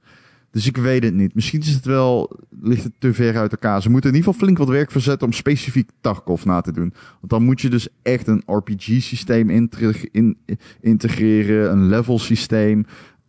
Dus 0.53 0.67
ik 0.67 0.77
weet 0.77 1.03
het 1.03 1.15
niet. 1.15 1.35
Misschien 1.35 1.61
is 1.61 1.75
het 1.75 1.85
wel, 1.85 2.39
ligt 2.61 2.85
het 2.85 2.93
te 2.99 3.15
ver 3.15 3.37
uit 3.37 3.53
elkaar. 3.53 3.83
Ze 3.83 3.91
moeten 3.91 4.11
in 4.11 4.17
ieder 4.17 4.33
geval 4.33 4.47
flink 4.47 4.59
wat 4.59 4.69
werk 4.77 4.91
verzetten 4.91 5.27
om 5.27 5.33
specifiek 5.33 5.91
Tarkov 6.01 6.45
na 6.45 6.61
te 6.61 6.73
doen. 6.73 6.93
Want 6.93 7.29
dan 7.29 7.43
moet 7.43 7.61
je 7.61 7.71
dus 7.71 7.89
echt 8.03 8.27
een 8.27 8.43
RPG-systeem 8.47 9.51
integ- 9.51 10.11
in, 10.11 10.37
integreren, 10.81 11.73
een 11.73 11.89
level 11.89 12.19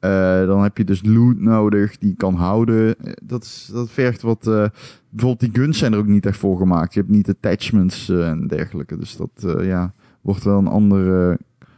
Eh, 0.03 0.45
dan 0.45 0.63
heb 0.63 0.77
je 0.77 0.83
dus 0.83 1.01
loot 1.03 1.39
nodig 1.39 1.97
die 1.97 2.15
kan 2.15 2.35
houden. 2.35 2.95
Eh, 2.99 3.13
Dat, 3.23 3.43
is, 3.43 3.69
dat 3.73 3.89
vergt 3.89 4.21
wat. 4.21 4.47
eh, 4.47 4.65
bijvoorbeeld 5.09 5.39
die 5.53 5.61
guns 5.63 5.77
zijn 5.77 5.93
er 5.93 5.99
ook 5.99 6.07
niet 6.07 6.25
echt 6.25 6.37
voor 6.37 6.57
gemaakt. 6.57 6.93
Je 6.93 6.99
hebt 6.99 7.11
niet 7.11 7.29
attachments 7.29 8.09
en 8.09 8.47
dergelijke. 8.47 8.97
Dus 8.97 9.15
dat 9.17 9.61
ja, 9.61 9.93
wordt 10.21 10.43
wel 10.43 10.57
een 10.57 10.67
ander, 10.67 11.37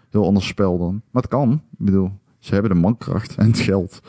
heel 0.10 0.26
ander 0.26 0.44
spel 0.44 0.78
dan. 0.78 1.02
Maar 1.12 1.22
het 1.22 1.32
kan. 1.32 1.52
Ik 1.52 1.86
bedoel, 1.86 2.12
ze 2.40 2.54
hebben 2.54 2.72
de 2.72 2.80
mankracht 2.80 3.36
en 3.36 3.48
het 3.48 3.60
geld. 3.60 4.02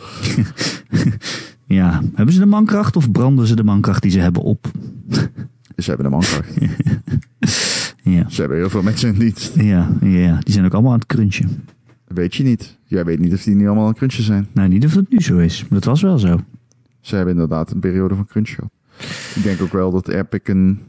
Ja. 1.68 2.02
Hebben 2.14 2.34
ze 2.34 2.40
de 2.40 2.46
mankracht 2.46 2.96
of 2.96 3.10
branden 3.10 3.46
ze 3.46 3.56
de 3.56 3.64
mankracht 3.64 4.02
die 4.02 4.10
ze 4.10 4.18
hebben 4.20 4.42
op? 4.42 4.66
Ze 5.76 5.88
hebben 5.90 6.04
de 6.04 6.10
mankracht. 6.10 6.54
Ja. 8.02 8.28
ze 8.28 8.40
hebben 8.40 8.58
heel 8.58 8.70
veel 8.70 8.82
mensen 8.82 9.12
in 9.12 9.18
dienst. 9.18 9.54
Ja, 9.54 9.88
ja, 10.00 10.38
die 10.40 10.52
zijn 10.52 10.64
ook 10.64 10.72
allemaal 10.72 10.92
aan 10.92 10.98
het 10.98 11.06
crunchen. 11.06 11.64
Dat 12.06 12.16
weet 12.16 12.34
je 12.34 12.42
niet. 12.42 12.78
Jij 12.84 13.04
weet 13.04 13.18
niet 13.18 13.32
of 13.32 13.42
die 13.42 13.54
nu 13.54 13.66
allemaal 13.66 13.88
een 13.88 13.94
crunchje 13.94 14.22
zijn. 14.22 14.46
Nou, 14.52 14.68
niet 14.68 14.84
of 14.84 14.94
het 14.94 15.10
nu 15.10 15.20
zo 15.20 15.38
is. 15.38 15.62
Maar 15.62 15.70
dat 15.70 15.84
was 15.84 16.02
wel 16.02 16.18
zo. 16.18 16.40
Ze 17.00 17.16
hebben 17.16 17.34
inderdaad 17.34 17.70
een 17.70 17.80
periode 17.80 18.14
van 18.14 18.26
crunch 18.26 18.48
gehad. 18.48 18.70
Ik 19.34 19.42
denk 19.42 19.60
ook 19.60 19.72
wel 19.72 19.90
dat 19.90 20.08
Epic 20.08 20.40
een, 20.44 20.82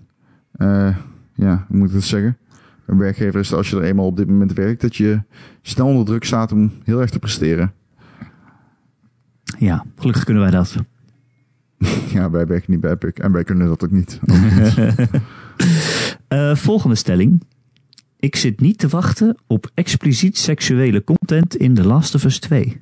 eh, 0.52 0.96
ja, 1.34 1.66
hoe 1.68 1.78
moet 1.78 1.88
ik 1.90 1.96
het 1.96 2.04
zeggen? 2.04 2.38
Een 2.86 2.98
werkgever 2.98 3.40
is 3.40 3.50
dat 3.50 3.58
als 3.58 3.70
je 3.70 3.76
er 3.76 3.84
eenmaal 3.84 4.06
op 4.06 4.18
dit 4.18 4.28
moment 4.28 4.54
werkt, 4.54 4.82
dat 4.82 4.96
je 4.96 5.22
snel 5.62 5.88
onder 5.88 6.06
druk 6.06 6.24
staat 6.24 6.52
om 6.52 6.72
heel 6.84 7.02
erg 7.02 7.10
te 7.10 7.20
presteren. 7.20 7.74
Ja, 9.60 9.86
gelukkig 9.96 10.24
kunnen 10.24 10.44
wij 10.44 10.52
dat. 10.52 10.76
Ja, 12.14 12.30
wij 12.30 12.48
werken 12.48 12.72
niet 12.72 12.82
bij 12.82 12.92
Epic 12.92 13.12
en 13.14 13.32
wij 13.32 13.44
kunnen 13.44 13.68
dat 13.68 13.84
ook 13.84 13.92
niet. 13.92 14.20
Ook 14.26 14.40
niet. 14.40 14.76
Eh, 16.28 16.56
volgende 16.56 16.96
stelling. 16.96 17.44
Ik 18.20 18.36
zit 18.36 18.60
niet 18.60 18.78
te 18.78 18.88
wachten 18.88 19.38
op 19.48 19.72
expliciet 19.74 20.38
seksuele 20.38 21.04
content 21.04 21.56
in 21.56 21.74
The 21.74 21.84
Last 21.88 22.16
of 22.16 22.24
Us 22.24 22.40
2. 22.40 22.82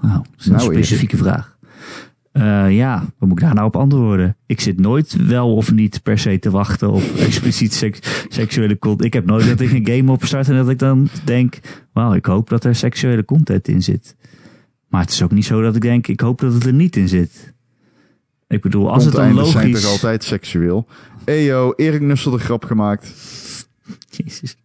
Wauw, 0.00 0.12
dat 0.16 0.26
is 0.38 0.46
een 0.46 0.52
Nou, 0.52 0.72
specifieke 0.72 1.16
vraag. 1.16 1.56
Eh, 2.32 2.76
ja, 2.76 2.98
wat 3.18 3.28
moet 3.28 3.38
ik 3.38 3.44
daar 3.44 3.54
nou 3.54 3.66
op 3.66 3.76
antwoorden? 3.76 4.36
Ik 4.46 4.60
zit 4.60 4.80
nooit 4.80 5.26
wel 5.26 5.54
of 5.54 5.72
niet 5.72 6.02
per 6.02 6.18
se 6.18 6.38
te 6.38 6.50
wachten 6.50 6.90
op 6.90 7.02
expliciet 7.26 7.72
seks- 7.74 8.24
seksuele 8.28 8.78
content. 8.78 9.04
Ik 9.04 9.12
heb 9.12 9.24
nooit 9.26 9.46
dat 9.46 9.60
ik 9.60 9.70
een 9.72 9.96
game 9.96 10.12
opstart 10.12 10.48
en 10.48 10.56
dat 10.56 10.68
ik 10.68 10.78
dan 10.78 11.08
denk... 11.24 11.58
Wauw, 11.92 12.14
ik 12.14 12.26
hoop 12.26 12.48
dat 12.48 12.64
er 12.64 12.74
seksuele 12.74 13.24
content 13.24 13.68
in 13.68 13.82
zit. 13.82 14.16
Maar 14.88 15.00
het 15.00 15.10
is 15.10 15.22
ook 15.22 15.30
niet 15.30 15.44
zo 15.44 15.62
dat 15.62 15.76
ik 15.76 15.82
denk, 15.82 16.06
ik 16.06 16.20
hoop 16.20 16.40
dat 16.40 16.52
het 16.52 16.66
er 16.66 16.72
niet 16.72 16.96
in 16.96 17.08
zit. 17.08 17.52
Ik 18.48 18.60
bedoel, 18.60 18.92
als 18.92 19.04
het 19.04 19.14
dan 19.14 19.24
Conteindes 19.24 19.52
zijn 19.52 19.66
logisch... 19.66 19.82
toch 19.82 19.90
altijd 19.92 20.24
seksueel? 20.24 20.86
Eyo, 21.24 21.72
Erik 21.76 22.00
Nussel 22.00 22.30
de 22.30 22.38
grap 22.38 22.64
gemaakt. 22.64 23.12
Jezus. 24.16 24.56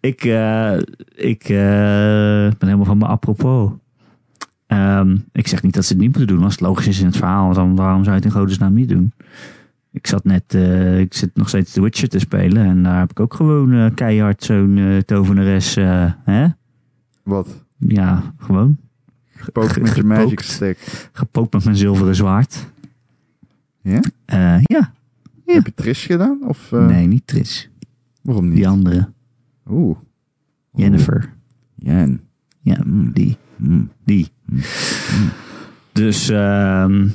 Ik, 0.00 0.24
eh, 0.24 0.76
ik 1.14 1.42
eh, 1.42 2.48
ben 2.58 2.68
helemaal 2.68 2.84
van 2.84 2.98
me 2.98 3.06
apropos. 3.06 3.70
Ehm, 4.66 5.16
ik 5.32 5.48
zeg 5.48 5.62
niet 5.62 5.74
dat 5.74 5.84
ze 5.84 5.92
het 5.92 6.02
niet 6.02 6.16
moeten 6.16 6.34
doen. 6.34 6.44
Als 6.44 6.52
het 6.52 6.60
logisch 6.60 6.86
is 6.86 7.00
in 7.00 7.06
het 7.06 7.16
verhaal, 7.16 7.52
dan 7.52 7.76
waarom 7.76 8.04
zou 8.04 8.16
je 8.16 8.22
het 8.22 8.32
in 8.32 8.40
godesnaam 8.40 8.74
niet 8.74 8.88
doen? 8.88 9.12
Ik 9.90 10.06
zat 10.06 10.24
net, 10.24 10.54
eh, 10.54 10.98
ik 11.00 11.14
zit 11.14 11.30
nog 11.34 11.48
steeds 11.48 11.72
The 11.72 11.82
Witcher 11.82 12.08
te 12.08 12.18
spelen. 12.18 12.64
En 12.64 12.82
daar 12.82 12.98
heb 12.98 13.10
ik 13.10 13.20
ook 13.20 13.34
gewoon 13.34 13.94
keihard 13.94 14.44
zo'n 14.44 15.02
tovenares. 15.06 15.74
hè? 16.24 16.46
Wat? 17.22 17.64
Ja, 17.78 18.34
gewoon. 18.38 18.76
Gepookt 19.34 19.80
met 19.80 19.96
je 19.96 20.04
magic 20.04 20.40
stick. 20.40 21.08
Gepookt 21.12 21.52
met 21.52 21.64
mijn 21.64 21.76
zilveren 21.76 22.14
zwaard. 22.14 22.66
Ja? 23.82 24.00
Ja. 24.64 24.92
Ja. 25.44 25.52
Heb 25.54 25.66
je 25.66 25.74
Trish 25.74 26.06
gedaan? 26.06 26.38
Of, 26.42 26.70
nee, 26.70 27.06
niet 27.06 27.26
Tris. 27.26 27.70
Waarom 28.24 28.44
niet? 28.48 28.54
Die 28.56 28.68
andere. 28.68 29.08
Oeh. 29.70 29.96
Jennifer. 30.74 31.32
Jen. 31.74 32.20
Ja, 32.60 32.78
Mm. 32.84 33.12
die. 33.12 33.36
Mm. 33.56 33.90
Die. 34.04 34.28
Dus, 35.92 36.28
ehm 36.28 37.08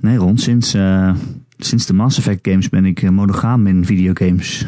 nee 0.00 0.16
Ron, 0.16 0.38
sinds, 0.38 0.74
eh, 0.74 1.14
sinds 1.56 1.86
de 1.86 1.92
Mass 1.92 2.18
Effect 2.18 2.48
games 2.48 2.68
ben 2.68 2.84
ik 2.84 3.02
eh, 3.02 3.10
monogaam 3.10 3.66
in 3.66 3.84
videogames. 3.84 4.66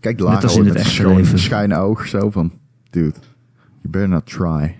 Kijk, 0.00 0.20
Lara 0.20 0.40
als 0.40 0.56
in 0.56 0.64
het 0.66 0.74
echte 0.74 1.08
leven. 1.14 1.38
schuine 1.38 1.76
oog 1.76 2.06
zo 2.06 2.30
van... 2.30 2.52
Dude, 2.90 3.14
you 3.80 3.90
better 3.90 4.08
not 4.08 4.26
try. 4.26 4.74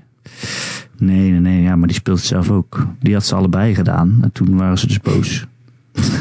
Nee, 0.99 1.31
nee, 1.31 1.41
nee, 1.41 1.63
ja, 1.63 1.77
maar 1.77 1.87
die 1.89 1.97
speelt 1.97 2.19
het 2.19 2.27
zelf 2.27 2.51
ook. 2.51 2.87
Die 3.01 3.15
had 3.15 3.25
ze 3.27 3.35
allebei 3.35 3.75
gedaan 3.75 4.19
en 4.23 4.33
toen 4.33 4.57
waren 4.57 4.79
ze 4.79 4.87
dus 4.87 5.01
boos. 5.01 5.47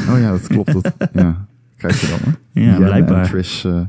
Oh 0.08 0.18
ja, 0.18 0.30
dat 0.30 0.46
klopt. 0.46 0.72
Dat, 0.72 0.94
ja, 1.12 1.47
krijg 1.78 2.00
je 2.00 2.06
dan, 2.06 2.18
hè? 2.22 2.30
Ja, 2.60 2.76
blijkbaar. 2.76 3.34
En 3.34 3.44
eh, 3.62 3.80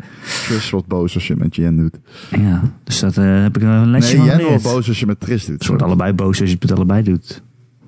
Trish 0.46 0.70
wordt 0.70 0.88
boos 0.88 1.16
als 1.16 1.28
je 1.28 1.34
het 1.34 1.42
met 1.42 1.56
Jen 1.56 1.78
doet. 1.78 2.00
Ja, 2.32 2.62
dus 2.84 3.00
dat 3.00 3.18
eh, 3.18 3.42
heb 3.42 3.56
ik 3.56 3.62
wel 3.62 3.72
een 3.72 3.90
lesje 3.90 4.18
Nee, 4.18 4.28
van 4.28 4.38
Jen 4.38 4.48
wordt 4.48 4.64
boos 4.64 4.88
als 4.88 5.00
je 5.00 5.06
met 5.06 5.20
Trish 5.20 5.46
doet. 5.46 5.58
Het 5.58 5.68
wordt 5.68 5.84
allebei 5.84 6.14
boos 6.14 6.40
als 6.40 6.50
je 6.50 6.56
het 6.60 6.70
met 6.70 6.78
allebei 6.78 7.04
doet. 7.04 7.44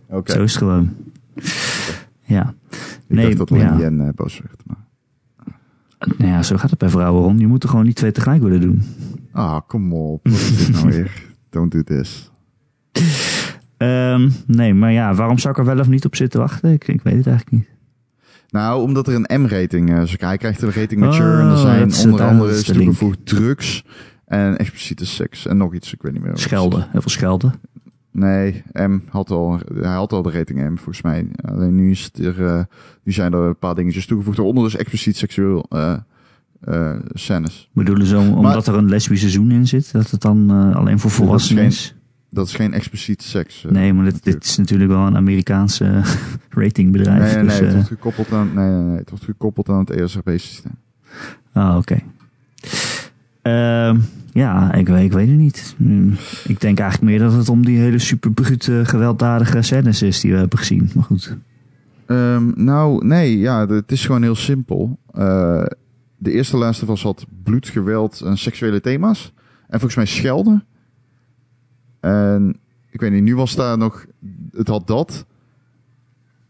Oké. 0.10 0.32
Zo 0.32 0.44
is 0.44 0.52
het 0.52 0.62
gewoon. 0.62 0.90
Ja. 2.24 2.54
Ik 2.70 2.78
nee, 3.08 3.26
dacht 3.26 3.38
dat 3.38 3.52
alleen 3.52 3.64
ja. 3.64 3.78
Jen 3.78 4.08
eh, 4.08 4.14
boos 4.16 4.40
werd. 4.40 4.62
Maar... 4.66 4.86
Nou 6.18 6.32
ja, 6.32 6.44
zo 6.44 6.58
gaat 6.58 6.70
het 6.70 6.80
bij 6.80 6.90
vrouwen 6.90 7.24
rond. 7.24 7.40
Je 7.40 7.48
moet 7.48 7.64
er 7.64 7.70
gewoon 7.70 7.86
niet 7.86 7.96
twee 7.96 8.12
tegelijk 8.12 8.42
willen 8.42 8.62
doen. 8.62 8.84
Ah, 9.32 9.60
kom 9.68 9.94
op. 9.94 10.20
Wat 10.24 10.34
is 10.34 10.58
dit 10.58 10.72
nou 10.72 10.90
weer? 10.92 11.24
Don't 11.50 11.72
do 11.72 11.84
this. 11.84 12.32
Ehm, 13.78 14.30
nee, 14.46 14.74
maar 14.74 14.92
ja, 14.92 15.14
waarom 15.14 15.38
zou 15.38 15.54
ik 15.54 15.60
er 15.60 15.66
wel 15.66 15.80
of 15.80 15.88
niet 15.88 16.06
op 16.06 16.16
zitten 16.16 16.40
wachten? 16.40 16.72
Ik, 16.72 16.88
ik 16.88 17.02
weet 17.02 17.16
het 17.16 17.28
eigenlijk 17.28 17.52
niet. 17.52 17.71
Nou, 18.52 18.82
omdat 18.82 19.08
er 19.08 19.14
een 19.28 19.42
M-rating 19.42 19.90
is. 19.94 20.10
Dus 20.10 20.16
hij 20.20 20.38
krijgt 20.38 20.62
een 20.62 20.72
rating 20.72 21.00
mature. 21.02 21.40
en 21.40 21.46
er 21.46 21.52
Oh, 21.52 21.60
zijn 21.62 22.12
onder 22.12 22.26
andere 22.26 22.52
is 22.52 22.64
toegevoegd 22.64 23.26
drugs 23.26 23.84
en 24.26 24.58
expliciete 24.58 25.06
seks. 25.06 25.48
En 25.48 25.58
nog 25.58 25.74
iets, 25.74 25.94
ik 25.94 26.02
weet 26.02 26.14
niet 26.14 26.22
meer. 26.24 26.38
Schelden, 26.38 26.88
heel 26.92 27.02
veel 27.02 27.10
schelden. 27.10 27.54
Nee, 28.12 28.64
M 28.74 28.98
had 29.10 29.30
al, 29.32 29.60
hij 29.74 29.92
had 29.94 30.14
al 30.14 30.22
de 30.22 30.32
rating 30.32 30.60
M 30.70 30.76
volgens 30.76 31.02
mij. 31.02 31.28
Alleen 31.42 31.76
nu, 31.76 31.92
is 31.92 32.10
er, 32.22 32.46
eh, 32.46 32.64
nu 33.04 33.12
zijn 33.12 33.34
er 33.34 33.40
een 33.40 33.58
paar 33.58 33.76
dingetjes 33.76 34.06
toegevoegd. 34.06 34.38
Waaronder 34.38 34.64
dus 34.64 34.76
expliciet 34.76 35.18
seksueel 35.18 35.66
eh 35.70 35.94
eh 36.62 36.96
scènes. 37.14 37.70
Bedoelen 37.74 38.06
ze 38.06 38.18
om- 38.18 38.34
omdat 38.34 38.68
er 38.68 38.76
een 38.76 38.90
lesbisch 38.90 39.20
seizoen 39.20 39.52
in 39.52 39.68
zit, 39.68 39.92
dat 39.92 40.12
het 40.12 40.22
dan 40.22 40.50
eh, 40.50 40.76
alleen 40.76 41.00
voor 41.00 41.12
volwassenen 41.12 41.64
is? 41.64 41.96
Dat 42.34 42.48
is 42.48 42.54
geen 42.54 42.74
expliciet 42.74 43.22
seks. 43.24 43.66
eh, 43.66 43.72
Nee, 43.72 43.94
maar 43.94 44.06
dit, 44.06 44.24
dit 44.24 44.44
is 44.44 44.58
natuurlijk 44.58 44.92
wel 44.92 45.06
een 45.08 45.16
Amerikaanse 45.16 46.02
ratingbedrijf. 46.50 47.20
Nee, 47.36 47.36
nee, 47.36 47.44
nee, 47.44 47.46
dus, 47.46 47.58
het 47.60 47.68
eh, 47.68 47.74
wordt 47.74 47.88
gekoppeld 47.88 48.32
aan, 48.32 48.50
nee, 48.56 48.70
nee, 48.70 48.82
nee, 48.84 48.98
het 48.98 49.10
wordt 49.10 49.26
gekoppeld 49.26 49.70
aan 49.70 49.80
het 49.80 49.90
E 49.90 50.02
ESRB-systeem. 50.04 50.76
Ah, 51.54 51.78
oké. 51.78 51.98
Ehm, 53.42 54.00
ja, 54.34 54.74
ik, 54.74 54.88
weet- 54.88 55.04
ik 55.04 55.12
weet 55.12 55.28
het 55.28 55.38
niet. 55.38 55.74
Hmm, 55.78 56.14
Ik 56.48 56.62
denk 56.62 56.80
eigenlijk 56.80 57.12
meer 57.12 57.20
dat 57.20 57.34
het 57.34 57.50
om 57.50 57.66
die 57.66 57.78
hele 57.80 58.00
super 58.00 58.32
brute, 58.32 58.82
gewelddadige 58.86 59.62
scènes 59.62 60.02
is 60.02 60.20
die 60.22 60.32
we 60.32 60.38
hebben 60.38 60.60
gezien. 60.60 60.90
Maar 60.96 61.04
goed. 61.04 61.38
Ehm, 62.06 62.64
nou, 62.64 63.06
nee, 63.06 63.38
ja, 63.38 63.68
het 63.68 63.92
is 63.92 64.06
gewoon 64.06 64.22
heel 64.22 64.36
simpel. 64.36 64.98
Eh, 65.14 65.64
de 66.18 66.32
eerste 66.32 66.58
laatste 66.58 66.86
was 66.86 67.04
had 67.04 67.26
bloed, 67.44 67.68
geweld 67.68 68.22
en 68.22 68.38
seksuele 68.38 68.82
thema's. 68.82 69.34
En 69.68 69.80
volgens 69.80 69.96
mij 69.96 70.06
schelden. 70.06 70.64
En 72.02 72.58
ik 72.90 73.00
weet 73.00 73.12
niet, 73.12 73.24
nu 73.24 73.36
was 73.36 73.56
daar 73.56 73.78
nog, 73.78 74.06
het 74.52 74.68
had 74.68 74.88
dat. 74.88 75.26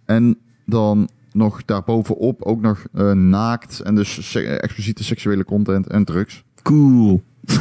En 0.05 0.37
dan 0.65 1.09
nog 1.33 1.65
daarbovenop 1.65 2.41
ook 2.41 2.61
nog 2.61 2.85
eh, 2.93 3.11
naakt 3.11 3.79
en 3.79 3.95
dus 3.95 4.31
se- 4.31 4.43
expliciete 4.45 5.03
seksuele 5.03 5.43
content 5.45 5.87
en 5.87 6.03
drugs. 6.03 6.43
Cool. 6.61 7.23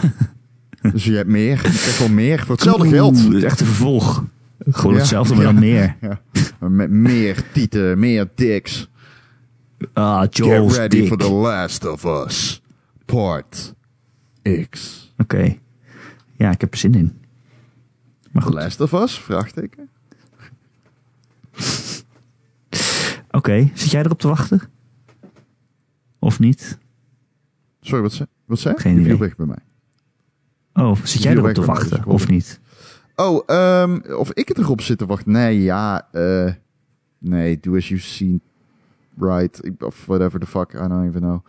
Dus 0.93 1.05
je 1.05 1.13
hebt 1.13 1.29
meer, 1.29 1.51
je 1.51 1.57
krijgt 1.57 1.99
wel 1.99 2.09
meer 2.09 2.39
voor 2.39 2.55
hetzelfde 2.55 2.89
geld. 2.89 3.23
dat 3.25 3.33
is 3.35 3.43
echt 3.43 3.61
een 3.61 3.67
vervolg. 3.67 4.25
Gewoon 4.71 4.93
Ja, 4.93 4.99
hetzelfde, 4.99 5.35
maar 5.35 5.45
ja. 5.45 5.51
dan 5.53 5.61
meer. 5.61 5.97
Ja. 6.61 6.69
Met 6.69 6.91
meer 6.91 7.43
tieten, 7.53 7.99
meer 7.99 8.29
dicks. 8.35 8.89
Ah, 9.93 10.21
Get 10.21 10.37
Joel's 10.37 10.77
ready 10.77 10.97
dick. 10.99 11.07
for 11.09 11.17
the 11.17 11.31
last 11.31 11.87
of 11.87 12.05
us. 12.05 12.63
Part 13.05 13.75
X. 14.71 15.13
Oké. 15.19 15.57
Ja, 16.37 16.51
ik 16.51 16.61
heb 16.61 16.73
er 16.73 16.79
zin 16.79 16.95
in. 16.95 17.13
Maar 18.31 18.43
goed. 18.43 18.55
last 18.55 18.81
of 18.81 18.93
us? 18.93 19.21
Vraagteken. 19.21 19.89
Oké, 23.31 23.71
zit 23.75 23.91
jij 23.91 24.03
erop 24.05 24.19
te 24.19 24.29
wachten? 24.29 24.61
Of 26.19 26.39
niet? 26.39 26.79
Sorry, 27.81 28.03
wat 28.03 28.13
zei 28.13 28.29
Wat 28.45 28.59
zei? 28.59 28.75
Geen 28.79 28.99
idee. 28.99 29.17
weg 29.17 29.37
bij 29.37 29.47
mij. 29.47 29.59
Oh, 30.73 30.97
zit 31.05 31.23
jij 31.23 31.33
erop 31.33 31.53
te 31.53 31.61
mij, 31.61 31.69
dus 31.69 31.79
wachten? 31.79 31.97
hoorde 31.97 32.11
Of 32.11 32.29
niet? 32.29 32.61
Oh, 33.17 33.43
ehm, 33.47 34.01
of 34.17 34.33
ik 34.33 34.49
het 34.49 34.59
erop 34.59 34.81
zit 34.81 34.99
te 34.99 35.07
wachten? 35.07 35.33
Nee, 35.33 35.63
ja. 35.63 36.09
eh 36.13 36.53
nee, 37.19 37.61
do 37.61 37.77
as 37.77 37.89
you've 37.89 38.07
seen 38.07 38.41
right. 39.19 39.61
Of 39.79 40.07
whatever 40.07 40.41
the 40.41 40.47
fuck, 40.47 40.73
I 40.73 40.89
don't 40.89 41.09
even 41.09 41.21
know. 41.21 41.47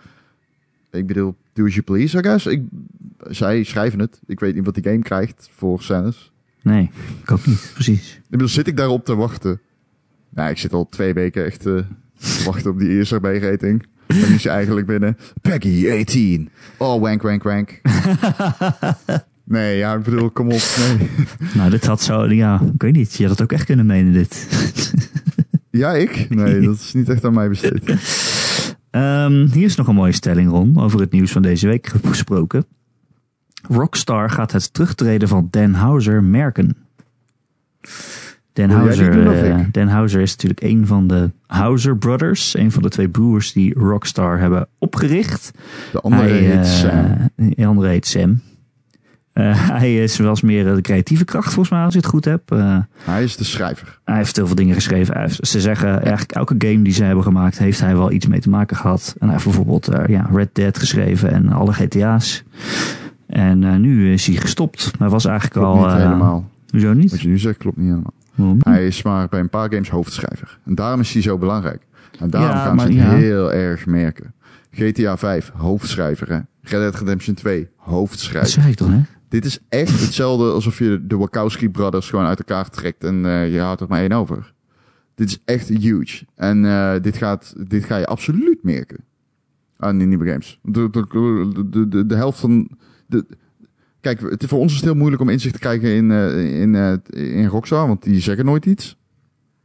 Ik 0.92 1.08
bedoel, 1.08 1.36
do 1.54 1.66
as 1.66 1.74
you 1.74 1.84
please, 1.84 2.18
I 2.18 2.22
guess. 2.22 2.46
Ik, 2.46 2.64
zij 3.30 3.64
schrijven 3.64 4.00
het. 4.00 4.22
Ik 4.26 4.40
weet 4.40 4.56
niet 4.56 4.66
wat 4.66 4.74
die 4.74 4.84
game 4.84 5.02
krijgt 5.02 5.50
voor 5.52 5.82
scènes. 5.82 6.32
Nee, 6.62 6.90
ik 7.22 7.32
ook 7.32 7.46
niet. 7.46 7.72
Precies. 7.74 8.16
Ik 8.16 8.30
bedoel, 8.30 8.48
zit 8.48 8.68
ik 8.68 8.78
daarop 8.78 9.06
te 9.06 9.16
wachten? 9.16 9.62
Nou, 10.30 10.50
ik 10.50 10.58
zit 10.58 10.74
al 10.74 10.86
twee 10.86 11.14
weken 11.14 11.46
echt 11.46 11.66
eh, 11.66 11.74
te 12.20 12.44
wachten 12.46 12.72
op 12.72 12.80
die 12.80 13.00
ESRB-rating. 13.00 13.86
En 14.08 14.16
nu 14.18 14.36
is 14.36 14.44
je 14.44 14.50
eigenlijk 14.50 14.88
binnen. 14.88 15.18
Peggy, 15.42 15.90
18. 16.00 16.50
Oh, 16.78 17.02
wank, 17.02 17.22
wank, 17.22 17.44
wank. 17.44 17.82
nee, 19.44 19.78
ja, 19.78 19.96
ik 19.96 20.04
bedoel, 20.04 20.30
kom 20.30 20.52
op. 20.52 20.62
Nee. 20.78 21.10
Nou, 21.56 21.70
dit 21.70 21.86
had 21.86 22.02
zo... 22.02 22.26
Ja, 22.26 22.62
ik 22.74 22.82
weet 22.82 22.96
niet. 22.96 23.14
Je 23.14 23.22
had 23.24 23.32
het 23.32 23.42
ook 23.42 23.52
echt 23.52 23.66
kunnen 23.66 23.86
menen, 23.86 24.14
dit. 24.14 24.48
Ja, 25.72 25.92
ik? 25.94 26.30
Nee, 26.30 26.62
dat 26.62 26.76
is 26.76 26.94
niet 26.94 27.10
echt 27.10 27.26
aan 27.26 27.34
mij 27.34 27.50
besteed. 27.50 27.96
Ehm, 28.90 29.48
hier 29.52 29.66
is 29.66 29.76
nog 29.76 29.88
een 29.88 29.96
mooie 29.96 30.12
stelling, 30.12 30.50
Ron, 30.50 30.80
over 30.80 31.00
het 31.00 31.12
nieuws 31.12 31.32
van 31.32 31.42
deze 31.42 31.68
week 31.68 31.92
gesproken. 32.04 32.66
Rockstar 33.72 34.30
gaat 34.30 34.52
het 34.52 34.74
terugtreden 34.74 35.28
van 35.28 35.48
Dan 35.52 35.74
Houser 35.74 36.24
merken. 36.24 36.78
Dan 38.54 38.70
Houser, 38.70 39.44
eh? 39.46 39.60
Dan 39.72 39.88
Houser 39.88 40.22
is 40.22 40.32
natuurlijk 40.32 40.62
een 40.62 40.88
van 40.88 41.08
de 41.08 41.32
Houser 41.48 41.98
Brothers. 41.98 42.58
Een 42.58 42.72
van 42.72 42.82
de 42.82 42.90
twee 42.90 43.10
broers 43.10 43.54
die 43.54 43.74
Rockstar 43.74 44.40
hebben 44.40 44.68
opgericht. 44.78 45.52
De 45.92 46.02
andere 46.02 46.22
hij, 46.22 46.32
heet 46.32 46.58
eh, 46.58 46.64
Sam. 46.64 47.30
De 47.36 47.66
andere 47.66 47.88
heet 47.88 48.08
Sam. 48.08 48.42
Eh, 49.34 49.70
hij 49.70 50.04
is 50.04 50.18
wel 50.18 50.30
eens 50.30 50.42
meer 50.42 50.76
de 50.76 50.82
creatieve 50.82 51.26
kracht, 51.26 51.54
volgens 51.54 51.70
mij, 51.70 51.84
als 51.84 51.96
ik 51.96 52.02
het 52.02 52.10
goed 52.10 52.26
heb. 52.26 52.50
Hij 53.04 53.24
is 53.24 53.38
de 53.38 53.44
schrijver. 53.44 54.00
hij 54.04 54.18
heeft 54.18 54.36
heel 54.36 54.48
veel 54.48 54.56
dingen 54.56 54.76
geschreven. 54.76 55.20
Heeft- 55.20 55.48
ze 55.48 55.62
zeggen 55.62 56.02
eigenlijk 56.02 56.32
elke 56.32 56.56
game 56.58 56.82
die 56.82 56.94
ze 56.94 57.04
hebben 57.04 57.24
gemaakt, 57.24 57.58
heeft 57.58 57.80
hij 57.80 57.96
wel 57.96 58.12
iets 58.12 58.28
mee 58.28 58.40
te 58.40 58.50
maken 58.50 58.78
gehad. 58.78 59.16
En 59.20 59.26
hij 59.26 59.32
heeft 59.32 59.44
bijvoorbeeld 59.44 59.90
ja, 60.08 60.30
Red 60.34 60.56
Dead 60.56 60.78
geschreven 60.78 61.32
en 61.32 61.50
alle 61.50 61.74
GTA's. 61.74 62.44
En 63.32 63.64
eh, 63.64 63.76
nu 63.76 64.14
is 64.14 64.26
hij 64.28 64.36
gestopt. 64.36 64.92
Hij 65.00 65.10
was 65.10 65.26
eigenlijk 65.26 65.60
Klopt 65.60 65.78
al. 65.80 65.86
niet 65.86 65.96
eh, 65.96 66.04
helemaal. 66.04 66.50
Hoezo 66.70 66.94
niet? 66.94 67.12
Wat 67.12 67.22
je 67.22 67.28
nu 67.28 67.38
zegt 67.40 67.58
klopt 67.58 67.78
niet 67.78 67.90
helemaal. 67.90 68.14
Waarom? 68.36 68.58
Hij 68.64 68.88
is 68.88 69.04
maar 69.04 69.28
bij 69.30 69.40
een 69.40 69.50
paar 69.50 69.72
games 69.72 69.90
hoofdschrijver. 69.90 70.60
En 70.66 70.76
daarom 70.76 71.00
is 71.00 71.14
hij 71.14 71.22
zo 71.22 71.38
belangrijk. 71.38 71.82
En 72.20 72.30
daarom 72.30 72.50
Ja, 72.50 72.56
gaan 72.64 72.70
ze 72.70 72.76
maar 72.76 72.86
het 72.86 72.96
ja. 72.96 73.16
heel 73.16 73.54
erg 73.54 73.86
merken. 73.86 74.34
GTA 74.72 75.18
5, 75.18 75.52
hoofdschrijver. 75.56 76.30
Hè? 76.30 76.36
Red 76.62 76.80
Dead 76.82 76.96
Redemption 76.96 77.36
2, 77.36 77.60
Dat 77.60 77.70
hoofdschrijver. 77.78 78.52
zeg 78.52 78.68
ik 78.68 78.76
toch, 78.76 78.90
hè? 78.90 79.02
Dit 79.30 79.46
is 79.46 79.60
echt 79.70 80.02
hetzelfde 80.02 80.52
alsof 80.52 80.78
je 80.80 81.02
de 81.08 81.18
Wachowski 81.18 81.70
brothers 81.70 82.10
gewoon 82.10 82.26
uit 82.26 82.40
elkaar 82.40 82.70
trekt 82.70 83.04
en 83.04 83.26
eh, 83.26 83.54
je 83.54 83.60
houdt 83.60 83.82
er 83.82 83.88
maar 83.90 84.00
één 84.02 84.12
over. 84.12 84.54
Dit 85.16 85.28
is 85.30 85.40
echt 85.46 85.68
huge. 85.68 86.26
En 86.36 86.62
dit, 87.02 87.18
gaat, 87.18 87.54
dit 87.68 87.84
ga 87.86 87.98
je 87.98 88.06
absoluut 88.06 88.64
merken 88.64 88.98
aan 89.78 89.98
die 89.98 90.08
nieuwe 90.08 90.28
games. 90.30 90.60
De, 90.64 90.90
de, 90.90 91.06
de, 91.70 91.88
de, 91.88 92.06
de 92.06 92.16
helft 92.16 92.40
van... 92.40 92.68
De, 93.12 93.26
kijk, 94.02 94.22
het 94.22 94.44
is 94.44 94.50
voor 94.50 94.60
ons 94.60 94.72
is 94.72 94.78
het 94.78 94.86
heel 94.86 94.96
moeilijk 94.96 95.22
om 95.22 95.30
inzicht 95.30 95.54
te 95.54 95.60
krijgen 95.60 95.90
in, 95.90 96.12
eh, 96.12 96.62
in, 96.62 96.76
eh, 96.76 97.38
in 97.38 97.46
Rockstar, 97.46 97.88
want 97.88 98.04
die 98.04 98.20
zeggen 98.20 98.46
nooit 98.46 98.66
iets. 98.66 99.00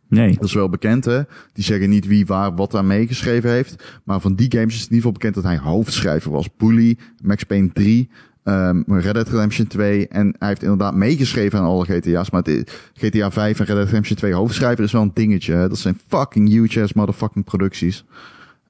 Nee. 0.08 0.34
Dat 0.34 0.44
is 0.44 0.54
wel 0.54 0.68
bekend, 0.68 1.04
hè? 1.04 1.20
Die 1.52 1.64
zeggen 1.64 1.90
niet 1.90 2.06
wie 2.06 2.26
waar 2.26 2.54
wat 2.54 2.74
aan 2.74 2.86
meegeschreven 2.86 3.50
heeft. 3.50 4.00
Maar 4.04 4.20
van 4.20 4.34
die 4.34 4.52
games 4.52 4.74
is 4.74 4.80
het 4.80 4.90
in 4.90 4.96
ieder 4.96 4.96
geval 4.96 5.12
bekend 5.12 5.34
dat 5.34 5.44
hij 5.44 5.58
hoofdschrijver 5.58 6.30
was. 6.30 6.48
Bully, 6.56 6.96
Max 7.22 7.44
Payne 7.44 7.72
3, 7.72 8.08
ehm 8.42 8.82
Red 8.86 9.14
Dead 9.14 9.28
Redemption 9.28 9.66
2. 9.66 10.08
En 10.08 10.34
hij 10.38 10.48
heeft 10.48 10.62
inderdaad 10.62 10.94
meegeschreven 10.94 11.58
aan 11.58 11.64
alle 11.64 11.84
GTA's. 11.84 12.30
Maar 12.30 12.42
het 12.42 12.90
GTA 12.94 13.30
5 13.30 13.58
en 13.58 13.64
Red 13.64 13.76
Dead 13.76 13.86
Redemption 13.86 14.16
2 14.16 14.32
hoofdschrijver 14.32 14.84
is 14.84 14.92
wel 14.92 15.02
een 15.02 15.10
dingetje. 15.14 15.52
Hè? 15.52 15.68
Dat 15.68 15.78
zijn 15.78 15.98
fucking 16.06 16.48
huge 16.48 16.82
ass 16.82 16.92
motherfucking 16.92 17.44
producties. 17.44 18.04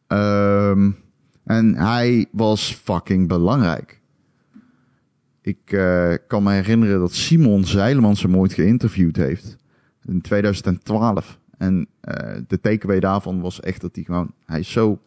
Ehm, 0.06 0.90
en 1.44 1.74
hij 1.74 2.26
was 2.32 2.80
fucking 2.84 3.28
belangrijk. 3.28 4.00
Ik 5.46 5.72
eh, 5.72 6.12
kan 6.26 6.42
me 6.42 6.52
herinneren 6.52 7.00
dat 7.00 7.12
Simon 7.12 7.64
Zeilemans 7.64 8.22
hem 8.22 8.36
ooit 8.36 8.52
geïnterviewd 8.52 9.16
heeft. 9.16 9.56
In 10.04 10.20
2012. 10.20 11.38
En 11.58 11.86
eh, 12.00 12.36
de 12.46 12.60
takeaway 12.60 13.00
daarvan 13.00 13.40
was 13.40 13.60
echt 13.60 13.80
dat 13.80 13.94
hij 13.94 14.04
gewoon... 14.04 14.32
Hij 14.44 14.60
is 14.60 14.72
zo... 14.72 15.00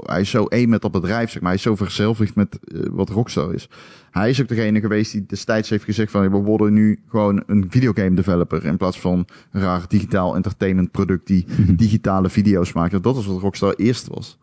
Hij 0.00 0.20
is 0.20 0.30
zo 0.30 0.44
één 0.44 0.68
met 0.68 0.82
dat 0.82 0.90
bedrijf, 0.90 1.30
zeg 1.30 1.40
maar. 1.40 1.50
Hij 1.50 1.58
is 1.58 1.64
zo 1.64 1.76
verzelfigd 1.76 2.34
met 2.34 2.58
eh, 2.58 2.80
wat 2.90 3.08
Rockstar 3.08 3.54
is. 3.54 3.68
Hij 4.10 4.30
is 4.30 4.40
ook 4.40 4.48
degene 4.48 4.80
geweest 4.80 5.12
die 5.12 5.26
destijds 5.26 5.70
heeft 5.70 5.84
gezegd 5.84 6.10
van... 6.10 6.30
We 6.30 6.36
worden 6.36 6.72
nu 6.72 7.02
gewoon 7.08 7.42
een 7.46 7.66
videogame 7.68 8.14
developer... 8.14 8.64
in 8.64 8.76
plaats 8.76 9.00
van 9.00 9.26
een 9.52 9.60
raar 9.60 9.84
digitaal 9.88 10.34
entertainment 10.34 10.90
product... 10.90 11.26
die 11.26 11.46
digitale 11.84 12.28
video's 12.28 12.72
maakt. 12.72 13.02
Dat 13.02 13.14
was 13.14 13.26
wat 13.26 13.40
Rockstar 13.40 13.74
eerst 13.74 14.06
was. 14.06 14.38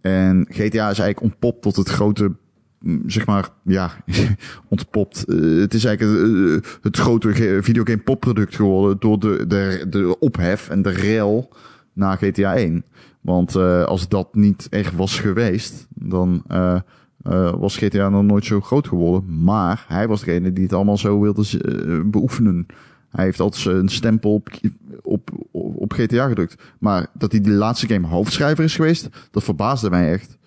En 0.00 0.46
GTA 0.48 0.90
is 0.90 0.98
eigenlijk 0.98 1.20
ontpopt 1.20 1.62
tot 1.62 1.76
het 1.76 1.88
grote 1.88 2.32
zeg 3.06 3.26
maar, 3.26 3.48
ja, 3.62 3.90
ontpopt. 4.68 5.24
Uh, 5.28 5.60
het 5.60 5.74
is 5.74 5.84
eigenlijk 5.84 6.18
uh, 6.18 6.60
het 6.82 6.96
grote 6.96 7.58
videogame 7.62 8.02
popproduct 8.02 8.56
geworden 8.56 8.96
door 8.98 9.18
de, 9.18 9.44
de, 9.46 9.86
de 9.90 10.18
ophef 10.18 10.68
en 10.68 10.82
de 10.82 10.90
rel 10.90 11.48
na 11.92 12.16
GTA 12.16 12.54
1. 12.54 12.84
Want 13.20 13.56
uh, 13.56 13.84
als 13.84 14.08
dat 14.08 14.34
niet 14.34 14.66
echt 14.70 14.96
was 14.96 15.20
geweest, 15.20 15.86
dan 15.94 16.44
was 17.58 17.76
GTA 17.76 18.08
nog 18.08 18.22
nooit 18.22 18.44
zo 18.44 18.60
groot 18.60 18.88
geworden. 18.88 19.42
Maar 19.42 19.84
hij 19.88 20.08
was 20.08 20.24
degene 20.24 20.52
die 20.52 20.64
het 20.64 20.72
allemaal 20.72 20.98
zo 20.98 21.20
wilde 21.20 21.44
beoefenen. 22.06 22.66
Hij 23.08 23.24
heeft 23.24 23.40
altijd 23.40 23.64
een 23.64 23.88
stempel 23.88 24.32
op, 24.32 24.48
op, 25.02 25.30
op 25.52 25.92
GTA 25.92 26.28
gedrukt. 26.28 26.62
Maar 26.78 27.06
dat 27.14 27.32
hij 27.32 27.40
de 27.40 27.50
laatste 27.50 27.86
game 27.86 28.06
hoofdschrijver 28.06 28.64
is 28.64 28.76
geweest, 28.76 29.08
dat 29.30 29.44
verbaasde 29.44 29.90
mij 29.90 30.12
echt. 30.12 30.38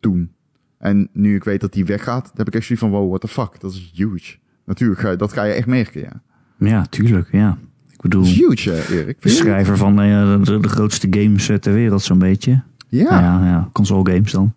Toen. 0.00 0.32
En 0.78 1.08
nu 1.12 1.34
ik 1.34 1.44
weet 1.44 1.60
dat 1.60 1.74
hij 1.74 1.84
weggaat, 1.84 2.22
dan 2.22 2.32
heb 2.36 2.46
ik 2.46 2.54
echt 2.54 2.64
zoiets 2.64 2.84
van, 2.84 2.94
wow, 2.94 3.08
what 3.08 3.20
the 3.20 3.28
fuck, 3.28 3.60
dat 3.60 3.72
is 3.72 3.92
huge. 3.94 4.36
Natuurlijk, 4.64 5.00
ga 5.00 5.16
dat 5.16 5.32
ga 5.32 5.42
je 5.42 5.52
echt 5.52 5.66
merken, 5.66 6.00
ja. 6.00 6.20
Ja, 6.58 6.86
tuurlijk, 6.90 7.28
ja. 7.32 7.58
Ik 7.92 8.00
bedoel, 8.00 8.22
dat 8.22 8.30
is 8.30 8.36
huge, 8.36 8.70
hè, 8.70 9.00
Erik. 9.00 9.22
De 9.22 9.28
schrijver 9.28 9.76
van 9.76 10.00
uh, 10.00 10.42
de, 10.42 10.60
de, 10.60 10.68
grootste 10.68 11.06
games 11.10 11.50
ter 11.60 11.72
wereld, 11.72 12.02
zo'n 12.02 12.18
beetje. 12.18 12.62
Ja. 12.88 13.20
Ja, 13.20 13.46
ja 13.46 13.68
console 13.72 14.12
games 14.12 14.32
dan. 14.32 14.52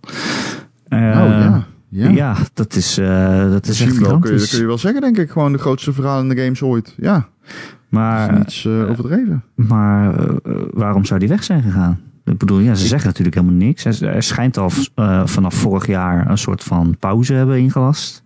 Uh, 0.89 0.99
oh, 0.99 1.29
ja. 1.29 1.65
Ja. 1.87 2.09
ja, 2.09 2.37
dat 2.53 2.75
is, 2.75 2.99
uh, 2.99 3.51
dat 3.51 3.67
is 3.67 3.81
echt 3.81 3.97
wel, 3.97 4.19
kun 4.19 4.39
je, 4.39 4.47
kun 4.47 4.59
je 4.59 4.65
wel 4.65 4.77
zeggen, 4.77 5.01
denk 5.01 5.17
ik. 5.17 5.29
Gewoon 5.29 5.51
de 5.51 5.57
grootste 5.57 5.93
verhalende 5.93 6.43
games 6.43 6.61
ooit. 6.61 6.95
Ja. 6.97 7.27
Maar, 7.89 8.39
iets 8.39 8.65
uh, 8.65 8.89
overdreven. 8.89 9.43
Maar 9.55 10.15
waarom 10.73 11.05
zou 11.05 11.19
die 11.19 11.29
weg 11.29 11.43
zijn 11.43 11.61
gegaan? 11.61 11.99
Ik 12.31 12.37
bedoel, 12.37 12.59
ja, 12.59 12.75
ze 12.75 12.87
zeggen 12.87 13.07
natuurlijk 13.07 13.35
helemaal 13.35 13.57
niks. 13.57 14.01
Er 14.01 14.23
schijnt 14.23 14.57
al 14.57 14.69
vanaf 15.25 15.53
vorig 15.53 15.87
jaar 15.87 16.29
een 16.29 16.37
soort 16.37 16.63
van 16.63 16.95
pauze 16.99 17.33
hebben 17.33 17.57
ingelast. 17.57 18.23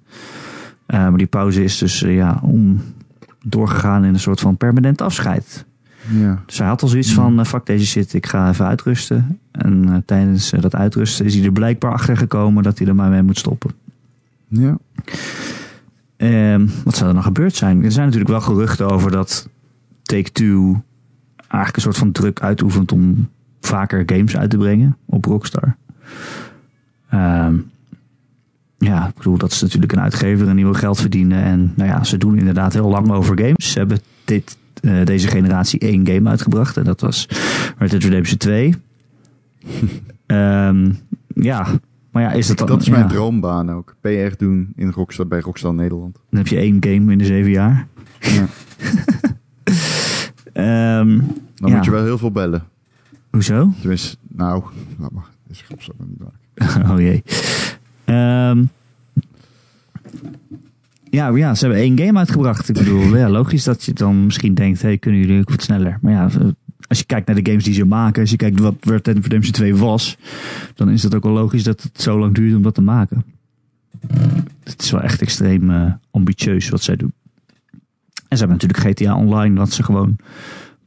maar 0.86 1.18
die 1.18 1.28
pauze 1.28 1.64
is 1.64 1.78
dus 1.78 2.00
ja, 2.00 2.40
om 2.42 2.82
doorgegaan 3.44 4.04
in 4.04 4.14
een 4.14 4.20
soort 4.20 4.40
van 4.40 4.58
permanent 4.58 5.02
afscheid. 5.02 5.66
Ja. 6.10 6.44
Dus 6.46 6.58
hij 6.58 6.68
had 6.68 6.82
al 6.82 6.88
zoiets 6.88 7.14
van, 7.14 7.46
fuck 7.46 7.66
deze 7.66 7.86
shit, 7.86 8.14
ik 8.14 8.26
ga 8.26 8.50
even 8.50 8.66
uitrusten. 8.66 9.40
En 9.52 10.04
tijdens 10.06 10.50
dat 10.50 10.76
uitrusten 10.76 11.26
is 11.26 11.36
hij 11.36 11.46
er 11.46 11.52
blijkbaar 11.52 11.92
achter 11.92 12.18
gekomen 12.18 12.64
dat 12.64 12.78
hij 12.78 12.88
er 12.88 12.96
maar 12.96 13.10
mee 13.10 13.22
moet 13.22 13.38
stoppen. 13.38 13.72
Ja. 14.48 14.78
Ehm, 16.18 16.68
wat 16.84 16.96
zou 16.96 17.08
er 17.08 17.14
nou 17.14 17.26
gebeurd 17.26 17.56
zijn? 17.56 17.84
Er 17.84 17.92
zijn 17.92 18.06
natuurlijk 18.06 18.32
wel 18.32 18.42
geruchten 18.42 18.90
over 18.90 19.12
dat 19.12 19.50
Take-Two 20.04 20.84
eigenlijk 21.38 21.76
een 21.76 21.82
soort 21.82 21.98
van 21.98 22.12
druk 22.12 22.42
uitoefent 22.42 22.92
om 22.92 23.30
vaker 23.66 24.04
games 24.06 24.38
uit 24.38 24.50
te 24.50 24.58
brengen 24.58 24.98
op 25.06 25.26
Rockstar. 25.26 25.76
Um, 27.14 27.72
ja, 28.78 29.08
ik 29.08 29.16
bedoel, 29.16 29.38
dat 29.38 29.52
is 29.52 29.62
natuurlijk 29.62 29.92
een 29.92 30.00
uitgever 30.00 30.48
en 30.48 30.56
die 30.56 30.66
wil 30.66 30.74
geld 30.74 31.00
verdienen. 31.00 31.44
En 31.44 31.74
nou 31.76 31.90
ja, 31.90 32.04
ze 32.04 32.18
doen 32.18 32.38
inderdaad 32.38 32.74
heel 32.74 32.90
lang 32.90 33.12
over 33.12 33.40
games. 33.40 33.72
Ze 33.72 33.78
hebben 33.78 34.00
dit 34.26 34.58
uh, 34.82 35.06
deze 35.06 35.28
generatie 35.28 35.80
één 35.80 36.08
game 36.08 36.30
uitgebracht. 36.30 36.78
En 36.78 36.84
dat 36.84 37.02
was 37.02 37.28
Red 37.78 37.90
Dead 37.90 38.04
Redemption 38.04 38.38
2. 38.38 38.76
um, 40.28 40.98
ja, 41.50 41.68
maar 42.12 42.24
ja, 42.24 42.32
is 42.32 42.48
dat 42.48 42.58
dan... 42.58 42.68
Dat 42.68 42.82
is 42.82 42.90
mijn 42.90 43.02
ja. 43.02 43.08
droombaan 43.08 43.72
ook. 43.72 43.96
PR 44.02 44.36
doen 44.38 44.74
in 44.76 44.90
Rockstar, 44.90 45.28
bij 45.28 45.40
Rockstar 45.40 45.74
Nederland. 45.74 46.14
Dan 46.30 46.40
heb 46.40 46.48
je 46.48 46.58
één 46.58 46.78
game 46.80 47.12
in 47.12 47.18
de 47.18 47.26
zeven 47.26 47.52
jaar. 47.52 47.88
Ja. 48.20 48.48
um, 51.00 51.18
dan 51.56 51.70
ja. 51.70 51.76
moet 51.76 51.86
je 51.86 51.92
wel 51.92 52.04
heel 52.04 52.18
veel 52.18 52.32
bellen. 52.32 52.64
Hoezo? 53.36 53.74
Tenminste, 53.80 54.18
nou, 54.28 54.64
laat 54.98 55.12
maar. 55.12 55.30
Is 55.50 55.62
grap 55.62 55.82
zo 55.82 55.92
niet 55.98 56.20
maken. 56.20 56.92
oh 56.92 57.00
jee. 57.00 57.24
Um, 58.06 58.70
ja, 61.10 61.28
ja, 61.36 61.56
ze 61.56 61.66
hebben 61.66 61.84
één 61.84 62.00
game 62.00 62.20
uitgebracht. 62.20 62.70
Ik 62.70 62.76
bedoel, 62.76 63.18
ja, 63.18 63.30
logisch 63.30 63.64
dat 63.64 63.84
je 63.84 63.94
dan 63.94 64.26
misschien 64.26 64.54
denkt, 64.54 64.82
hey, 64.82 64.98
kunnen 64.98 65.22
jullie 65.22 65.40
ook 65.40 65.50
wat 65.50 65.62
sneller? 65.62 65.98
Maar 66.02 66.12
ja, 66.12 66.30
als 66.88 67.00
je 67.00 67.06
kijkt 67.06 67.28
naar 67.28 67.36
de 67.36 67.50
games 67.50 67.64
die 67.64 67.74
ze 67.74 67.86
maken, 67.86 68.22
als 68.22 68.32
je 68.32 68.38
kijkt 68.38 68.60
wat 68.60 68.76
Red 68.80 69.06
Dead 69.06 69.18
Redemption 69.18 69.54
2 69.54 69.76
was, 69.76 70.18
dan 70.76 70.90
is 70.90 71.04
het 71.04 71.16
ook 71.16 71.24
wel 71.24 71.34
logisch 71.34 71.64
dat 71.64 71.82
het 71.82 72.02
zo 72.02 72.20
lang 72.20 72.34
duurt 72.34 72.56
om 72.56 72.62
dat 72.62 72.74
te 72.74 72.82
maken. 72.82 73.26
Het 74.64 74.82
is 74.82 74.92
wel 74.92 75.02
echt 75.02 75.22
extreem 75.22 75.70
uh, 75.70 75.94
ambitieus 76.12 76.70
wat 76.70 76.84
zij 76.84 76.96
doen. 76.96 77.14
En 78.28 78.38
ze 78.38 78.46
hebben 78.46 78.58
natuurlijk 78.68 79.00
GTA 79.00 79.16
Online, 79.16 79.60
wat 79.60 79.72
ze 79.72 79.84
gewoon 79.84 80.16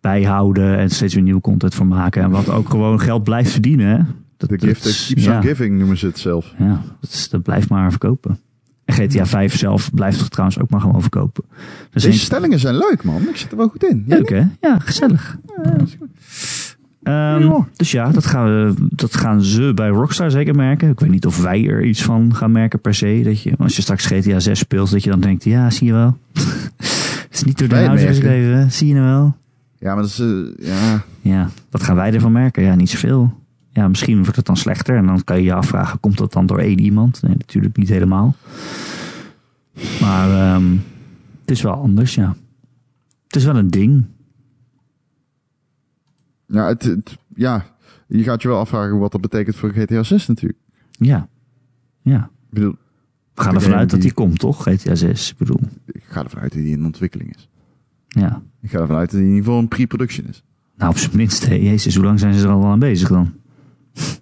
bijhouden 0.00 0.78
en 0.78 0.90
steeds 0.90 1.14
weer 1.14 1.22
nieuwe 1.22 1.40
content 1.40 1.74
van 1.74 1.88
maken. 1.88 2.22
En 2.22 2.30
wat 2.30 2.50
ook 2.50 2.70
gewoon 2.70 3.00
geld 3.00 3.24
blijft 3.24 3.50
verdienen. 3.50 3.86
Hè? 3.86 4.02
Dat, 4.36 4.48
The 4.48 4.66
gift 4.66 4.82
that 4.82 5.04
keeps 5.06 5.24
ja. 5.24 5.36
on 5.36 5.42
giving 5.42 5.78
noemen 5.78 5.96
ze 5.96 6.06
het 6.06 6.18
zelf. 6.18 6.54
Ja, 6.58 6.82
dat, 7.00 7.10
is, 7.10 7.28
dat 7.28 7.42
blijft 7.42 7.68
maar 7.68 7.90
verkopen. 7.90 8.38
En 8.84 8.94
GTA 8.94 9.26
5 9.26 9.56
zelf 9.56 9.94
blijft 9.94 10.18
toch 10.18 10.28
trouwens 10.28 10.60
ook 10.60 10.70
maar 10.70 10.80
gewoon 10.80 11.00
verkopen. 11.00 11.44
Dus 11.90 12.02
Deze 12.02 12.18
stellingen 12.18 12.58
zijn 12.58 12.76
leuk, 12.76 13.04
man. 13.04 13.28
Ik 13.28 13.36
zit 13.36 13.50
er 13.50 13.56
wel 13.56 13.68
goed 13.68 13.84
in. 13.84 14.04
Leuk, 14.06 14.28
hè? 14.28 14.42
Ja, 14.60 14.78
gezellig. 14.78 15.38
Ja. 15.62 15.86
Um, 17.02 17.66
dus 17.76 17.90
ja, 17.90 18.10
dat 18.10 18.26
gaan, 18.26 18.44
we, 18.44 18.74
dat 18.90 19.16
gaan 19.16 19.42
ze 19.42 19.72
bij 19.74 19.88
Rockstar 19.88 20.30
zeker 20.30 20.54
merken. 20.54 20.90
Ik 20.90 21.00
weet 21.00 21.10
niet 21.10 21.26
of 21.26 21.42
wij 21.42 21.66
er 21.66 21.84
iets 21.84 22.02
van 22.02 22.34
gaan 22.34 22.52
merken 22.52 22.80
per 22.80 22.94
se. 22.94 23.20
Dat 23.24 23.42
je, 23.42 23.52
als 23.58 23.76
je 23.76 23.82
straks 23.82 24.06
GTA 24.06 24.40
6 24.40 24.58
speelt, 24.58 24.90
dat 24.90 25.04
je 25.04 25.10
dan 25.10 25.20
denkt, 25.20 25.44
ja, 25.44 25.70
zie 25.70 25.86
je 25.86 25.92
wel. 25.92 26.16
Het 27.28 27.30
is 27.30 27.42
niet 27.44 27.58
door 27.58 27.68
de 27.68 27.74
huis 27.74 28.04
geschreven, 28.04 28.72
zie 28.72 28.88
je 28.88 28.94
nou 28.94 29.06
wel. 29.06 29.36
Ja, 29.78 29.94
maar 29.94 30.02
dat 30.02 30.10
is, 30.10 30.20
uh, 30.20 30.54
ja... 30.58 31.04
Ja, 31.20 31.48
wat 31.70 31.82
gaan 31.82 31.96
wij 31.96 32.12
ervan 32.12 32.32
merken? 32.32 32.62
Ja, 32.62 32.74
niet 32.74 32.90
zoveel. 32.90 33.32
Ja, 33.70 33.88
misschien 33.88 34.20
wordt 34.20 34.36
het 34.36 34.46
dan 34.46 34.56
slechter. 34.56 34.96
En 34.96 35.06
dan 35.06 35.24
kan 35.24 35.36
je 35.36 35.42
je 35.42 35.54
afvragen, 35.54 36.00
komt 36.00 36.18
dat 36.18 36.32
dan 36.32 36.46
door 36.46 36.58
één 36.58 36.80
iemand? 36.80 37.22
Nee, 37.22 37.34
natuurlijk 37.36 37.76
niet 37.76 37.88
helemaal. 37.88 38.34
Maar 40.00 40.54
um, 40.54 40.82
het 41.40 41.50
is 41.50 41.62
wel 41.62 41.72
anders, 41.72 42.14
ja. 42.14 42.36
Het 43.26 43.36
is 43.36 43.44
wel 43.44 43.56
een 43.56 43.70
ding. 43.70 44.04
Ja, 46.46 46.66
het, 46.66 46.82
het, 46.82 47.16
ja, 47.34 47.64
je 48.06 48.22
gaat 48.22 48.42
je 48.42 48.48
wel 48.48 48.58
afvragen 48.58 48.98
wat 48.98 49.12
dat 49.12 49.20
betekent 49.20 49.56
voor 49.56 49.72
GTA 49.72 50.02
6 50.02 50.26
natuurlijk. 50.26 50.60
Ja, 50.90 51.28
ja. 52.02 52.24
Ik 52.24 52.54
bedoel, 52.54 52.76
We 53.34 53.42
gaan 53.42 53.54
ervan 53.54 53.74
uit 53.74 53.90
dat 53.90 54.00
die 54.00 54.12
komt, 54.12 54.38
toch? 54.38 54.62
GTA 54.62 54.94
6, 54.94 55.30
ik 55.30 55.36
bedoel. 55.36 55.60
Ik 55.86 56.02
ga 56.06 56.24
ervan 56.24 56.40
uit 56.40 56.52
dat 56.52 56.62
die 56.62 56.76
in 56.76 56.84
ontwikkeling 56.84 57.34
is. 57.36 57.48
Ja. 58.18 58.42
Ik 58.62 58.70
ga 58.70 58.78
ervan 58.78 58.96
uit 58.96 59.10
dat 59.10 59.20
die 59.20 59.28
in 59.28 59.34
ieder 59.34 59.44
geval 59.44 59.58
een 59.60 59.68
pre-production 59.68 60.26
is. 60.28 60.42
Nou, 60.76 60.90
op 60.90 60.98
zijn 60.98 61.16
minst, 61.16 61.46
hè. 61.46 61.54
Jezus, 61.54 61.94
hoe 61.94 62.04
lang 62.04 62.18
zijn 62.18 62.34
ze 62.34 62.46
er 62.46 62.52
al 62.52 62.64
aan 62.64 62.78
bezig 62.78 63.08
dan? 63.08 63.32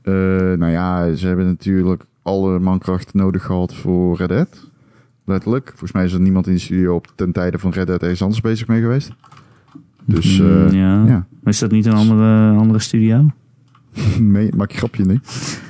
Uh, 0.02 0.14
nou 0.58 0.66
ja, 0.66 1.14
ze 1.14 1.26
hebben 1.26 1.46
natuurlijk 1.46 2.06
alle 2.22 2.58
mankracht 2.58 3.14
nodig 3.14 3.42
gehad 3.42 3.74
voor 3.74 4.16
Red 4.16 4.28
Dead. 4.28 4.70
Letterlijk. 5.24 5.68
Volgens 5.68 5.92
mij 5.92 6.04
is 6.04 6.12
er 6.12 6.20
niemand 6.20 6.46
in 6.46 6.52
de 6.52 6.58
studio 6.58 6.94
op 6.94 7.12
ten 7.14 7.32
tijde 7.32 7.58
van 7.58 7.70
Red 7.70 7.86
Dead 7.86 8.02
ergens 8.02 8.22
anders 8.22 8.40
bezig 8.40 8.66
mee 8.66 8.80
geweest. 8.80 9.12
Dus 10.04 10.38
uh, 10.38 10.70
ja. 10.70 11.06
ja. 11.06 11.26
Maar 11.42 11.52
is 11.52 11.58
dat 11.58 11.70
niet 11.70 11.86
een 11.86 11.92
andere, 11.92 12.56
andere 12.56 12.78
studio? 12.78 13.30
nee, 14.18 14.50
maak 14.56 14.70
je 14.70 14.78
grapje 14.78 15.04
niet. 15.04 15.60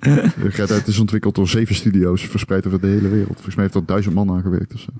Red 0.56 0.68
Dead 0.68 0.86
is 0.86 0.98
ontwikkeld 0.98 1.34
door 1.34 1.48
zeven 1.48 1.74
studio's 1.74 2.22
verspreid 2.22 2.66
over 2.66 2.80
de 2.80 2.86
hele 2.86 3.08
wereld. 3.08 3.34
Volgens 3.34 3.54
mij 3.54 3.64
heeft 3.64 3.76
er 3.76 3.86
duizend 3.86 4.14
man 4.14 4.30
aan 4.30 4.42
gewerkt 4.42 4.74
of 4.74 4.80
zo. 4.80 4.90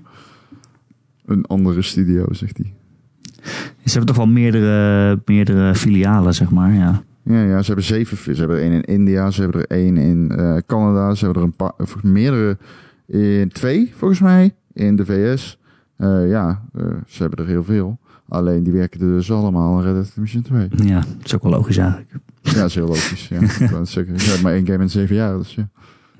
Een 1.31 1.45
andere 1.45 1.81
studio, 1.81 2.25
zegt 2.29 2.57
hij. 2.57 2.73
Ze 3.83 3.97
hebben 3.97 4.05
toch 4.05 4.25
wel 4.25 4.33
meerdere, 4.33 5.21
meerdere 5.25 5.75
filialen, 5.75 6.33
zeg 6.33 6.51
maar, 6.51 6.73
ja. 6.73 7.03
Ja, 7.23 7.43
ja, 7.43 7.59
ze 7.59 7.65
hebben 7.65 7.85
zeven. 7.85 8.17
Ze 8.17 8.39
hebben 8.39 8.57
er 8.57 8.63
één 8.63 8.71
in 8.71 8.83
India, 8.83 9.31
ze 9.31 9.41
hebben 9.41 9.61
er 9.61 9.77
één 9.77 9.97
in 9.97 10.31
uh, 10.35 10.57
Canada, 10.65 11.15
ze 11.15 11.25
hebben 11.25 11.41
er 11.41 11.47
een 11.47 11.55
paar, 11.55 11.73
meerdere 12.01 12.57
in 13.07 13.49
twee, 13.49 13.93
volgens 13.95 14.19
mij, 14.19 14.55
in 14.73 14.95
de 14.95 15.05
VS. 15.05 15.59
Uh, 15.97 16.29
ja, 16.29 16.61
uh, 16.75 16.83
ze 17.07 17.21
hebben 17.21 17.45
er 17.45 17.51
heel 17.51 17.63
veel. 17.63 17.99
Alleen 18.27 18.63
die 18.63 18.73
werken 18.73 19.01
er 19.01 19.07
dus 19.07 19.31
allemaal 19.31 19.77
aan 19.77 19.83
Red 19.83 19.93
Dead 19.93 20.07
Redemption 20.07 20.41
2. 20.41 20.67
Ja, 20.87 20.99
dat 20.99 21.25
is 21.25 21.35
ook 21.35 21.43
wel 21.43 21.51
logisch 21.51 21.77
eigenlijk. 21.77 22.11
Ja, 22.41 22.53
dat 22.53 22.65
is 22.65 22.75
heel 22.75 22.87
logisch. 22.87 23.27
Ja, 23.27 23.39
hebt 23.39 24.41
maar 24.41 24.53
één 24.53 24.65
game 24.65 24.83
in 24.83 24.89
zeven 24.89 25.15
jaar, 25.15 25.37
dus 25.37 25.55
ja. 25.55 25.69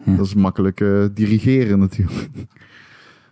ja. 0.05 0.15
Dat 0.15 0.25
is 0.25 0.33
makkelijk 0.33 0.83
dirigeren 1.13 1.79
natuurlijk. 1.79 2.29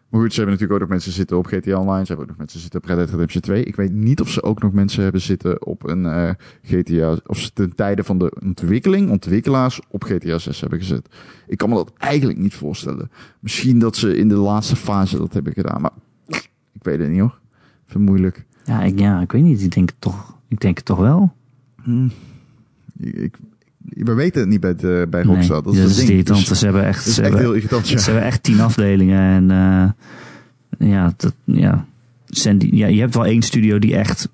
Maar 0.10 0.22
goed, 0.22 0.34
ze 0.34 0.40
hebben 0.40 0.54
natuurlijk 0.60 0.72
ook 0.72 0.80
nog 0.80 0.90
mensen 0.90 1.12
zitten 1.12 1.38
op 1.38 1.46
GTA 1.46 1.80
Online. 1.80 2.06
Ze 2.06 2.08
hebben 2.08 2.22
ook 2.22 2.28
nog 2.28 2.38
mensen 2.38 2.60
zitten 2.60 2.80
op 2.80 2.86
Red 2.86 2.98
Dead 2.98 3.10
Redemption 3.10 3.42
2. 3.42 3.64
Ik 3.64 3.76
weet 3.76 3.94
niet 3.94 4.22
of 4.22 4.30
ze 4.30 4.44
ook 4.44 4.62
nog 4.62 4.74
mensen 4.74 5.04
hebben 5.04 5.22
zitten 5.22 5.66
op 5.66 5.88
een 5.88 6.06
eh, 6.06 6.30
GTA... 6.62 7.18
Of 7.26 7.38
ze 7.38 7.54
ten 7.54 7.76
tijde 7.76 8.04
van 8.04 8.18
de 8.18 8.36
ontwikkeling, 8.44 9.10
ontwikkelaars 9.10 9.80
op 9.88 10.04
GTA 10.04 10.38
6 10.38 10.60
hebben 10.60 10.80
gezet. 10.80 11.16
Ik 11.48 11.58
kan 11.58 11.70
me 11.70 11.76
dat 11.76 11.94
eigenlijk 11.98 12.40
niet 12.40 12.54
voorstellen. 12.54 13.12
Misschien 13.40 13.80
dat 13.80 13.96
ze 13.96 14.18
in 14.18 14.28
de 14.28 14.36
laatste 14.36 14.76
fase 14.76 15.18
dat 15.18 15.34
hebben 15.34 15.54
gedaan. 15.54 15.82
Maar 15.82 15.94
ik 16.72 16.84
weet 16.84 17.00
het 17.00 17.10
niet 17.10 17.20
hoor. 17.20 17.40
Vind 17.86 18.06
moeilijk. 18.06 18.46
Ja 18.64 18.82
ik, 18.82 19.00
ja, 19.00 19.22
ik 19.22 19.32
weet 19.32 19.44
niet. 19.44 19.62
Ik 19.62 19.72
denk 19.72 19.90
het 19.90 20.02
toch, 20.02 20.38
ik 20.48 20.60
denk 20.60 20.78
het 20.78 20.86
toch 20.86 21.00
wel. 21.00 21.34
Hm. 21.84 22.08
Ik, 22.98 23.16
ik, 23.16 23.38
we 23.90 24.14
weten 24.14 24.40
het 24.40 24.50
niet 24.50 24.60
bij, 24.60 24.76
de, 24.76 25.08
bij 25.10 25.24
Rockstar. 25.24 25.56
Nee, 25.56 25.64
dat 25.64 25.74
is 25.74 25.80
dat 25.80 25.90
het 25.90 25.98
is 25.98 26.10
irritant. 26.10 26.48
Dus 26.48 26.60
ze 26.60 26.66
hebben 26.66 26.86
echt, 26.86 27.04
ze 27.04 27.10
echt 27.10 27.20
hebben, 27.20 27.40
heel 27.40 27.54
irritant. 27.54 27.90
Ja. 27.90 27.98
ze 27.98 28.12
hebben 28.12 28.28
echt 28.28 28.44
tien 28.44 28.60
afdelingen. 28.60 29.20
En 29.20 29.52
eh, 29.52 30.90
ja, 30.90 31.14
dat, 31.18 31.34
ja. 31.44 31.86
Sandy, 32.26 32.70
ja, 32.72 32.88
je 32.88 33.00
hebt 33.00 33.16
wel 33.16 33.26
één 33.26 33.42
studio 33.42 33.80
die 33.80 33.96
echt 33.96 34.30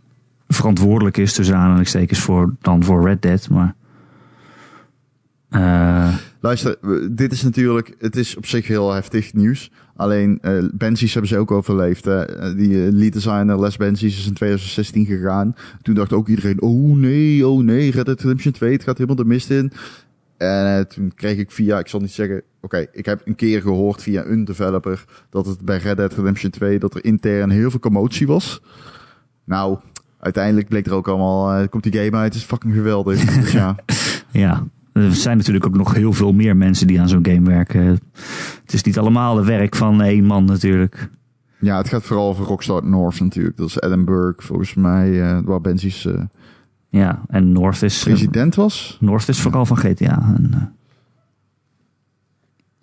verantwoordelijk 0.48 1.18
is, 1.18 1.34
tussen 1.34 1.56
aanhalingstekens, 1.56 2.20
voor, 2.20 2.54
dan 2.62 2.84
voor 2.84 3.08
Red 3.08 3.22
Dead. 3.22 3.50
Maar 3.50 3.76
eh, 5.50 6.16
Luister, 6.46 6.78
dit 7.12 7.32
is 7.32 7.44
natuurlijk, 7.44 7.96
het 8.00 8.16
is 8.16 8.36
op 8.36 8.46
zich 8.46 8.68
heel 8.68 8.94
heftig 8.94 9.34
nieuws. 9.34 9.72
Alleen 9.96 10.40
eh 10.42 10.64
Benzies 10.74 11.12
hebben 11.14 11.30
ze 11.30 11.38
ook 11.38 11.52
overleefd. 11.52 12.06
Hè. 12.06 12.26
Eh, 12.26 12.56
Die 12.56 12.86
eh, 12.86 12.92
lead 12.92 13.14
designer 13.14 13.60
Les 13.60 13.78
Benzies 13.78 14.18
is 14.18 14.28
in 14.28 14.34
2016 14.34 15.06
gegaan. 15.06 15.56
Toen 15.82 15.96
dacht 15.96 16.14
ook 16.14 16.28
iedereen, 16.28 16.62
oh 16.62 16.96
nee, 16.96 17.48
oh 17.48 17.64
nee, 17.64 17.92
Red 17.92 18.06
Dead 18.06 18.22
Redemption 18.22 18.54
2, 18.54 18.72
het 18.72 18.84
gaat 18.84 18.98
helemaal 18.98 19.16
de 19.16 19.26
mist 19.26 19.50
in. 19.50 19.72
En 20.38 20.88
toen 20.88 21.12
kreeg 21.16 21.38
ik 21.38 21.52
via, 21.52 21.80
ik 21.80 21.88
zal 21.88 22.00
niet 22.00 22.12
zeggen, 22.12 22.42
oké, 22.62 22.86
ik 22.92 23.06
heb 23.06 23.22
een 23.26 23.36
keer 23.36 23.62
gehoord 23.62 24.02
via 24.02 24.26
een 24.26 24.46
developer 24.46 25.06
dat 25.30 25.46
het 25.46 25.62
bij 25.62 25.78
Red 25.78 25.98
Dead 25.98 26.14
Redemption 26.14 26.52
2, 26.52 26.80
dat 26.80 26.96
er 26.96 27.06
intern 27.06 27.50
heel 27.50 27.70
veel 27.70 27.80
commotie 27.80 28.28
was. 28.28 28.62
Nou, 29.44 29.78
uiteindelijk 30.20 30.68
bleek 30.68 30.86
er 30.86 30.94
ook 30.94 31.08
allemaal, 31.08 31.68
komt 31.70 31.84
die 31.84 31.94
game 31.94 32.18
uit, 32.18 32.34
het 32.34 32.42
is 32.42 32.48
fucking 32.48 32.74
geweldig. 32.74 33.26
dus 33.42 33.52
ja. 33.52 33.76
ja, 34.32 34.64
er 34.96 35.16
zijn 35.16 35.38
natuurlijk 35.38 35.66
ook 35.66 35.76
nog 35.76 35.94
heel 35.94 36.14
veel 36.14 36.34
meer 36.34 36.58
mensen 36.58 36.88
die 36.88 37.02
aan 37.02 37.10
zo'n 37.10 37.26
game 37.26 37.50
werken. 37.50 37.82
Het 38.64 38.74
is 38.74 38.84
niet 38.84 39.00
allemaal 39.00 39.38
het 39.38 39.46
werk 39.46 39.76
van 39.76 40.02
één 40.02 40.26
man 40.26 40.46
natuurlijk. 40.46 41.10
Ja, 41.60 41.78
het 41.78 41.88
gaat 41.90 42.04
vooral 42.04 42.28
over 42.30 42.46
Rockstar 42.46 42.86
North 42.86 43.20
natuurlijk. 43.20 43.58
Dat 43.58 43.68
is 43.68 43.80
Edinburgh, 43.80 44.46
volgens 44.46 44.74
mij, 44.74 45.22
eh, 45.30 45.40
waar 45.44 45.62
Benzies 45.62 46.06
eh, 46.06 46.22
Ja, 46.90 47.22
en 47.28 47.52
North 47.52 47.82
is, 47.82 48.04
president 48.04 48.56
was. 48.56 48.98
North 49.02 49.28
is 49.28 49.40
vooral 49.40 49.66
van 49.66 49.78
GTA 49.78 50.34
en, 50.38 50.74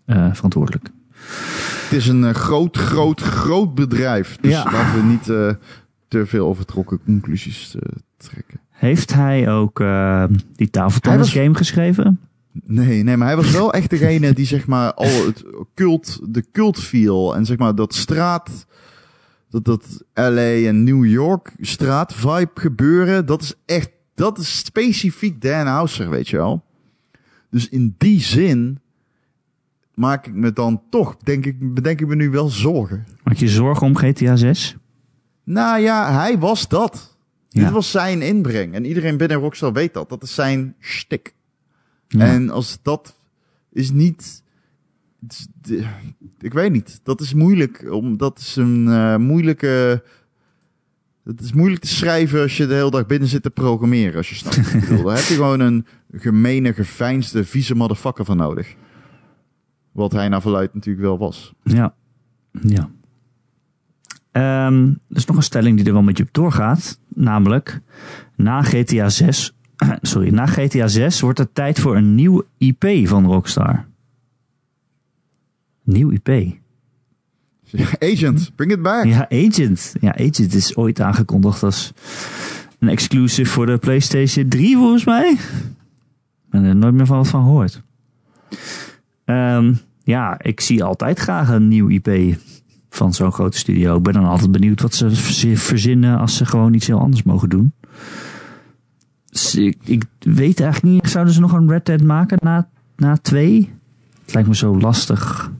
eh, 0.04 0.34
verantwoordelijk. 0.34 0.88
Het 1.82 1.92
is 1.92 2.08
een 2.08 2.34
groot, 2.34 2.76
groot, 2.76 3.20
groot 3.20 3.74
bedrijf. 3.74 4.38
Dus 4.40 4.52
Ja. 4.52 4.64
laten 4.72 5.00
we 5.00 5.06
niet 5.06 5.24
te 6.08 6.26
veel 6.26 6.46
overtrokken 6.46 7.00
conclusies 7.04 7.76
trekken. 8.16 8.60
Heeft 8.82 9.12
hij 9.14 9.50
ook 9.50 9.80
eh, 9.80 10.24
die 10.54 10.70
tafeltennis 10.70 11.34
was- 11.34 11.42
game 11.42 11.54
geschreven? 11.54 12.20
Nee, 12.64 13.02
nee, 13.02 13.16
maar 13.16 13.26
hij 13.26 13.36
was 13.36 13.50
wel 13.50 13.72
echt 13.72 13.90
degene 13.90 14.32
die 14.32 14.46
zeg 14.46 14.66
maar 14.66 14.94
al 14.94 15.26
het 15.26 15.44
cult, 15.74 16.20
de 16.34 16.44
cult 16.52 16.78
feel 16.78 17.36
en 17.36 17.46
zeg 17.46 17.56
maar 17.58 17.74
dat 17.74 17.94
straat, 17.94 18.66
dat, 19.48 19.64
dat 19.64 20.04
LA 20.14 20.52
en 20.66 20.84
New 20.84 21.04
York 21.06 21.52
straat 21.60 22.14
vibe 22.14 22.50
gebeuren, 22.54 23.26
dat 23.26 23.42
is 23.42 23.54
echt, 23.66 23.90
dat 24.14 24.38
is 24.38 24.58
specifiek 24.58 25.42
Dan 25.42 25.66
Houser, 25.66 26.10
weet 26.10 26.28
je 26.28 26.36
wel. 26.36 26.64
Dus 27.50 27.68
in 27.68 27.94
die 27.98 28.20
zin 28.20 28.80
maak 29.94 30.26
ik 30.26 30.34
me 30.34 30.52
dan 30.52 30.82
toch, 30.90 31.16
denk 31.16 31.46
ik, 31.46 31.74
bedenk 31.74 32.00
ik 32.00 32.06
me 32.06 32.14
nu 32.14 32.30
wel 32.30 32.48
zorgen. 32.48 33.06
Maak 33.24 33.36
je 33.36 33.48
zorgen 33.48 33.86
om 33.86 33.96
GTA 33.96 34.36
6? 34.36 34.76
Nou 35.44 35.80
ja, 35.80 36.12
hij 36.12 36.38
was 36.38 36.68
dat. 36.68 37.11
Dit 37.52 37.70
was 37.70 37.90
zijn 37.90 38.22
inbreng. 38.22 38.74
En 38.74 38.84
iedereen 38.84 39.16
binnen 39.16 39.36
Rockstar 39.36 39.72
weet 39.72 39.94
dat. 39.94 40.08
Dat 40.08 40.22
is 40.22 40.34
zijn 40.34 40.74
shtick. 40.80 41.34
En 42.08 42.50
als 42.50 42.78
dat 42.82 43.18
is 43.72 43.90
niet. 43.90 44.42
is 45.28 45.48
Ik 46.38 46.52
weet 46.52 46.72
niet. 46.72 47.00
Dat 47.02 47.20
is 47.20 47.34
moeilijk. 47.34 47.84
Om, 47.90 48.16
dat 48.16 48.38
is 48.38 48.56
een 48.56 48.88
eh, 48.88 49.16
moeilijke. 49.16 50.02
Het 51.24 51.40
is 51.40 51.52
moeilijk 51.52 51.80
te 51.80 51.88
schrijven 51.88 52.42
als 52.42 52.56
je 52.56 52.66
de 52.66 52.74
hele 52.74 52.90
dag 52.90 53.06
binnen 53.06 53.28
zit 53.28 53.42
te 53.42 53.50
programmeren. 53.50 54.16
Als 54.16 54.28
je 54.28 54.34
snapt 54.34 54.56
wat 54.56 54.74
ik 54.74 54.80
bedoel. 54.88 55.04
Daar 55.04 55.16
heb 55.16 55.24
je 55.24 55.34
gewoon 55.34 55.60
een 55.60 55.86
gemene, 56.12 56.74
geveinsde, 56.74 57.44
vieze 57.44 57.74
motherfucker 57.74 58.24
van 58.24 58.36
nodig. 58.36 58.74
Wat 59.92 60.12
hij 60.12 60.28
naar 60.28 60.40
verluidt 60.40 60.74
natuurlijk 60.74 61.04
wel 61.04 61.18
was. 61.18 61.52
Ja. 61.62 61.94
ja. 62.62 62.90
Ehm, 64.32 64.86
er 64.86 65.16
is 65.16 65.24
nog 65.24 65.36
een 65.36 65.42
stelling 65.42 65.76
die 65.76 65.86
er 65.86 65.92
wel 65.92 66.02
met 66.02 66.16
je 66.16 66.22
op 66.22 66.32
doorgaat. 66.32 67.00
Namelijk, 67.14 67.80
na 68.36 68.62
GTA 68.62 69.08
6, 69.08 69.52
sorry, 70.02 70.34
na 70.34 70.46
GTA 70.46 70.88
6 70.88 71.20
wordt 71.20 71.38
het 71.38 71.54
tijd 71.54 71.80
voor 71.80 71.96
een 71.96 72.14
nieuw 72.14 72.42
IP 72.58 72.84
van 73.04 73.26
Rockstar. 73.26 73.86
Nieuw 75.82 76.10
IP. 76.10 76.28
Agent, 78.12 78.52
bring 78.54 78.72
it 78.72 78.82
back. 78.82 79.04
Ja, 79.04 79.28
Agent. 79.30 79.94
Ja, 80.00 80.12
Agent 80.12 80.54
is 80.54 80.76
ooit 80.76 81.00
aangekondigd 81.00 81.62
als 81.62 81.92
een 82.78 82.88
exclusive 82.88 83.50
voor 83.50 83.66
de 83.66 83.78
PlayStation 83.78 84.48
3, 84.48 84.76
volgens 84.76 85.04
mij. 85.04 85.30
Ik 85.30 86.50
ben 86.50 86.64
er 86.64 86.76
nooit 86.76 86.94
meer 86.94 87.06
van 87.06 87.16
wat 87.16 87.28
van 87.28 87.42
gehoord. 87.42 87.82
Ehm, 89.24 89.74
ja, 90.04 90.42
ik 90.42 90.60
zie 90.60 90.84
altijd 90.84 91.18
graag 91.18 91.48
een 91.48 91.68
nieuw 91.68 91.88
IP 91.88 92.36
van 92.94 93.12
zo'n 93.14 93.32
grote 93.32 93.58
studio. 93.58 93.96
Ik 93.96 94.02
ben 94.02 94.12
dan 94.12 94.24
altijd 94.24 94.52
benieuwd 94.52 94.80
wat 94.80 94.94
ze 94.94 95.10
verzi- 95.10 95.56
verzinnen 95.56 96.18
als 96.18 96.36
ze 96.36 96.46
gewoon 96.46 96.74
iets 96.74 96.86
heel 96.86 97.00
anders 97.00 97.22
mogen 97.22 97.48
doen. 97.48 97.72
Dus 99.30 99.54
ik, 99.54 99.76
ik 99.84 100.04
weet 100.18 100.60
eigenlijk 100.60 100.94
niet, 100.94 101.10
zouden 101.10 101.34
ze 101.34 101.40
nog 101.40 101.52
een 101.52 101.68
Red 101.68 101.86
Dead 101.86 102.02
maken 102.02 102.38
na, 102.42 102.68
na 102.96 103.16
twee? 103.16 103.70
Het 104.24 104.34
lijkt 104.34 104.48
me 104.48 104.54
zo 104.56 104.78
lastig. 104.78 105.50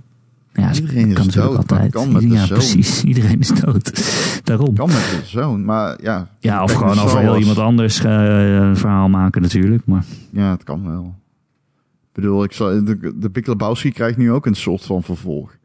Ja, 0.53 0.73
Iedereen 0.75 1.09
is 1.09 1.14
kan 1.14 1.27
natuurlijk 1.27 1.55
dood, 1.55 1.71
altijd. 1.71 1.92
kan 1.92 2.12
met 2.12 2.23
ja, 2.23 2.47
precies. 2.47 3.03
Iedereen 3.05 3.38
is 3.40 3.49
dood. 3.49 4.03
Daarom. 4.45 4.75
Kan 4.75 4.87
met 4.87 4.97
de 4.97 5.21
zoon, 5.25 5.64
maar 5.64 6.03
ja. 6.03 6.29
Ja, 6.38 6.62
of 6.62 6.73
gewoon 6.73 6.99
over 6.99 7.18
heel 7.18 7.38
iemand 7.38 7.59
anders 7.59 8.05
eh, 8.05 8.55
een 8.55 8.77
verhaal 8.77 9.09
maken 9.09 9.42
natuurlijk. 9.42 9.87
Maar 9.87 10.05
Ja, 10.31 10.51
het 10.51 10.64
kan 10.64 10.88
wel. 10.88 11.14
Ik 12.03 12.12
bedoel, 12.12 12.45
ik 12.45 12.53
zal, 12.53 12.85
de, 12.85 13.12
de 13.16 13.31
Big 13.31 13.47
Lebowski 13.47 13.90
krijgt 13.92 14.16
nu 14.18 14.33
ook 14.33 14.47
een 14.47 14.55
soort 14.57 14.83
van 14.83 15.03
vervolg. 15.03 15.57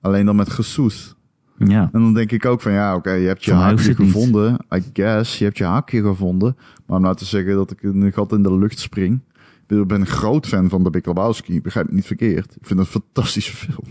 Alleen 0.00 0.26
dan 0.26 0.36
met 0.36 0.50
gesoes. 0.50 1.14
ja, 1.58 1.82
En 1.92 2.00
dan 2.00 2.14
denk 2.14 2.32
ik 2.32 2.44
ook 2.46 2.60
van, 2.60 2.72
ja, 2.72 2.94
oké, 2.94 3.10
je 3.12 3.26
hebt 3.26 3.44
je 3.44 3.52
haakje 3.52 3.88
het 3.88 3.98
niet. 3.98 4.10
gevonden. 4.12 4.56
I 4.74 4.82
guess, 4.92 5.38
je 5.38 5.44
hebt 5.44 5.58
je 5.58 5.64
haakje 5.64 6.02
gevonden. 6.02 6.56
Maar 6.86 6.96
om 6.96 7.02
nou 7.02 7.16
te 7.16 7.24
zeggen 7.24 7.54
dat 7.54 7.70
ik 7.70 7.82
een 7.82 8.12
gat 8.12 8.32
in 8.32 8.42
de 8.42 8.58
lucht 8.58 8.78
spring. 8.78 9.20
Ik 9.66 9.76
ik 9.78 9.86
ben 9.86 10.00
een 10.00 10.06
groot 10.06 10.46
fan 10.46 10.68
van 10.68 10.84
de 10.84 10.90
Big 10.90 11.04
Lebowski. 11.06 11.60
Begrijp 11.62 11.88
me 11.88 11.94
niet 11.94 12.06
verkeerd. 12.06 12.56
Ik 12.56 12.66
vind 12.66 12.78
het 12.78 12.88
een 12.94 13.00
fantastische 13.02 13.56
film. 13.56 13.84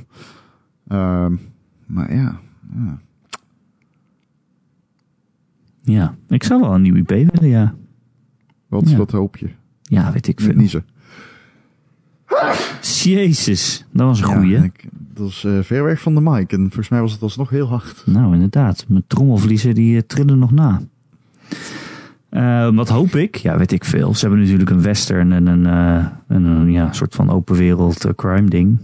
Ehm, 0.87 1.35
maar 1.85 2.13
ja, 2.13 2.39
ja. 2.75 2.99
ja, 5.81 6.15
ik 6.27 6.43
zou 6.43 6.61
wel 6.61 6.73
een 6.75 6.81
nieuw 6.81 6.95
IP 6.95 7.09
willen, 7.09 7.47
ja. 7.49 7.75
Wat, 8.67 8.89
Ja. 8.89 8.97
wat 8.97 9.11
hoop 9.11 9.37
je? 9.37 9.49
Ja, 9.81 10.11
weet 10.11 10.27
ik 10.27 10.39
Niet 10.39 10.47
veel. 10.47 10.57
niezen. 10.57 10.85
Jezus, 13.03 13.85
dat 13.91 14.07
was 14.07 14.19
een 14.19 14.25
goeie. 14.25 14.49
Ja, 14.57 14.63
ik- 14.63 14.85
dat 15.17 15.27
is 15.27 15.43
eh, 15.43 15.59
ver 15.61 15.83
weg 15.83 16.01
van 16.01 16.15
de 16.15 16.21
mic. 16.21 16.51
En 16.51 16.59
volgens 16.59 16.89
mij 16.89 17.01
was 17.01 17.11
het 17.11 17.21
alsnog 17.21 17.49
heel 17.49 17.67
hard. 17.67 18.03
Nou, 18.05 18.33
inderdaad. 18.33 18.85
Mijn 18.87 19.03
trommelvliezen 19.07 19.75
die 19.75 19.97
eh, 19.97 20.03
trillen 20.07 20.39
nog 20.39 20.51
na. 20.51 20.81
Eh, 22.29 22.75
wat 22.75 22.89
hoop 22.89 23.15
ik? 23.15 23.35
Ja, 23.35 23.57
weet 23.57 23.71
ik 23.71 23.85
veel. 23.85 24.13
Ze 24.13 24.25
hebben 24.25 24.43
natuurlijk 24.43 24.69
een 24.69 24.81
western 24.81 25.31
en 25.31 25.47
een, 25.47 25.65
en 26.27 26.43
een 26.43 26.71
ja, 26.71 26.91
soort 26.91 27.15
van 27.15 27.29
open 27.29 27.55
wereld 27.55 28.15
crime 28.15 28.49
ding. 28.49 28.77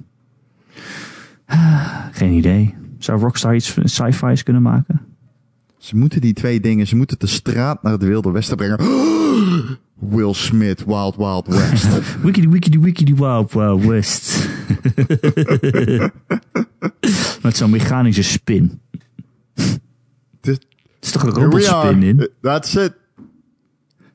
Ah, 1.46 2.06
geen 2.12 2.34
idee. 2.34 2.76
Zou 2.98 3.20
Rockstar 3.20 3.56
iets 3.56 3.78
sci-fi's 3.84 4.44
kunnen 4.44 4.62
maken? 4.62 5.02
Ze 5.84 5.96
moeten 5.96 6.22
die 6.22 6.34
twee 6.34 6.60
dingen, 6.60 6.88
ze 6.88 6.96
moeten 6.96 7.20
de 7.20 7.28
straat 7.28 7.84
naar 7.84 7.92
het 7.92 8.04
Wilde 8.04 8.32
Westen 8.32 8.58
brengen. 8.58 8.78
Will 10.16 10.34
Smith, 10.34 10.86
Wild 10.86 11.16
Wild 11.16 11.48
West. 11.48 11.88
Wikidi 12.22 12.50
wikidi 12.50 12.80
wikidi 12.80 13.16
wow 13.16 13.52
wow 13.52 13.86
west. 13.86 14.34
Met 17.44 17.58
zo'n 17.58 17.70
mechanische 17.70 18.24
spin. 18.24 18.80
Dit- 20.42 20.66
Er 21.00 21.10
is 21.10 21.12
toch 21.12 21.24
een 21.24 21.30
robotspin 21.30 22.04
in? 22.04 22.30
That's 22.42 22.76
it. 22.76 22.94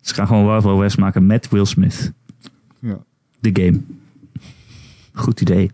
Ze 0.01 0.15
gaan 0.15 0.27
gewoon 0.27 0.47
Wild 0.47 0.63
Wild 0.63 0.79
West 0.79 0.99
maken 0.99 1.27
met 1.27 1.49
Will 1.49 1.65
Smith. 1.65 2.13
Ja. 2.79 2.99
De 3.41 3.51
game. 3.53 3.81
Goed 5.13 5.41
idee. 5.41 5.71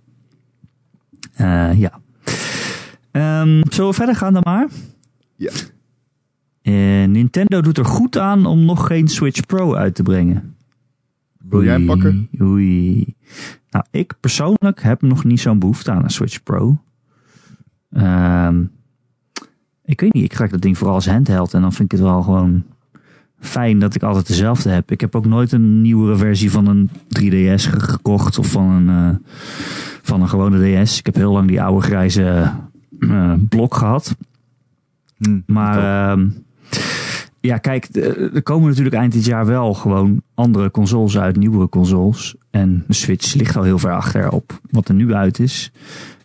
Eh, 1.34 1.78
ja. 1.78 2.00
Ehm, 3.10 3.62
zullen 3.70 3.90
we 3.90 3.96
verder 3.96 4.16
gaan 4.16 4.32
dan 4.32 4.42
maar? 4.44 4.68
Ja. 5.36 5.50
Eh, 6.64 7.04
Nintendo 7.04 7.60
doet 7.60 7.78
er 7.78 7.84
goed 7.84 8.18
aan 8.18 8.46
om 8.46 8.64
nog 8.64 8.86
geen 8.86 9.08
Switch 9.08 9.46
Pro 9.46 9.74
uit 9.74 9.94
te 9.94 10.02
brengen. 10.02 10.56
Wil 11.38 11.64
jij 11.64 11.72
hem 11.72 11.86
pakken? 11.86 12.28
Oei. 12.40 13.14
Nou, 13.70 13.84
ik 13.90 14.14
persoonlijk 14.20 14.82
heb 14.82 15.02
nog 15.02 15.24
niet 15.24 15.40
zo'n 15.40 15.58
behoefte 15.58 15.90
aan 15.90 16.04
een 16.04 16.10
Switch 16.10 16.42
Pro. 16.42 16.78
Ehm, 17.90 18.62
ik 19.84 20.00
weet 20.00 20.12
niet, 20.12 20.24
ik 20.24 20.30
gebruik 20.30 20.50
dat 20.50 20.60
ding 20.62 20.78
vooral 20.78 20.94
als 20.94 21.06
handheld. 21.06 21.54
En 21.54 21.60
dan 21.60 21.72
vind 21.72 21.92
ik 21.92 21.98
het 21.98 22.06
wel 22.06 22.22
gewoon 22.22 22.64
fijn 23.38 23.78
dat 23.78 23.94
ik 23.94 24.02
altijd 24.02 24.26
dezelfde 24.26 24.70
heb. 24.70 24.90
Ik 24.90 25.00
heb 25.00 25.14
ook 25.14 25.26
nooit 25.26 25.52
een 25.52 25.82
nieuwere 25.82 26.16
versie 26.16 26.50
van 26.50 26.66
een 26.66 26.90
3DS 27.08 27.66
gekocht 27.66 28.38
of 28.38 28.50
van 28.50 28.70
een, 28.70 28.88
uh, 28.88 29.16
van 30.02 30.20
een 30.20 30.28
gewone 30.28 30.82
DS. 30.82 30.98
Ik 30.98 31.06
heb 31.06 31.14
heel 31.14 31.32
lang 31.32 31.48
die 31.48 31.62
oude 31.62 31.86
grijze 31.86 32.52
uh, 32.98 33.34
blok 33.48 33.74
gehad. 33.74 34.16
Hm, 35.16 35.40
Maar 35.46 36.16
uh, 36.18 36.24
ja, 37.40 37.58
kijk, 37.58 37.88
er 38.34 38.42
komen 38.42 38.68
natuurlijk 38.68 38.96
eind 38.96 39.12
dit 39.12 39.24
jaar 39.24 39.46
wel 39.46 39.74
gewoon 39.74 40.22
andere 40.34 40.70
consoles 40.70 41.18
uit, 41.18 41.36
nieuwere 41.36 41.68
consoles. 41.68 42.34
En 42.50 42.84
de 42.86 42.94
Switch 42.94 43.34
ligt 43.34 43.56
al 43.56 43.62
heel 43.62 43.78
ver 43.78 43.92
achter 43.92 44.30
op 44.30 44.60
wat 44.70 44.88
er 44.88 44.94
nu 44.94 45.14
uit 45.14 45.38
is. 45.38 45.72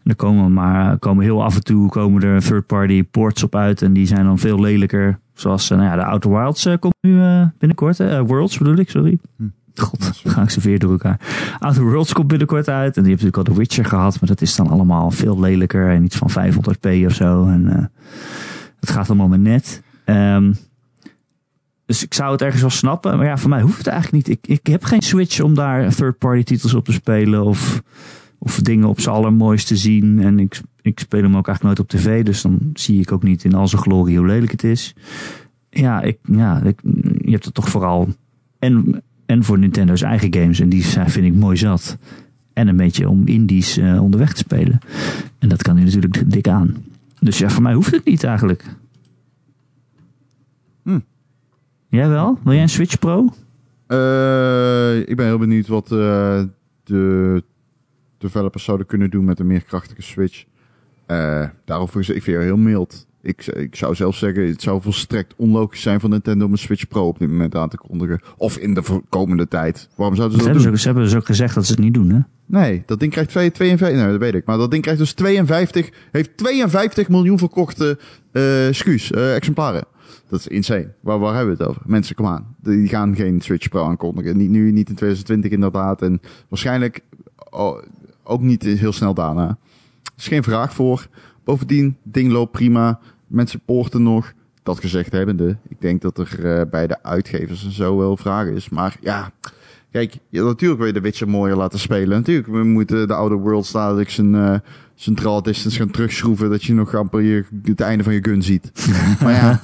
En 0.04 0.10
er 0.10 0.16
komen 0.16 0.54
maar 0.54 0.98
komen 0.98 1.24
heel 1.24 1.44
af 1.44 1.56
en 1.56 1.64
toe 1.64 1.90
komen 1.90 2.24
er 2.24 2.42
third-party 2.42 3.04
ports 3.04 3.44
op 3.44 3.56
uit 3.56 3.82
en 3.82 3.94
die 3.94 4.08
zijn 4.08 4.26
dan 4.26 4.40
veel 4.40 4.60
lelijker. 4.60 5.20
Zoals 5.34 5.70
nou 5.70 5.84
ja, 5.84 5.96
de 5.96 6.04
Outer 6.04 6.32
Wilds 6.32 6.66
uh, 6.66 6.74
komt 6.80 6.96
nu 7.02 7.12
uh, 7.12 7.46
binnenkort. 7.58 8.00
Uh, 8.00 8.20
Worlds 8.20 8.58
bedoel 8.58 8.76
ik, 8.76 8.90
sorry. 8.90 9.18
Hm. 9.38 9.44
God, 9.76 10.22
ga 10.24 10.42
ik 10.42 10.50
ze 10.50 10.60
weer 10.60 10.80
door 10.80 10.92
elkaar. 10.92 11.20
Outer 11.60 11.84
Worlds 11.84 12.14
komt 12.14 12.28
binnenkort 12.28 12.70
uit. 12.70 12.98
En 12.98 13.04
die 13.04 13.12
heeft 13.12 13.24
natuurlijk 13.24 13.48
al 13.48 13.54
The 13.54 13.60
Witcher 13.60 13.86
gehad. 13.86 14.20
Maar 14.20 14.30
dat 14.30 14.42
is 14.42 14.56
dan 14.56 14.68
allemaal 14.68 15.12
veel 15.12 15.40
lelijker. 15.40 15.90
En 15.90 16.04
iets 16.04 16.18
van 16.18 16.32
500p 16.32 17.06
of 17.06 17.14
zo. 17.14 17.48
En 17.48 17.66
uh, 17.66 17.86
het 18.80 18.90
gaat 18.90 19.08
allemaal 19.08 19.28
maar 19.28 19.40
net. 19.40 19.82
Um, 20.10 20.56
dus 21.86 22.04
ik 22.04 22.14
zou 22.14 22.32
het 22.32 22.42
ergens 22.42 22.62
wel 22.62 22.70
snappen. 22.70 23.18
Maar 23.18 23.26
ja, 23.26 23.38
voor 23.38 23.50
mij 23.50 23.62
hoeft 23.62 23.78
het 23.78 23.88
eigenlijk 23.88 24.28
niet. 24.28 24.38
Ik, 24.38 24.60
ik 24.60 24.68
heb 24.68 24.84
geen 24.84 25.02
Switch 25.02 25.42
om 25.42 25.54
daar 25.54 25.96
third-party 25.96 26.44
titels 26.44 26.74
op 26.74 26.86
te 26.86 26.92
spelen. 26.92 27.46
Of, 27.46 27.82
of 28.38 28.60
dingen 28.60 28.88
op 28.88 29.00
z'n 29.00 29.10
allermooist 29.10 29.68
te 29.68 29.76
zien. 29.76 30.20
En 30.20 30.40
ik, 30.40 30.62
ik 30.82 31.00
speel 31.00 31.22
hem 31.22 31.38
ook 31.38 31.48
eigenlijk 31.48 31.64
nooit 31.64 31.80
op 31.80 32.00
tv. 32.00 32.24
Dus 32.24 32.42
dan 32.42 32.70
zie 32.74 33.00
ik 33.00 33.12
ook 33.12 33.24
niet 33.24 33.44
in 33.44 33.54
al 33.54 33.68
zijn 33.68 33.82
glorie 33.82 34.18
hoe 34.18 34.28
lelijk 34.28 34.52
het 34.52 34.64
is. 34.64 34.96
Ja, 35.70 36.02
ik, 36.02 36.18
ja 36.24 36.62
je 37.22 37.32
hebt 37.32 37.46
het 37.46 37.54
toch 37.54 37.70
vooral... 37.70 38.08
En, 38.60 39.04
en 39.26 39.44
voor 39.44 39.60
Nintendo's 39.60 40.02
eigen 40.02 40.34
games. 40.34 40.60
En 40.60 40.70
die 40.70 40.84
vind 40.84 41.26
ik 41.26 41.36
mooi 41.36 41.58
zat. 41.58 41.98
En 42.54 42.68
een 42.68 42.78
beetje 42.78 43.10
om 43.10 43.28
indies 43.28 43.78
uh, 43.78 44.04
onderweg 44.04 44.34
te 44.34 44.38
spelen. 44.38 44.80
En 45.40 45.50
dat 45.50 45.62
kan 45.62 45.76
hij 45.76 45.86
natuurlijk 45.86 46.32
dik 46.32 46.48
aan. 46.48 46.76
Dus 47.20 47.38
ja, 47.38 47.50
voor 47.50 47.64
mij 47.64 47.74
hoeft 47.74 47.92
het 47.92 48.06
niet 48.06 48.24
eigenlijk. 48.24 48.64
Hm. 50.84 51.00
Jij 51.90 52.10
wel? 52.10 52.40
Wil 52.44 52.54
jij 52.54 52.62
een 52.62 52.70
Switch 52.70 53.00
Pro? 53.00 53.30
Uh, 53.88 54.98
ik 54.98 55.16
ben 55.16 55.26
heel 55.26 55.38
benieuwd 55.38 55.68
wat 55.68 55.92
uh, 55.92 56.44
de 56.84 57.44
developers 58.18 58.64
zouden 58.64 58.88
kunnen 58.88 59.10
doen 59.10 59.26
met 59.26 59.40
een 59.40 59.48
meer 59.48 59.64
krachtige 59.64 60.02
Switch. 60.02 60.44
Uh, 61.08 61.46
daarover 61.66 62.00
is 62.00 62.10
ik 62.10 62.24
vind 62.24 62.42
heel 62.42 62.58
mild. 62.58 63.08
Ik, 63.22 63.46
ik 63.46 63.76
zou 63.76 63.96
zelf 63.96 64.16
zeggen, 64.16 64.48
het 64.48 64.62
zou 64.62 64.82
volstrekt 64.82 65.34
onlogisch 65.38 65.82
zijn 65.82 66.00
van 66.00 66.10
Nintendo 66.10 66.46
om 66.46 66.52
een 66.52 66.58
Switch 66.58 66.88
Pro 66.88 67.08
op 67.08 67.20
dit 67.20 67.30
moment 67.30 67.56
aan 67.56 67.70
te 67.70 67.78
kondigen. 67.78 68.22
Of 68.38 68.58
in 68.58 68.74
de 68.74 69.02
komende 69.10 69.48
tijd. 69.48 69.90
Waarom 69.96 70.16
zouden 70.16 70.38
ze 70.38 70.44
dat, 70.44 70.54
dat 70.54 70.64
doen? 70.64 70.78
Ze 70.78 70.86
hebben 70.86 71.04
dus 71.04 71.16
ook 71.16 71.26
gezegd 71.26 71.56
dat 71.56 71.66
ze 71.66 71.72
het 71.72 71.82
niet 71.82 71.94
doen, 71.94 72.10
hè? 72.10 72.20
Nee, 72.46 72.84
dat 72.86 73.00
ding 73.00 73.12
krijgt 73.12 73.30
52, 73.30 73.98
nee, 73.98 74.12
dat 74.12 74.20
weet 74.20 74.34
ik. 74.34 74.46
Maar 74.46 74.58
dat 74.58 74.72
ding 74.72 74.82
krijgt 74.82 75.00
dus 75.02 75.14
52, 75.14 75.90
heeft 76.12 76.38
52 76.38 77.10
miljoen 77.10 77.38
verkochte 77.38 77.98
uh, 78.32 78.44
SKU's, 78.72 79.12
uh, 79.12 79.36
exemplaren. 79.36 79.84
Dat 80.28 80.40
is 80.40 80.48
insane. 80.48 80.94
Waar, 81.00 81.20
waar 81.20 81.36
hebben 81.36 81.58
we 81.58 81.64
het 81.64 81.70
over? 81.72 81.82
Mensen, 81.86 82.16
kom 82.16 82.26
aan. 82.26 82.56
Die 82.62 82.88
gaan 82.88 83.16
geen 83.16 83.42
Switch 83.42 83.70
Pro 83.70 83.86
aankondigen. 83.86 84.38
Niet 84.38 84.50
nu, 84.50 84.72
niet 84.72 84.90
in 84.90 84.96
2020 84.96 85.52
inderdaad. 85.52 86.02
En 86.02 86.22
waarschijnlijk 86.50 87.04
oh, 87.50 87.82
ook 88.24 88.42
niet 88.42 88.64
heel 88.64 88.94
snel 88.94 89.14
daarna. 89.14 89.48
Er 90.04 90.12
is 90.18 90.28
geen 90.28 90.44
vraag 90.44 90.74
voor. 90.74 91.08
Bovendien, 91.44 91.98
ding 92.04 92.32
loopt 92.32 92.52
prima. 92.52 93.00
Mensen 93.28 93.60
poorten 93.66 94.04
nog. 94.04 94.34
Dat 94.64 94.80
gezegd 94.80 95.12
hebbende. 95.12 95.58
Ik 95.68 95.82
denk 95.82 96.02
dat 96.02 96.18
er 96.18 96.40
uh, 96.40 96.62
bij 96.70 96.88
de 96.88 97.04
uitgevers 97.04 97.66
en 97.66 97.72
zo 97.72 97.98
wel 97.98 98.18
vraag 98.18 98.48
is. 98.48 98.70
Maar 98.70 98.98
ja, 99.02 99.32
kijk, 99.92 100.18
natuurlijk 100.30 100.80
wil 100.80 100.86
je 100.86 100.94
de 100.94 101.02
Witcher 101.02 101.30
mooier 101.30 101.56
laten 101.56 101.80
spelen. 101.80 102.18
Natuurlijk, 102.18 102.48
we 102.48 102.64
moeten 102.64 103.08
de 103.08 103.14
oude 103.14 103.36
World 103.36 103.72
dadelijk 103.72 104.10
zijn, 104.10 104.34
uh, 104.34 104.56
draw 105.04 105.44
distance 105.44 105.78
gaan 105.78 105.92
terugschroeven. 105.92 106.50
Dat 106.50 106.64
je 106.64 106.74
nog 106.74 106.96
amper 106.96 107.22
je, 107.22 107.46
het 107.64 107.82
einde 107.82 108.04
van 108.04 108.14
je 108.14 108.24
gun 108.24 108.44
ziet. 108.44 108.72
maar 109.24 109.34
ja, 109.34 109.60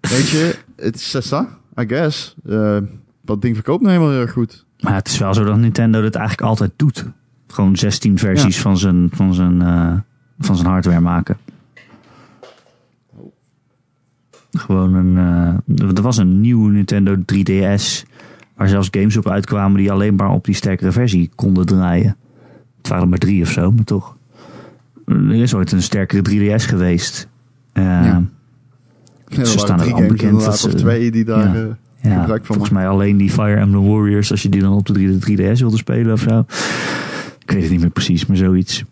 weet 0.00 0.28
je, 0.28 0.58
het 0.76 0.94
is 0.94 1.10
Sessa, 1.10 1.48
I 1.80 1.84
guess. 1.86 2.34
Uh, 2.46 2.78
dat 3.22 3.42
ding 3.42 3.54
verkoopt 3.54 3.82
nou 3.82 3.92
helemaal 3.92 4.14
heel 4.14 4.22
erg 4.22 4.32
goed. 4.32 4.64
Maar 4.80 4.94
het 4.94 5.08
is 5.08 5.18
wel 5.18 5.34
zo 5.34 5.44
dat 5.44 5.56
Nintendo 5.56 6.00
dit 6.00 6.14
eigenlijk 6.14 6.48
altijd 6.48 6.72
doet. 6.76 7.04
Gewoon 7.46 7.76
16 7.76 8.18
versies 8.18 8.56
ja. 8.56 8.62
van, 8.62 8.78
zijn, 8.78 9.08
van, 9.12 9.34
zijn, 9.34 9.62
uh, 9.62 9.98
van 10.38 10.56
zijn 10.56 10.68
hardware 10.68 11.00
maken. 11.00 11.36
Gewoon 14.50 14.94
een. 14.94 15.16
Uh, 15.76 15.96
er 15.96 16.02
was 16.02 16.16
een 16.16 16.40
nieuwe 16.40 16.70
Nintendo 16.70 17.16
3DS. 17.16 18.02
Waar 18.56 18.68
zelfs 18.68 18.88
games 18.90 19.16
op 19.16 19.28
uitkwamen 19.28 19.78
die 19.78 19.92
alleen 19.92 20.14
maar 20.14 20.30
op 20.30 20.44
die 20.44 20.54
sterkere 20.54 20.92
versie 20.92 21.30
konden 21.34 21.66
draaien. 21.66 22.16
Het 22.78 22.88
waren 22.88 23.02
er 23.02 23.10
maar 23.10 23.18
drie 23.18 23.42
of 23.42 23.48
zo, 23.48 23.72
maar 23.72 23.84
toch. 23.84 24.13
Er 25.06 25.34
is 25.34 25.54
ooit 25.54 25.72
een 25.72 25.82
sterkere 25.82 26.22
3DS 26.30 26.64
geweest. 26.64 27.28
Uh, 27.72 27.84
ja. 27.84 28.22
Ja, 29.28 29.44
ze 29.44 29.58
staan 29.58 29.80
er 29.80 29.94
al 29.94 30.06
bekend. 30.06 30.40
Dat 30.44 30.58
ze, 30.58 30.74
twee 30.74 31.10
die 31.10 31.24
daar 31.24 31.56
ja, 31.56 31.62
uh, 31.62 31.68
ja, 32.00 32.20
gebruik 32.20 32.44
van 32.46 32.54
Volgens 32.56 32.70
mij 32.74 32.88
alleen 32.88 33.16
die 33.16 33.30
Fire 33.30 33.56
Emblem 33.56 33.84
Warriors, 33.88 34.30
als 34.30 34.42
je 34.42 34.48
die 34.48 34.60
dan 34.60 34.72
op 34.72 34.86
de 34.86 35.18
3DS 35.30 35.58
wilde 35.58 35.76
spelen 35.76 36.12
of 36.12 36.20
zo. 36.20 36.44
Ik 37.38 37.50
weet 37.50 37.62
het 37.62 37.70
niet 37.70 37.80
meer 37.80 37.90
precies, 37.90 38.26
maar 38.26 38.36
zoiets. 38.36 38.84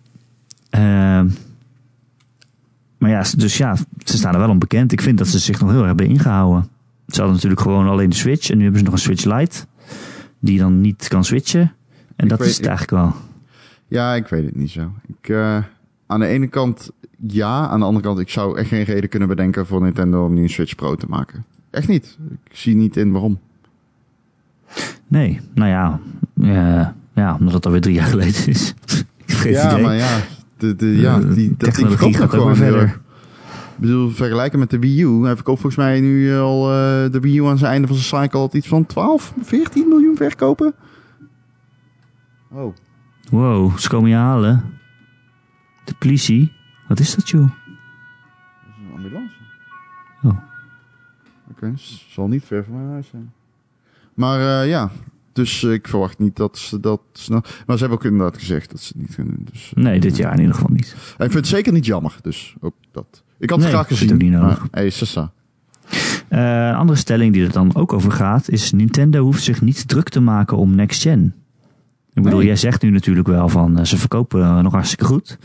Uh, 0.74 0.80
maar 2.98 3.10
ja, 3.10 3.24
dus 3.36 3.56
ja, 3.56 3.76
ze 4.04 4.16
staan 4.16 4.32
er 4.32 4.38
wel 4.40 4.48
onbekend. 4.48 4.92
Ik 4.92 5.00
vind 5.02 5.18
dat 5.18 5.28
ze 5.28 5.38
zich 5.38 5.60
nog 5.60 5.70
heel 5.70 5.78
erg 5.78 5.86
hebben 5.86 6.06
ingehouden. 6.06 6.68
Ze 7.06 7.16
hadden 7.16 7.34
natuurlijk 7.34 7.60
gewoon 7.60 7.86
alleen 7.88 8.10
de 8.10 8.16
Switch. 8.16 8.50
En 8.50 8.56
nu 8.56 8.62
hebben 8.62 8.80
ze 8.80 8.84
nog 8.84 8.94
een 8.94 9.00
Switch 9.00 9.24
Lite. 9.24 9.64
Die 10.40 10.58
dan 10.58 10.80
niet 10.80 11.08
kan 11.08 11.24
switchen. 11.24 11.72
En 12.16 12.24
Ik 12.24 12.28
dat 12.28 12.38
weet- 12.38 12.48
is 12.48 12.56
het 12.56 12.66
eigenlijk 12.66 13.02
wel. 13.02 13.14
Ja, 13.88 14.14
ik 14.14 14.26
weet 14.28 14.44
het 14.44 14.56
niet 14.56 14.70
zo. 14.70 14.92
Ik, 15.06 15.28
uh, 15.28 15.58
aan 16.12 16.20
de 16.20 16.26
ene 16.26 16.46
kant 16.46 16.90
ja, 17.26 17.68
aan 17.68 17.78
de 17.80 17.86
andere 17.86 18.04
kant 18.04 18.18
ik 18.18 18.28
zou 18.28 18.58
echt 18.58 18.68
geen 18.68 18.82
reden 18.82 19.08
kunnen 19.08 19.28
bedenken 19.28 19.66
voor 19.66 19.82
Nintendo 19.82 20.24
om 20.24 20.34
nu 20.34 20.42
een 20.42 20.50
Switch 20.50 20.74
Pro 20.74 20.94
te 20.94 21.06
maken. 21.08 21.44
Echt 21.70 21.88
niet. 21.88 22.18
Ik 22.44 22.56
zie 22.56 22.76
niet 22.76 22.96
in 22.96 23.12
waarom. 23.12 23.38
Nee, 25.08 25.40
nou 25.54 25.70
ja. 25.70 26.00
eh, 26.40 26.88
ja, 27.14 27.36
omdat 27.38 27.54
het 27.54 27.66
alweer 27.66 27.80
drie 27.80 27.94
jaar 27.94 28.06
geleden 28.06 28.46
is. 28.46 28.74
ja, 29.44 29.70
idee. 29.70 29.82
maar 29.82 29.94
ja, 29.94 30.20
de, 30.56 30.76
de, 30.76 30.86
ja 30.86 31.20
Eh, 31.20 31.34
die, 31.34 31.54
dat 31.56 31.74
ding 31.74 31.88
verkoopt 31.88 32.12
nog 32.12 32.22
ook 32.22 32.30
gewoon 32.30 32.56
verder. 32.56 32.82
Ik 32.82 33.88
bedoel, 33.88 34.10
vergelijken 34.10 34.58
met 34.58 34.70
de 34.70 34.78
Wii 34.78 35.02
U. 35.02 35.24
Hij 35.24 35.34
verkoopt 35.34 35.60
volgens 35.60 35.84
mij 35.84 36.00
nu 36.00 36.36
al 36.36 36.70
uh, 36.70 37.10
de 37.10 37.20
Wii 37.20 37.38
U 37.38 37.44
aan 37.44 37.58
zijn 37.58 37.70
einde 37.70 37.86
van 37.86 37.96
zijn 37.96 38.22
cycle 38.22 38.40
al 38.40 38.48
iets 38.52 38.68
van 38.68 38.86
12, 38.86 39.34
14 39.42 39.88
miljoen 39.88 40.16
verkopen. 40.16 40.74
Oh. 42.50 42.74
Wow, 43.30 43.78
ze 43.78 43.88
komen 43.88 44.10
je 44.10 44.16
halen. 44.16 44.64
De 45.84 45.94
politie. 45.98 46.52
Wat 46.88 47.00
is 47.00 47.14
dat, 47.14 47.28
joh? 47.28 47.40
Dat 47.40 47.50
is 48.68 48.84
een 48.88 48.94
ambulance. 48.96 49.34
Oh. 50.22 50.38
Oké, 51.50 51.72
s- 51.76 52.06
zal 52.10 52.28
niet 52.28 52.44
ver 52.44 52.64
van 52.64 52.74
mijn 52.76 52.88
huis 52.90 53.08
zijn. 53.08 53.32
Maar 54.14 54.40
uh, 54.64 54.68
ja, 54.70 54.90
dus 55.32 55.62
ik 55.64 55.88
verwacht 55.88 56.18
niet 56.18 56.36
dat 56.36 56.58
ze 56.58 56.80
dat 56.80 57.00
snel... 57.12 57.40
Maar 57.66 57.76
ze 57.76 57.80
hebben 57.84 57.98
ook 57.98 58.04
inderdaad 58.12 58.38
gezegd 58.38 58.70
dat 58.70 58.80
ze 58.80 58.92
het 58.98 59.06
niet 59.06 59.16
doen. 59.16 59.46
Dus, 59.52 59.72
Nee, 59.74 60.00
dit 60.00 60.16
jaar 60.16 60.32
in 60.32 60.38
ieder 60.40 60.54
geval 60.54 60.70
niet. 60.72 60.92
En 61.18 61.24
ik 61.26 61.32
vind 61.32 61.34
het 61.34 61.46
zeker 61.46 61.72
niet 61.72 61.86
jammer, 61.86 62.16
dus 62.22 62.54
ook 62.60 62.74
dat. 62.90 63.22
Ik 63.38 63.50
had 63.50 63.58
het 63.58 63.66
Nee, 63.68 63.76
graag 63.76 63.86
gezien. 63.86 64.06
het 64.08 64.16
ook 64.16 64.22
niet 64.22 64.32
nodig. 64.32 64.66
Hey, 64.70 64.90
Sessa. 64.90 65.32
Eh, 66.28 66.66
een 66.68 66.74
andere 66.74 66.98
stelling 66.98 67.32
die 67.32 67.44
er 67.44 67.52
dan 67.52 67.74
ook 67.74 67.92
over 67.92 68.12
gaat, 68.12 68.48
is 68.48 68.72
Nintendo 68.72 69.22
hoeft 69.22 69.42
zich 69.42 69.60
niet 69.60 69.88
druk 69.88 70.08
te 70.08 70.20
maken 70.20 70.56
om 70.56 70.74
next 70.74 71.02
gen. 71.02 71.34
Ik 72.14 72.22
bedoel, 72.22 72.38
Nee. 72.38 72.46
jij 72.46 72.56
zegt 72.56 72.82
nu 72.82 72.90
natuurlijk 72.90 73.28
wel 73.28 73.48
van 73.48 73.78
eh, 73.78 73.84
ze 73.84 73.96
verkopen 73.96 74.42
eh, 74.42 74.60
nog 74.60 74.72
hartstikke 74.72 75.04
goed. 75.04 75.38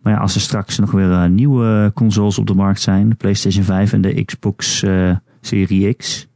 Maar 0.00 0.12
ja, 0.12 0.18
als 0.18 0.34
er 0.34 0.40
straks 0.40 0.78
nog 0.78 0.90
weer 0.90 1.12
eh, 1.12 1.26
nieuwe 1.26 1.90
consoles 1.94 2.38
op 2.38 2.46
de 2.46 2.54
markt 2.54 2.80
zijn, 2.80 3.08
de 3.08 3.14
PlayStation 3.14 3.64
5 3.64 3.92
en 3.92 4.00
de 4.00 4.24
Xbox 4.24 4.82
eh, 4.82 5.16
Serie 5.40 5.94
X, 5.94 6.28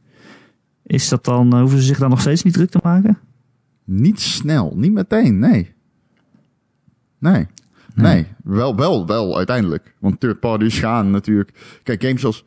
is 0.83 1.09
dat 1.09 1.25
dan, 1.25 1.59
hoeven 1.59 1.77
ze 1.79 1.85
zich 1.85 1.97
dan 1.97 2.09
nog 2.09 2.21
steeds 2.21 2.43
niet 2.43 2.53
druk 2.53 2.69
te 2.69 2.79
maken? 2.83 3.17
Niet 3.83 4.19
snel, 4.19 4.73
niet 4.75 4.91
meteen, 4.91 5.39
nee. 5.39 5.73
Nee. 7.19 7.47
Nee, 7.93 8.27
wel, 8.43 8.75
wel, 8.75 9.05
wel, 9.05 9.37
uiteindelijk. 9.37 9.95
Want 9.99 10.19
third 10.19 10.39
parties 10.39 10.79
gaan 10.79 11.11
natuurlijk... 11.11 11.79
Kijk, 11.83 12.03
games 12.03 12.25
als... 12.25 12.45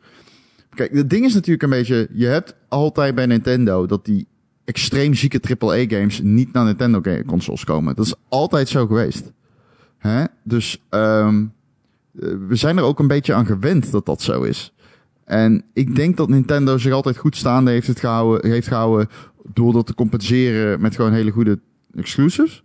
Kijk, 0.69 0.93
het 0.93 1.09
ding 1.09 1.25
is 1.25 1.33
natuurlijk 1.33 1.63
een 1.63 1.69
beetje... 1.69 2.07
Je 2.13 2.25
hebt 2.25 2.55
altijd 2.67 3.15
bij 3.15 3.25
Nintendo 3.25 3.85
dat 3.85 4.05
die 4.05 4.27
extreem 4.69 5.13
zieke 5.13 5.57
AAA-games 5.59 6.21
niet 6.23 6.53
naar 6.53 6.65
Nintendo-consoles 6.65 7.63
komen. 7.63 7.95
Dat 7.95 8.05
is 8.05 8.15
altijd 8.27 8.67
zo 8.69 8.87
geweest. 8.87 9.31
Hè? 9.97 10.23
Dus 10.43 10.83
um, 10.89 11.53
we 12.47 12.55
zijn 12.55 12.77
er 12.77 12.83
ook 12.83 12.99
een 12.99 13.07
beetje 13.07 13.33
aan 13.33 13.45
gewend 13.45 13.91
dat 13.91 14.05
dat 14.05 14.21
zo 14.21 14.41
is. 14.41 14.73
En 15.23 15.63
ik 15.73 15.95
denk 15.95 16.17
dat 16.17 16.29
Nintendo 16.29 16.77
zich 16.77 16.93
altijd 16.93 17.17
goed 17.17 17.35
staande 17.35 17.71
heeft, 17.71 17.87
het 17.87 17.99
gehouden, 17.99 18.51
heeft 18.51 18.67
gehouden 18.67 19.09
door 19.53 19.73
dat 19.73 19.85
te 19.85 19.93
compenseren 19.93 20.81
met 20.81 20.95
gewoon 20.95 21.13
hele 21.13 21.31
goede 21.31 21.59
exclusives. 21.95 22.63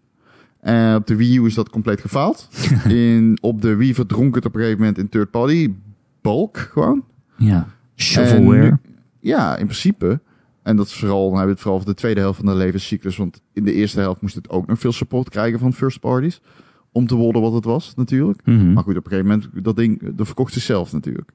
En 0.60 0.96
op 0.96 1.06
de 1.06 1.16
Wii 1.16 1.38
U 1.38 1.46
is 1.46 1.54
dat 1.54 1.70
compleet 1.70 2.00
gefaald. 2.00 2.48
in, 2.88 3.38
op 3.40 3.62
de 3.62 3.74
Wii 3.76 3.94
verdronk 3.94 4.34
het 4.34 4.44
op 4.44 4.54
een 4.54 4.60
gegeven 4.60 4.80
moment 4.80 4.98
in 4.98 5.08
third 5.08 5.30
party. 5.30 5.72
Bulk 6.20 6.56
gewoon. 6.72 7.04
Ja. 7.36 7.68
Shovelware. 7.96 8.62
Nu- 8.62 8.76
ja, 9.20 9.56
in 9.56 9.66
principe. 9.66 10.20
En 10.64 10.76
dat 10.76 10.86
is 10.86 10.94
vooral, 10.94 11.20
dan 11.22 11.28
hebben 11.28 11.44
we 11.46 11.52
het 11.52 11.60
vooral 11.60 11.78
over 11.80 11.90
de 11.92 11.96
tweede 12.00 12.20
helft 12.20 12.36
van 12.36 12.46
de 12.46 12.54
levenscyclus. 12.54 13.16
Want 13.16 13.40
in 13.52 13.64
de 13.64 13.72
eerste 13.72 14.00
helft 14.00 14.20
moest 14.20 14.34
het 14.34 14.50
ook 14.50 14.66
nog 14.66 14.78
veel 14.78 14.92
support 14.92 15.28
krijgen 15.28 15.58
van 15.58 15.72
first 15.72 16.00
parties. 16.00 16.40
Om 16.92 17.06
te 17.06 17.14
worden 17.14 17.42
wat 17.42 17.52
het 17.52 17.64
was, 17.64 17.94
natuurlijk. 17.94 18.40
Mhm. 18.44 18.72
Maar 18.72 18.82
goed, 18.82 18.96
op 18.96 19.04
een 19.04 19.10
gegeven 19.10 19.30
moment, 19.30 19.64
dat 19.64 19.76
ding, 19.76 20.14
dat 20.16 20.26
verkocht 20.26 20.52
zichzelf 20.52 20.92
natuurlijk. 20.92 21.30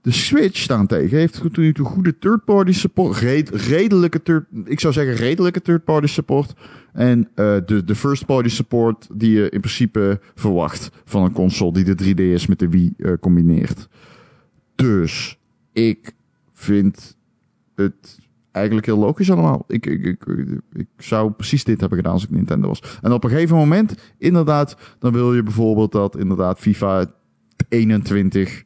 De 0.00 0.10
Switch 0.10 0.66
daarentegen 0.66 1.18
heeft 1.18 1.40
tot 1.40 1.56
nu 1.56 1.72
toe 1.72 1.86
goede 1.86 2.18
third-party 2.18 2.72
support. 2.72 3.16
red- 3.18 3.48
redelijke 3.50 4.22
third, 4.22 4.44
ik 4.64 4.80
zou 4.80 4.92
zeggen 4.92 5.14
redelijke 5.14 5.60
third-party 5.62 6.06
support. 6.06 6.52
En 6.92 7.28
eh, 7.34 7.56
de, 7.66 7.84
de 7.84 7.94
first-party 7.94 8.48
support 8.48 9.08
die 9.14 9.30
je 9.30 9.42
in 9.48 9.60
principe 9.60 10.20
verwacht 10.34 10.90
van 11.04 11.22
een 11.22 11.32
console 11.32 11.72
die 11.72 11.94
de 11.94 12.14
3DS 12.38 12.48
met 12.48 12.58
de 12.58 12.68
Wii 12.68 12.94
eh, 12.98 13.12
combineert. 13.20 13.88
Dus 14.74 15.38
ik 15.72 16.12
vind 16.52 17.16
het 17.74 18.18
eigenlijk 18.52 18.86
heel 18.86 18.98
logisch 18.98 19.30
allemaal. 19.30 19.64
Ik, 19.68 19.86
ik, 19.86 20.04
ik, 20.04 20.24
ik 20.72 20.86
zou 20.98 21.30
precies 21.30 21.64
dit 21.64 21.80
hebben 21.80 21.98
gedaan 21.98 22.12
als 22.12 22.24
ik 22.24 22.30
Nintendo 22.30 22.68
was. 22.68 22.82
En 23.02 23.12
op 23.12 23.24
een 23.24 23.30
gegeven 23.30 23.56
moment, 23.56 23.94
inderdaad, 24.18 24.76
dan 24.98 25.12
wil 25.12 25.34
je 25.34 25.42
bijvoorbeeld 25.42 25.92
dat 25.92 26.16
inderdaad 26.18 26.58
FIFA 26.58 27.04
21 27.68 28.62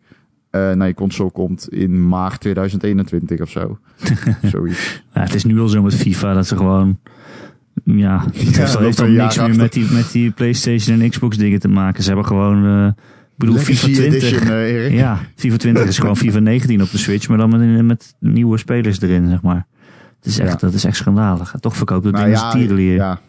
eh, 0.50 0.72
naar 0.72 0.86
je 0.86 0.94
console 0.94 1.30
komt 1.30 1.68
in 1.72 2.08
maart 2.08 2.40
2021 2.40 3.40
of 3.40 3.50
zo. 3.50 3.78
Zoiets. 4.42 5.02
Ja, 5.14 5.20
het 5.20 5.34
is 5.34 5.44
nu 5.44 5.60
al 5.60 5.68
zo 5.68 5.82
met 5.82 5.94
FIFA 5.94 6.34
dat 6.34 6.46
ze 6.46 6.56
gewoon. 6.56 6.98
Ja, 7.84 8.24
het 8.24 8.34
heeft 8.56 8.76
al, 8.76 8.82
heeft 8.82 9.06
niks 9.06 9.38
meer 9.38 9.56
met 9.56 9.72
die, 9.72 9.92
met 9.92 10.12
die 10.12 10.30
PlayStation 10.30 11.00
en 11.00 11.10
Xbox 11.10 11.36
dingen 11.36 11.60
te 11.60 11.68
maken. 11.68 12.02
Ze 12.02 12.08
hebben 12.08 12.26
gewoon. 12.26 12.64
eh, 12.64 12.92
bedoel, 13.38 13.54
Legacy 13.54 13.74
FIFA 13.74 13.92
20. 13.94 14.22
Edition, 14.22 14.48
eh, 14.48 14.72
Erik. 14.72 14.92
Ja, 14.92 15.18
FIFA 15.34 15.56
20 15.56 15.86
is 15.86 15.98
gewoon 15.98 16.16
FIFA 16.16 16.38
19 16.38 16.82
op 16.82 16.90
de 16.90 16.98
Switch, 16.98 17.28
maar 17.28 17.38
dan 17.38 17.50
met, 17.74 17.84
met 17.84 18.14
nieuwe 18.18 18.58
spelers 18.58 19.00
erin, 19.00 19.28
zeg 19.28 19.42
maar. 19.42 19.66
Het 20.16 20.26
is 20.26 20.38
echt, 20.38 20.52
Ja. 20.52 20.56
Dat 20.66 20.72
is 20.74 20.84
echt 20.84 20.96
schandalig. 20.96 21.54
Toch 21.60 21.76
verkoopt 21.76 22.04
het 22.04 22.12
Nou 22.14 22.24
ding 22.26 22.36
ja, 22.36 22.50
tierenlier. 22.50 22.94
ja, 22.94 23.20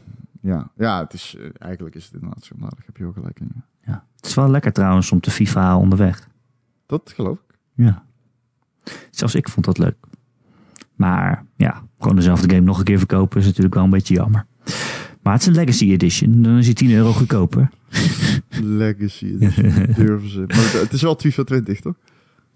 ja, 0.42 0.72
ja, 0.78 1.00
het 1.04 1.14
is, 1.14 1.36
eh, 1.40 1.46
eigenlijk 1.60 1.96
is 1.96 2.06
het 2.06 2.14
inderdaad 2.14 2.50
daar 2.60 2.70
heb 2.86 2.98
je 2.98 3.06
ook 3.06 3.14
gelijk 3.14 3.40
in. 3.40 3.48
ja. 3.56 3.62
Ja. 3.86 4.04
Het 4.16 4.26
is 4.26 4.34
wel 4.34 4.50
lekker 4.50 4.72
trouwens 4.74 5.12
om 5.12 5.20
te 5.20 5.32
FIFA 5.32 5.78
onderweg. 5.78 6.28
Dat 6.86 7.12
geloof 7.16 7.38
ik. 7.48 7.58
Ja. 7.74 8.04
Zelfs 9.12 9.36
ik 9.36 9.50
vond 9.50 9.66
dat 9.66 9.78
leuk. 9.78 9.96
Maar 10.96 11.46
ja, 11.56 11.84
gewoon 12.00 12.16
dezelfde 12.16 12.50
game 12.50 12.66
nog 12.66 12.78
een 12.78 12.84
keer 12.84 12.98
verkopen 12.98 13.40
is 13.40 13.46
natuurlijk 13.46 13.74
wel 13.76 13.84
een 13.84 13.90
beetje 13.90 14.14
jammer. 14.14 14.46
Maar 15.24 15.34
het 15.34 15.42
is 15.42 15.48
een 15.48 15.54
Legacy 15.54 15.92
Edition. 15.92 16.42
Dan 16.42 16.58
is 16.58 16.66
hij 16.66 16.74
10 16.74 16.92
euro 16.92 17.12
goedkoper. 17.12 17.70
Legacy 18.62 19.26
Edition. 19.26 19.86
Durven 20.06 20.30
ze. 20.30 20.44
Maar 20.48 20.82
het- 20.82 20.94
is 20.94 21.02
wel 21.02 21.16
FIFA 21.20 21.44
20, 21.44 21.80
toch? 21.80 21.94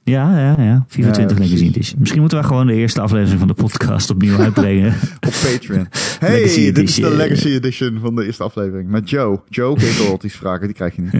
Ja, 0.05 0.39
ja, 0.39 0.63
ja. 0.63 0.85
24 0.87 1.37
Ja, 1.37 1.43
Legacy. 1.43 1.63
Edition. 1.65 1.99
Misschien 1.99 2.19
moeten 2.21 2.37
we 2.41 2.43
gewoon 2.45 2.67
de 2.67 2.73
eerste 2.73 3.01
aflevering 3.01 3.39
van 3.39 3.47
de 3.47 3.53
podcast 3.53 4.09
opnieuw 4.09 4.37
uitbrengen. 4.37 4.93
Op 5.27 5.33
Patreon. 5.43 5.87
Hey, 6.19 6.39
Legacy 6.41 6.71
dit 6.71 6.89
is 6.89 6.95
de. 6.95 7.15
Legacy 7.15 7.47
Edition 7.47 7.99
van 7.99 8.15
de 8.15 8.25
eerste 8.25 8.43
aflevering. 8.43 8.89
Met 8.89 9.09
Joe. 9.09 9.39
Joe, 9.49 9.79
geen 9.79 9.97
royalties 9.97 10.35
vragen, 10.35 10.65
die 10.65 10.75
krijg 10.75 10.95
je 10.95 11.01
niet. 11.01 11.13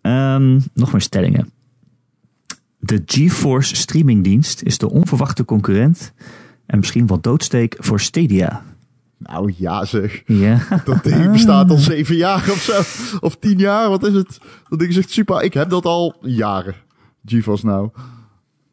Ehm, 0.00 0.60
nog 0.74 0.92
meer 0.92 1.00
stellingen. 1.00 1.50
De 2.78 3.02
GeForce 3.06 3.76
streamingdienst 3.76 4.62
is 4.62 4.78
de 4.78 4.90
onverwachte 4.90 5.44
concurrent 5.44 6.12
en 6.66 6.78
misschien 6.78 7.06
wel 7.06 7.20
doodsteek 7.20 7.76
voor 7.78 8.00
Stadia. 8.00 8.62
Nou 9.18 9.52
ja 9.56 9.84
zeg. 9.84 10.22
Ja, 10.26 10.58
Dat 10.84 11.02
ding 11.04 11.32
bestaat 11.32 11.70
al 11.70 11.76
zeven 11.76 12.16
jaar 12.16 12.50
of 12.50 12.60
zo. 12.62 13.16
Of 13.26 13.36
tien 13.36 13.58
jaar, 13.58 13.88
wat 13.88 14.06
is 14.06 14.12
het? 14.14 14.38
Dat 14.68 14.78
ding 14.78 14.96
echt 14.96 15.10
super. 15.10 15.42
Ik 15.42 15.54
heb 15.54 15.68
dat 15.70 15.84
al 15.84 16.14
jaren. 16.20 16.74
GeForce 17.24 17.66
nou. 17.66 17.88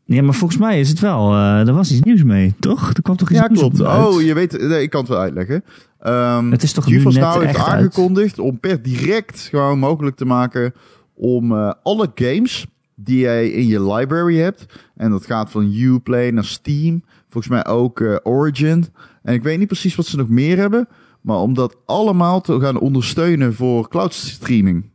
ja 0.06 0.22
maar 0.22 0.34
volgens 0.34 0.60
mij 0.60 0.80
is 0.80 0.89
het 0.89 1.00
wel. 1.00 1.32
eh 1.34 1.68
er 1.68 1.74
was 1.74 1.91
iets 1.91 2.02
nieuws 2.02 2.24
mee, 2.24 2.54
toch? 2.60 2.94
Er 2.94 3.02
kwam 3.02 3.16
toch 3.16 3.30
iets 3.30 3.39
Ja, 3.39 3.48
nieuws 3.48 3.60
klopt. 3.60 3.82
uit? 3.82 4.06
Oh, 4.08 4.22
je 4.22 4.34
weet, 4.34 4.62
nee, 4.68 4.82
ik 4.82 4.89
kan 4.89 5.00
het 5.00 5.10
wel 5.10 5.20
uitleggen. 5.20 5.64
Ehm, 6.00 6.52
Het 6.52 6.64
is 6.64 6.74
toch 6.74 6.88
nu 6.88 6.96
GeForce 6.96 7.20
net 7.20 7.28
Now 7.34 7.41
heeft 7.44 7.58
uit? 7.58 7.68
aangekondigd 7.68 8.39
om 8.39 8.60
per 8.60 8.82
direct 8.82 9.39
gewoon 9.41 9.80
mogelijk 9.80 10.16
te 10.16 10.26
maken 10.26 10.74
om 11.14 11.52
eh, 11.52 11.72
alle 11.84 12.12
games 12.16 12.66
die 12.96 13.20
jij 13.20 13.50
in 13.50 13.68
je 13.68 13.94
library 13.94 14.38
hebt. 14.38 14.66
En 14.96 15.12
dat 15.12 15.26
gaat 15.26 15.52
van 15.52 15.74
Uplay 15.74 16.30
naar 16.30 16.46
Steam. 16.46 17.04
Volgens 17.34 17.53
mij 17.53 17.65
ook 17.65 17.99
eh, 17.99 18.15
Origin. 18.23 18.86
En 19.23 19.34
ik 19.34 19.43
weet 19.43 19.57
niet 19.57 19.67
precies 19.67 19.95
wat 19.95 20.05
ze 20.05 20.17
nog 20.17 20.29
meer 20.29 20.57
hebben. 20.57 20.88
Maar 21.21 21.38
om 21.38 21.53
dat 21.53 21.77
allemaal 21.86 22.41
te 22.41 22.59
gaan 22.59 22.79
ondersteunen 22.79 23.53
voor 23.53 23.89
cloud 23.89 24.13
streaming. 24.13 24.89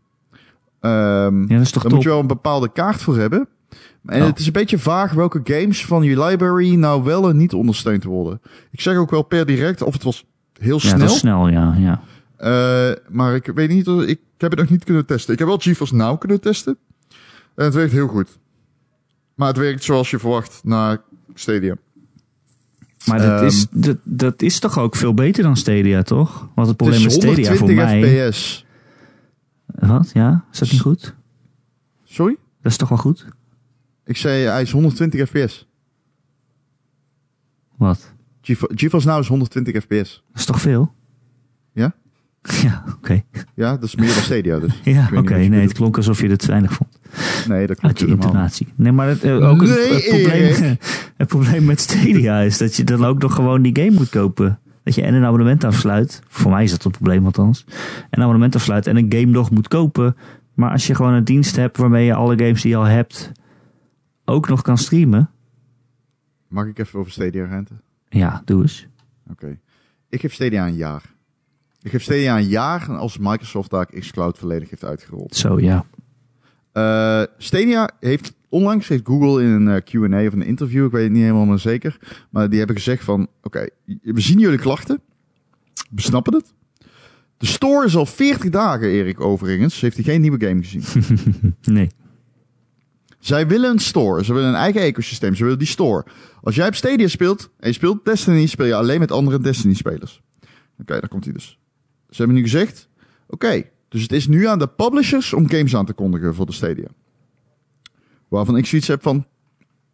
Ja, 0.80 1.30
dat 1.30 1.60
is 1.60 1.70
toch 1.70 1.82
daar 1.82 1.82
top? 1.82 1.92
moet 1.92 2.02
je 2.02 2.08
wel 2.08 2.18
een 2.20 2.26
bepaalde 2.26 2.72
kaart 2.72 3.02
voor 3.02 3.16
hebben. 3.18 3.48
En 4.06 4.20
Oh. 4.20 4.26
het 4.26 4.38
is 4.38 4.46
een 4.46 4.52
beetje 4.52 4.78
vaag 4.78 5.12
welke 5.12 5.40
games 5.44 5.84
van 5.86 6.02
je 6.02 6.20
library 6.24 6.74
nou 6.74 7.02
wel 7.04 7.28
en 7.28 7.36
niet 7.36 7.52
ondersteund 7.52 8.04
worden. 8.04 8.40
Ik 8.70 8.80
zeg 8.80 8.96
ook 8.96 9.10
wel 9.10 9.22
per 9.22 9.46
direct, 9.46 9.82
of 9.82 9.92
het 9.92 10.02
was 10.02 10.24
heel 10.58 10.78
Ja, 10.82 10.88
snel. 10.88 11.06
is 11.06 11.18
snel, 11.18 11.48
ja. 11.48 11.74
ja. 11.78 12.00
Eh, 12.36 12.96
maar 13.08 13.34
ik 13.34 13.46
weet 13.54 13.68
niet, 13.68 13.86
ik 13.86 14.20
heb 14.38 14.50
het 14.50 14.60
nog 14.60 14.70
niet 14.70 14.84
kunnen 14.84 15.06
testen. 15.06 15.32
Ik 15.32 15.38
heb 15.38 15.48
wel 15.48 15.58
GeForce 15.58 15.94
Now 15.94 16.18
kunnen 16.20 16.40
testen. 16.40 16.78
En 17.54 17.64
het 17.64 17.74
werkt 17.74 17.92
heel 17.92 18.08
goed. 18.08 18.38
Maar 19.34 19.48
het 19.48 19.56
werkt 19.56 19.84
zoals 19.84 20.10
je 20.10 20.18
verwacht 20.18 20.60
naar 20.64 21.00
Stadia. 21.34 21.74
Maar 23.06 23.18
dat, 23.18 23.28
Ehm, 23.38 23.46
is, 23.46 23.66
dat, 23.70 23.96
dat 24.04 24.42
is 24.42 24.58
toch 24.58 24.78
ook 24.78 24.96
veel 24.96 25.14
beter 25.14 25.42
dan 25.42 25.56
Stadia, 25.56 26.02
toch? 26.02 26.48
Want 26.54 26.68
het 26.68 26.76
probleem 26.76 27.02
met 27.02 27.10
is 27.10 27.16
Stadia 27.16 27.54
voor 27.54 27.68
120 27.68 28.10
mij... 28.10 28.30
fps. 28.32 28.66
Wat? 29.66 30.10
Ja? 30.14 30.44
Is 30.52 30.58
dat 30.58 30.70
niet 30.70 30.80
goed? 30.80 31.14
Sorry? 32.04 32.36
Dat 32.62 32.72
is 32.72 32.78
toch 32.78 32.88
wel 32.88 32.98
goed? 32.98 33.26
Ik 34.04 34.16
zei 34.16 34.44
hij 34.44 34.62
is 34.62 34.70
120 34.72 35.28
fps. 35.28 35.66
Wat? 37.76 38.12
GeFo- 38.42 38.68
GeForce 38.74 39.06
Now 39.08 39.20
is 39.20 39.28
120 39.28 39.82
fps. 39.82 40.22
Dat 40.30 40.38
is 40.40 40.44
toch 40.44 40.60
veel? 40.60 40.94
Ja? 41.72 41.94
Ja, 42.62 42.84
oké. 42.96 43.22
Ja, 43.54 43.70
dat 43.70 43.82
is 43.82 43.94
meer 43.96 44.14
dan 44.14 44.22
Stadia 44.22 44.58
dus. 44.58 44.80
Ja, 44.94 45.10
oké. 45.14 45.34
je 45.36 45.48
Nee, 45.48 45.60
het 45.62 45.72
klonk 45.72 45.96
alsof 45.96 46.20
je 46.20 46.28
het 46.28 46.38
te 46.38 46.46
weinig 46.46 46.72
vond. 46.72 46.98
Nee, 47.48 47.66
dat 47.66 47.68
Uit 47.68 47.78
klopt 47.80 47.98
je 47.98 48.04
helemaal. 48.04 48.26
intonatie. 48.26 48.66
Nee, 48.74 48.92
maar 48.92 49.08
het, 49.08 49.22
eh, 49.22 49.48
ook 49.50 49.60
het, 49.60 50.06
probleem. 50.08 50.76
het 51.18 51.28
probleem 51.28 51.64
met 51.64 51.80
Stadia 51.80 52.40
is 52.40 52.58
dat 52.58 52.76
je 52.76 52.84
dan 52.84 53.04
ook 53.04 53.22
nog 53.22 53.34
gewoon 53.34 53.62
die 53.62 53.76
game 53.76 53.96
moet 53.96 54.08
kopen. 54.08 54.60
Dat 54.82 54.94
je 54.94 55.02
en 55.02 55.14
een 55.14 55.24
abonnement 55.24 55.64
afsluit. 55.64 56.22
Voor 56.28 56.50
mij 56.50 56.64
is 56.64 56.70
dat 56.70 56.84
een 56.84 56.90
probleem 56.90 57.24
althans. 57.24 57.64
Een 58.10 58.22
abonnement 58.22 58.54
afsluit 58.54 58.86
en 58.86 58.96
een 58.96 59.12
game 59.12 59.26
nog 59.26 59.50
moet 59.50 59.68
kopen. 59.68 60.16
Maar 60.54 60.70
als 60.70 60.86
je 60.86 60.94
gewoon 60.94 61.12
een 61.12 61.24
dienst 61.24 61.56
hebt 61.56 61.76
waarmee 61.76 62.04
je 62.04 62.14
alle 62.14 62.38
games 62.38 62.62
die 62.62 62.70
je 62.70 62.76
al 62.76 62.84
hebt 62.84 63.32
ook 64.24 64.48
nog 64.48 64.62
kan 64.62 64.78
streamen. 64.78 65.30
Mag 66.48 66.66
ik 66.66 66.78
even 66.78 66.98
over 66.98 67.12
Stadia 67.12 67.44
renten? 67.44 67.80
Ja, 68.08 68.42
doe 68.44 68.62
eens. 68.62 68.86
Oké. 69.30 69.58
Ik 70.08 70.20
geef 70.20 70.34
Stadia 70.34 70.66
een 70.66 70.74
jaar. 70.74 71.02
Ik 71.82 71.90
geef 71.90 72.02
Stadia 72.02 72.36
een 72.36 72.48
jaar 72.48 72.96
als 72.96 73.18
Microsoft 73.18 73.70
daar 73.70 73.86
xCloud 73.86 74.38
volledig 74.38 74.70
heeft 74.70 74.84
uitgerold. 74.84 75.36
Zo, 75.36 75.60
ja. 75.60 75.84
Eh, 76.72 77.22
Stadia 77.38 77.90
heeft 78.00 78.34
onlangs 78.48 78.88
heeft 78.88 79.06
Google 79.06 79.42
in 79.42 79.48
een 79.48 79.68
eh, 79.68 79.82
Q&A 79.82 80.26
of 80.26 80.32
een 80.32 80.42
interview, 80.42 80.84
ik 80.84 80.90
weet 80.90 81.02
het 81.02 81.12
niet 81.12 81.22
helemaal 81.22 81.44
meer 81.44 81.58
zeker, 81.58 81.98
maar 82.30 82.48
die 82.48 82.58
hebben 82.58 82.76
gezegd 82.76 83.04
van, 83.04 83.28
oké, 83.42 83.68
we 84.02 84.20
zien 84.20 84.38
jullie 84.38 84.58
klachten, 84.58 85.00
we 85.90 86.00
snappen 86.00 86.34
het. 86.34 86.54
De 87.36 87.46
store 87.46 87.86
is 87.86 87.96
al 87.96 88.06
40 88.06 88.50
dagen, 88.50 88.88
Erik, 88.88 89.20
overigens, 89.20 89.80
heeft 89.80 89.96
hij 89.96 90.04
geen 90.04 90.20
nieuwe 90.20 90.46
game 90.46 90.62
gezien. 90.62 90.82
Nee. 91.62 91.88
Zij 93.18 93.46
willen 93.46 93.70
een 93.70 93.78
store, 93.78 94.24
ze 94.24 94.32
willen 94.32 94.48
een 94.48 94.54
eigen 94.54 94.80
ecosysteem, 94.80 95.34
ze 95.34 95.42
willen 95.42 95.58
die 95.58 95.68
store. 95.68 96.04
Als 96.42 96.54
jij 96.54 96.66
op 96.66 96.74
Stadia 96.74 97.08
speelt 97.08 97.50
en 97.58 97.68
je 97.68 97.74
speelt 97.74 98.04
Destiny, 98.04 98.46
speel 98.46 98.66
je 98.66 98.74
alleen 98.74 98.98
met 98.98 99.12
andere 99.12 99.40
Destiny-spelers. 99.40 100.22
Oké, 100.80 101.00
daar 101.00 101.08
komt 101.08 101.24
hij 101.24 101.32
dus. 101.32 101.58
Ze 102.10 102.16
hebben 102.16 102.36
nu 102.36 102.42
gezegd, 102.42 102.88
oké, 103.26 103.62
dus 103.88 104.02
het 104.02 104.12
is 104.12 104.26
nu 104.26 104.46
aan 104.46 104.58
de 104.58 104.68
publishers 104.68 105.32
om 105.32 105.50
games 105.50 105.76
aan 105.76 105.86
te 105.86 105.92
kondigen 105.92 106.34
voor 106.34 106.46
de 106.46 106.52
Stadia. 106.52 106.88
Waarvan 108.28 108.56
ik 108.56 108.66
zoiets 108.66 108.88
heb 108.88 109.02
van, 109.02 109.26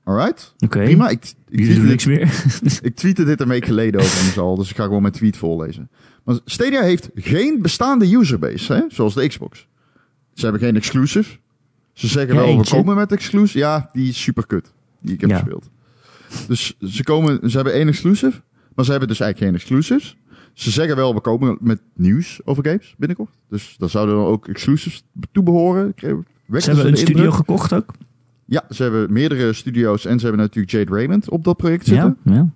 alright, 0.05 0.55
Oké. 0.59 0.83
prima. 0.83 1.09
Ik, 1.09 1.25
ik, 1.49 1.59
Jullie 1.59 1.75
doen 1.75 1.97
tweette 1.97 2.09
niks 2.09 2.31
dit, 2.63 2.63
meer. 2.63 2.81
ik 2.91 2.95
tweette 2.97 3.25
dit 3.25 3.41
een 3.41 3.49
week 3.49 3.65
geleden 3.65 4.01
overigens 4.01 4.39
al, 4.39 4.57
dus 4.57 4.71
ik 4.71 4.77
ga 4.77 4.85
gewoon 4.85 5.03
mijn 5.03 5.15
tweet 5.15 5.37
voorlezen. 5.37 5.91
Maar 6.25 6.39
Stadia 6.45 6.83
heeft 6.83 7.11
geen 7.15 7.63
bestaande 7.63 8.13
userbase, 8.13 8.73
hè, 8.73 8.83
zoals 8.89 9.15
de 9.15 9.29
Xbox. 9.29 9.67
Ze 10.33 10.43
hebben 10.43 10.61
geen 10.63 10.77
exclusive. 10.77 11.37
Ze 11.93 12.07
zeggen 12.07 12.35
Ja, 12.35 12.41
wel, 12.41 12.49
eentje. 12.51 12.71
we 12.77 12.77
komen 12.83 12.97
met 12.97 13.13
exclusive. 13.13 13.59
Ja, 13.59 13.91
die 13.93 14.09
is 14.09 14.23
super 14.23 14.47
kut, 14.47 14.73
die 15.01 15.15
ik 15.15 15.21
heb 15.21 15.31
Ja. 15.31 15.37
gespeeld. 15.39 15.71
Dus 16.49 16.77
ze, 16.81 17.03
komen, 17.05 17.51
ze 17.51 17.57
hebben 17.57 17.75
één 17.75 17.89
exclusive, 17.89 18.43
maar 18.75 18.85
ze 18.85 18.91
hebben 18.91 19.09
dus 19.09 19.21
eigenlijk 19.21 19.53
geen 19.53 19.61
exclusives. 19.61 20.17
Ze 20.53 20.71
zeggen 20.71 20.97
wel, 20.97 21.15
we 21.15 21.21
komen 21.21 21.57
met 21.61 21.81
nieuws 21.95 22.41
over 22.45 22.65
games 22.67 22.95
binnenkort. 22.99 23.31
Dus 23.49 23.75
daar 23.79 23.89
zouden 23.89 24.15
dan 24.15 24.25
ook 24.25 24.49
exclusives 24.49 25.05
toe 25.33 25.43
behoren. 25.43 25.93
Ze 25.97 26.07
hebben 26.47 26.87
een 26.87 26.97
studio 26.97 27.31
gekocht 27.31 27.73
ook. 27.73 27.93
Ja, 28.47 28.65
ze 28.71 28.83
hebben 28.83 29.13
meerdere 29.13 29.53
studio's 29.53 30.05
en 30.05 30.19
ze 30.19 30.27
hebben 30.27 30.45
natuurlijk 30.45 30.73
Jade 30.73 30.93
Raymond 30.93 31.31
op 31.31 31.45
dat 31.45 31.57
project 31.57 31.87
zitten. 31.87 32.19
Ja, 32.25 32.33
ja. 32.33 32.51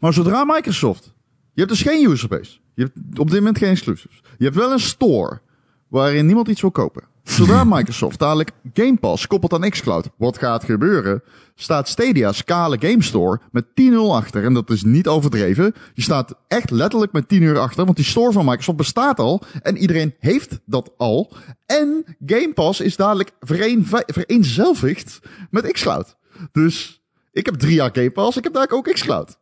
Maar 0.00 0.12
zodra 0.12 0.44
Microsoft 0.44 1.14
Je 1.52 1.60
hebt 1.60 1.68
dus 1.68 1.82
geen 1.82 2.10
userbase. 2.10 2.58
Je 2.74 2.82
hebt 2.82 3.18
op 3.18 3.30
dit 3.30 3.38
moment 3.38 3.58
geen 3.58 3.70
exclusives. 3.70 4.22
Je 4.38 4.44
hebt 4.44 4.56
wel 4.56 4.72
een 4.72 4.80
store 4.80 5.40
waarin 5.88 6.26
niemand 6.26 6.48
iets 6.48 6.60
wil 6.60 6.70
kopen. 6.70 7.02
Zodra 7.26 7.64
Microsoft 7.64 8.18
dadelijk 8.18 8.50
Game 8.74 8.96
Pass 8.96 9.26
koppelt 9.26 9.52
aan 9.52 9.70
xCloud, 9.70 10.08
wat 10.16 10.38
gaat 10.38 10.64
gebeuren? 10.64 11.22
Staat 11.54 11.88
Stadia's 11.88 12.44
kale 12.44 12.76
Game 12.80 13.02
Store 13.02 13.40
met 13.50 13.64
10-0 13.64 13.94
achter. 14.10 14.44
En 14.44 14.54
dat 14.54 14.70
is 14.70 14.82
niet 14.82 15.08
overdreven. 15.08 15.74
Je 15.94 16.02
staat 16.02 16.34
echt 16.48 16.70
letterlijk 16.70 17.12
met 17.12 17.28
10 17.28 17.42
uur 17.42 17.58
achter, 17.58 17.84
want 17.84 17.96
die 17.96 18.06
store 18.06 18.32
van 18.32 18.44
Microsoft 18.44 18.76
bestaat 18.76 19.18
al. 19.18 19.42
En 19.62 19.76
iedereen 19.76 20.14
heeft 20.18 20.60
dat 20.64 20.92
al. 20.96 21.32
En 21.66 22.04
Game 22.26 22.52
Pass 22.54 22.80
is 22.80 22.96
dadelijk 22.96 23.30
vereen, 23.40 23.86
vereenzelvigd 24.06 25.20
met 25.50 25.72
xCloud. 25.72 26.16
Dus 26.52 27.02
ik 27.32 27.46
heb 27.46 27.54
drie 27.54 27.74
jaar 27.74 27.90
Game 27.92 28.10
Pass, 28.10 28.36
ik 28.36 28.44
heb 28.44 28.52
daar 28.52 28.70
ook 28.70 28.92
xCloud. 28.92 29.38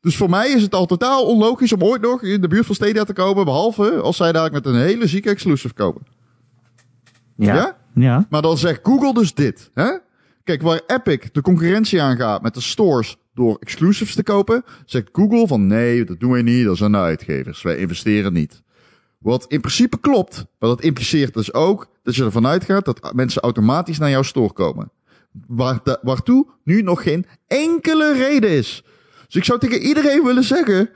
Dus 0.00 0.16
voor 0.16 0.30
mij 0.30 0.50
is 0.50 0.62
het 0.62 0.74
al 0.74 0.86
totaal 0.86 1.24
onlogisch 1.24 1.72
om 1.72 1.82
ooit 1.82 2.02
nog 2.02 2.22
in 2.22 2.40
de 2.40 2.48
buurt 2.48 2.66
van 2.66 2.74
Stadia 2.74 3.04
te 3.04 3.12
komen. 3.12 3.44
Behalve 3.44 4.00
als 4.00 4.16
zij 4.16 4.32
daar 4.32 4.52
met 4.52 4.66
een 4.66 4.80
hele 4.80 5.06
zieke 5.06 5.30
exclusive 5.30 5.74
komen. 5.74 6.02
Ja. 7.44 7.54
Ja? 7.54 7.76
Ja. 7.94 8.26
Maar 8.30 8.42
dan 8.42 8.58
zegt 8.58 8.80
Google 8.82 9.14
dus 9.14 9.34
dit. 9.34 9.70
Hè? 9.74 9.90
Kijk, 10.44 10.62
waar 10.62 10.80
Epic 10.86 11.18
de 11.32 11.40
concurrentie 11.40 12.02
aangaat 12.02 12.42
met 12.42 12.54
de 12.54 12.60
stores 12.60 13.16
door 13.34 13.56
exclusives 13.60 14.14
te 14.14 14.22
kopen, 14.22 14.64
zegt 14.84 15.08
Google 15.12 15.46
van 15.46 15.66
nee, 15.66 16.04
dat 16.04 16.20
doen 16.20 16.30
wij 16.30 16.42
niet, 16.42 16.64
dat 16.64 16.76
zijn 16.76 16.92
de 16.92 16.98
uitgevers. 16.98 17.62
Wij 17.62 17.76
investeren 17.76 18.32
niet. 18.32 18.62
Wat 19.18 19.44
in 19.48 19.60
principe 19.60 20.00
klopt, 20.00 20.36
maar 20.58 20.68
dat 20.68 20.82
impliceert 20.82 21.34
dus 21.34 21.52
ook 21.52 21.88
dat 22.02 22.16
je 22.16 22.24
ervan 22.24 22.46
uitgaat 22.46 22.84
dat 22.84 23.12
mensen 23.14 23.42
automatisch 23.42 23.98
naar 23.98 24.10
jouw 24.10 24.22
store 24.22 24.52
komen. 24.52 24.90
Waar 25.46 25.80
de, 25.84 25.98
waartoe 26.02 26.46
nu 26.64 26.82
nog 26.82 27.02
geen 27.02 27.26
enkele 27.46 28.12
reden 28.12 28.50
is. 28.50 28.84
Dus 29.26 29.34
ik 29.34 29.44
zou 29.44 29.58
tegen 29.58 29.80
iedereen 29.80 30.24
willen 30.24 30.44
zeggen, 30.44 30.90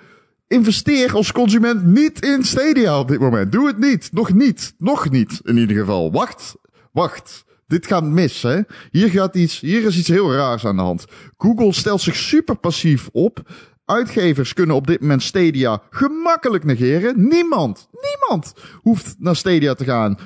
investeer 0.48 1.14
als 1.14 1.32
consument 1.32 1.84
niet 1.84 2.24
in 2.24 2.44
Stadia 2.44 2.98
op 2.98 3.08
dit 3.08 3.20
moment. 3.20 3.52
Doe 3.52 3.66
het 3.66 3.78
niet. 3.78 4.08
Nog 4.12 4.32
niet. 4.32 4.74
Nog 4.78 5.10
niet, 5.10 5.40
in 5.44 5.56
ieder 5.56 5.76
geval. 5.76 6.12
Wacht. 6.12 6.54
Wacht. 6.92 7.44
Dit 7.66 7.86
gaat 7.86 8.04
mis, 8.04 8.42
hè? 8.42 8.60
Hier 8.90 9.10
gaat 9.10 9.34
iets, 9.34 9.60
hier 9.60 9.84
is 9.84 9.98
iets 9.98 10.08
heel 10.08 10.32
raars 10.32 10.64
aan 10.64 10.76
de 10.76 10.82
hand. 10.82 11.04
Google 11.36 11.72
stelt 11.72 12.00
zich 12.00 12.16
super 12.16 12.56
passief 12.56 13.08
op. 13.12 13.50
Uitgevers 13.86 14.52
kunnen 14.52 14.76
op 14.76 14.86
dit 14.86 15.00
moment 15.00 15.22
Stadia 15.22 15.82
gemakkelijk 15.90 16.64
negeren. 16.64 17.28
Niemand, 17.28 17.88
niemand 17.92 18.54
hoeft 18.82 19.16
naar 19.18 19.36
Stadia 19.36 19.74
te 19.74 19.84
gaan. 19.84 20.18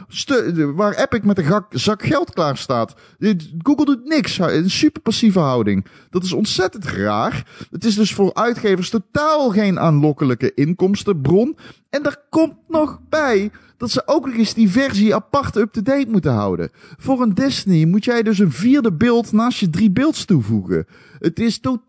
Waar 0.75 0.95
Epic 0.95 1.21
met 1.23 1.39
een 1.39 1.65
zak 1.71 2.03
geld 2.03 2.33
klaar 2.33 2.57
staat. 2.57 2.95
Google 3.59 3.85
doet 3.85 4.05
niks. 4.05 4.39
Een 4.39 4.71
super 4.71 5.03
passieve 5.03 5.39
houding. 5.39 5.87
Dat 6.11 6.25
is 6.25 6.33
ontzettend 6.33 6.85
raar. 6.85 7.67
Het 7.71 7.85
is 7.85 7.95
dus 7.95 8.15
voor 8.15 8.35
uitgevers 8.35 8.91
totaal 8.91 9.51
geen 9.51 9.81
aanlokkelijke 9.81 10.55
inkomstenbron. 10.55 11.57
En 11.91 12.03
daar 12.03 12.17
komt 12.31 12.55
nog 12.69 13.01
bij 13.09 13.51
dat 13.77 13.91
ze 13.91 14.03
ook 14.07 14.27
nog 14.27 14.35
eens 14.35 14.55
die 14.55 14.71
versie 14.71 15.15
apart 15.15 15.57
up-to-date 15.57 16.11
moeten 16.11 16.33
houden. 16.33 16.71
Voor 16.97 17.23
een 17.23 17.35
Disney 17.35 17.87
moet 17.87 18.05
jij 18.05 18.23
dus 18.23 18.39
een 18.39 18.53
vierde 18.53 18.93
beeld 18.93 19.33
naast 19.33 19.59
je 19.59 19.71
drie 19.71 19.91
beelds 19.91 20.25
toevoegen. 20.25 20.87
Het 21.19 21.39
is 21.39 21.59
totaal 21.59 21.89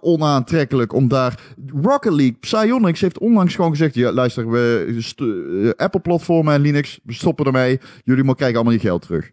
onaantrekkelijk 0.00 0.92
om 0.92 1.08
daar... 1.08 1.40
Rocket 1.82 2.12
League, 2.12 2.36
Psyonix 2.40 3.00
heeft 3.00 3.18
onlangs 3.18 3.54
gewoon 3.54 3.70
gezegd... 3.70 3.94
Ja, 3.94 4.12
luister, 4.12 4.50
we 4.50 5.02
uh, 5.16 5.70
Apple-platformen 5.76 6.54
en 6.54 6.60
Linux, 6.60 7.00
we 7.02 7.12
stoppen 7.12 7.46
ermee. 7.46 7.80
Jullie 8.04 8.24
maar 8.24 8.34
krijgen 8.34 8.56
allemaal 8.56 8.74
je 8.74 8.80
geld 8.80 9.02
terug. 9.02 9.30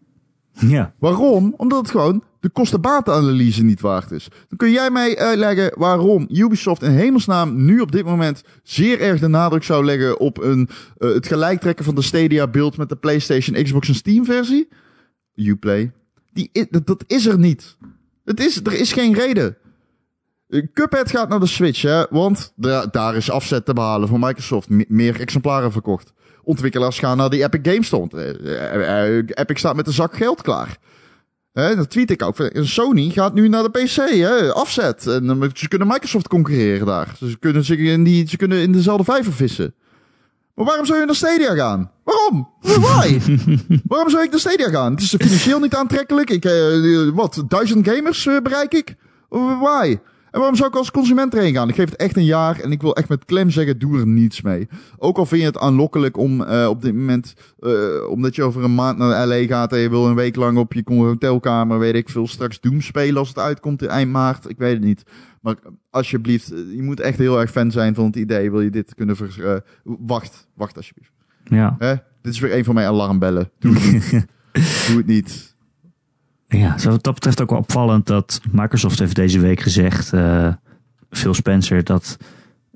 Ja. 0.52 0.94
Waarom? 0.98 1.54
Omdat 1.56 1.78
het 1.78 1.90
gewoon 1.90 2.22
de 2.40 2.48
kostenbatenanalyse 2.48 3.64
niet 3.64 3.80
waard 3.80 4.10
is. 4.10 4.28
Dan 4.48 4.58
kun 4.58 4.70
jij 4.70 4.90
mij 4.90 5.18
uitleggen 5.18 5.78
waarom 5.78 6.26
Ubisoft 6.30 6.82
in 6.82 6.90
hemelsnaam 6.90 7.64
nu 7.64 7.80
op 7.80 7.92
dit 7.92 8.04
moment 8.04 8.42
zeer 8.62 9.00
erg 9.00 9.20
de 9.20 9.28
nadruk 9.28 9.62
zou 9.62 9.84
leggen 9.84 10.20
op 10.20 10.42
een, 10.42 10.68
uh, 10.98 11.14
het 11.14 11.26
gelijktrekken 11.26 11.84
van 11.84 11.94
de 11.94 12.02
Stadia 12.02 12.46
beeld 12.46 12.76
met 12.76 12.88
de 12.88 12.96
PlayStation, 12.96 13.62
Xbox 13.62 13.88
en 13.88 13.94
Steam 13.94 14.24
versie? 14.24 14.68
Uplay. 15.34 15.92
Die, 16.32 16.50
dat, 16.70 16.86
dat 16.86 17.04
is 17.06 17.26
er 17.26 17.38
niet. 17.38 17.76
Het 18.24 18.40
is, 18.40 18.60
er 18.62 18.80
is 18.80 18.92
geen 18.92 19.14
reden. 19.14 19.56
Cuphead 20.48 21.10
gaat 21.10 21.28
naar 21.28 21.40
de 21.40 21.46
Switch, 21.46 21.82
hè, 21.82 22.04
want 22.10 22.52
daar 22.90 23.16
is 23.16 23.30
afzet 23.30 23.64
te 23.64 23.72
behalen 23.72 24.08
voor 24.08 24.18
Microsoft. 24.18 24.68
meer 24.88 25.20
exemplaren 25.20 25.72
verkocht. 25.72 26.12
Ontwikkelaars 26.42 26.98
gaan 26.98 27.16
naar 27.16 27.30
die 27.30 27.42
Epic 27.42 27.60
Games 27.62 27.86
Store. 27.86 29.24
Epic 29.34 29.58
staat 29.58 29.76
met 29.76 29.86
een 29.86 29.92
zak 29.92 30.16
geld 30.16 30.42
klaar. 30.42 30.78
Hè, 31.52 31.76
dat 31.76 31.90
tweet 31.90 32.10
ik 32.10 32.22
ook. 32.22 32.50
Sony 32.52 33.10
gaat 33.10 33.34
nu 33.34 33.48
naar 33.48 33.62
de 33.62 33.70
PC, 33.70 33.96
hè, 33.96 34.52
afzet. 34.52 35.06
En 35.06 35.50
ze 35.54 35.68
kunnen 35.68 35.88
Microsoft 35.88 36.28
concurreren 36.28 36.86
daar. 36.86 37.16
Ze 37.18 37.36
kunnen, 37.38 37.64
in 37.78 38.04
die, 38.04 38.28
ze 38.28 38.36
kunnen 38.36 38.58
in 38.58 38.72
dezelfde 38.72 39.04
vijver 39.04 39.32
vissen. 39.32 39.74
Maar 40.54 40.64
waarom 40.64 40.86
zou 40.86 40.98
je 41.00 41.06
naar 41.06 41.14
Stadia 41.14 41.54
gaan? 41.54 41.90
Waarom? 42.04 42.48
Why? 42.60 43.20
waarom 43.92 44.10
zou 44.10 44.22
ik 44.24 44.30
naar 44.30 44.40
Stadia 44.40 44.68
gaan? 44.68 44.92
Het 44.92 45.02
is 45.02 45.14
financieel 45.18 45.60
niet 45.60 45.74
aantrekkelijk. 45.74 46.30
Ik, 46.30 46.44
wat, 47.14 47.44
duizend 47.48 47.88
gamers 47.88 48.24
bereik 48.24 48.74
ik? 48.74 48.94
Why? 49.28 49.98
En 50.30 50.38
waarom 50.38 50.56
zou 50.56 50.68
ik 50.68 50.76
als 50.76 50.90
consument 50.90 51.34
erheen 51.34 51.54
gaan? 51.54 51.68
Ik 51.68 51.74
geef 51.74 51.90
het 51.90 51.98
echt 51.98 52.16
een 52.16 52.24
jaar 52.24 52.60
en 52.60 52.72
ik 52.72 52.80
wil 52.80 52.96
echt 52.96 53.08
met 53.08 53.24
klem 53.24 53.50
zeggen, 53.50 53.78
doe 53.78 53.98
er 53.98 54.06
niets 54.06 54.42
mee. 54.42 54.68
Ook 54.98 55.18
al 55.18 55.26
vind 55.26 55.40
je 55.40 55.46
het 55.46 55.58
aanlokkelijk 55.58 56.16
om 56.16 56.40
uh, 56.40 56.66
op 56.68 56.82
dit 56.82 56.94
moment, 56.94 57.34
uh, 57.60 58.08
omdat 58.08 58.34
je 58.34 58.42
over 58.42 58.64
een 58.64 58.74
maand 58.74 58.98
naar 58.98 59.26
LA 59.26 59.46
gaat 59.46 59.72
en 59.72 59.78
je 59.78 59.90
wil 59.90 60.06
een 60.06 60.14
week 60.14 60.36
lang 60.36 60.58
op 60.58 60.72
je 60.72 60.82
hotelkamer, 60.86 61.78
weet 61.78 61.94
ik 61.94 62.08
veel, 62.08 62.26
straks 62.26 62.60
Doom 62.60 62.80
spelen 62.80 63.16
als 63.16 63.28
het 63.28 63.38
uitkomt 63.38 63.82
in 63.82 63.88
eind 63.88 64.10
maart. 64.10 64.48
Ik 64.48 64.58
weet 64.58 64.72
het 64.72 64.84
niet. 64.84 65.02
Maar 65.40 65.56
alsjeblieft, 65.90 66.48
je 66.48 66.82
moet 66.82 67.00
echt 67.00 67.18
heel 67.18 67.40
erg 67.40 67.50
fan 67.50 67.70
zijn 67.70 67.94
van 67.94 68.04
het 68.04 68.16
idee. 68.16 68.50
Wil 68.50 68.60
je 68.60 68.70
dit 68.70 68.94
kunnen 68.94 69.16
ver... 69.16 69.34
Uh, 69.38 69.56
wacht, 69.82 70.48
wacht 70.54 70.76
alsjeblieft. 70.76 71.12
Ja. 71.44 71.76
Hè? 71.78 71.94
Dit 72.22 72.32
is 72.32 72.40
weer 72.40 72.56
een 72.56 72.64
van 72.64 72.74
mijn 72.74 72.86
alarmbellen. 72.86 73.50
Doe 73.58 73.74
het 73.74 73.92
niet. 73.92 74.10
Doe 74.88 74.96
het 74.96 75.06
niet. 75.06 75.55
Ja, 76.48 76.78
zo 76.78 76.90
wat 76.90 77.02
dat 77.02 77.14
betreft 77.14 77.42
ook 77.42 77.50
wel 77.50 77.58
opvallend 77.58 78.06
dat 78.06 78.40
Microsoft 78.52 78.98
heeft 78.98 79.14
deze 79.14 79.40
week 79.40 79.60
gezegd, 79.60 80.12
uh, 80.12 80.48
Phil 81.10 81.34
Spencer, 81.34 81.84
dat, 81.84 82.16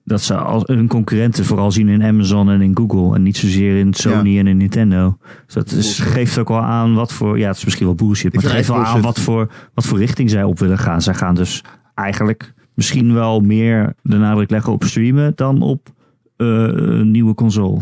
dat 0.05 0.23
ze 0.23 0.35
als 0.35 0.63
hun 0.67 0.89
concurrenten 0.89 1.45
vooral 1.45 1.71
zien 1.71 1.89
in 1.89 2.03
Amazon 2.03 2.51
en 2.51 2.61
in 2.61 2.77
Google 2.77 3.15
en 3.15 3.23
niet 3.23 3.37
zozeer 3.37 3.79
in 3.79 3.95
Sony 3.95 4.39
en 4.39 4.47
in 4.47 4.57
Nintendo. 4.57 5.19
Dus 5.47 5.55
dat 5.55 5.71
is, 5.71 5.99
geeft 5.99 6.39
ook 6.39 6.49
wel 6.49 6.63
aan 6.63 6.95
wat 6.95 7.13
voor, 7.13 7.39
ja 7.39 7.49
het 7.49 7.57
is 7.57 7.65
misschien 7.65 7.87
wel 7.87 7.95
bullshit, 7.95 8.35
maar 8.35 8.43
het 8.43 8.53
geeft 8.53 8.69
wel 8.69 8.85
aan 8.85 9.01
wat 9.01 9.21
voor, 9.21 9.53
wat 9.75 9.87
voor 9.87 9.99
richting 9.99 10.31
zij 10.31 10.45
op 10.45 10.59
willen 10.59 10.79
gaan. 10.79 11.03
Zij 11.03 11.15
gaan 11.15 11.35
dus 11.35 11.65
eigenlijk 11.95 12.55
misschien 12.75 13.15
wel 13.15 13.41
meer 13.41 13.95
de 14.03 14.17
nadruk 14.17 14.51
leggen 14.51 14.73
op 14.73 14.85
streamen 14.85 15.33
dan 15.35 15.63
op 15.63 15.89
uh, 16.37 16.49
een 16.73 17.11
nieuwe 17.11 17.35
console. 17.35 17.81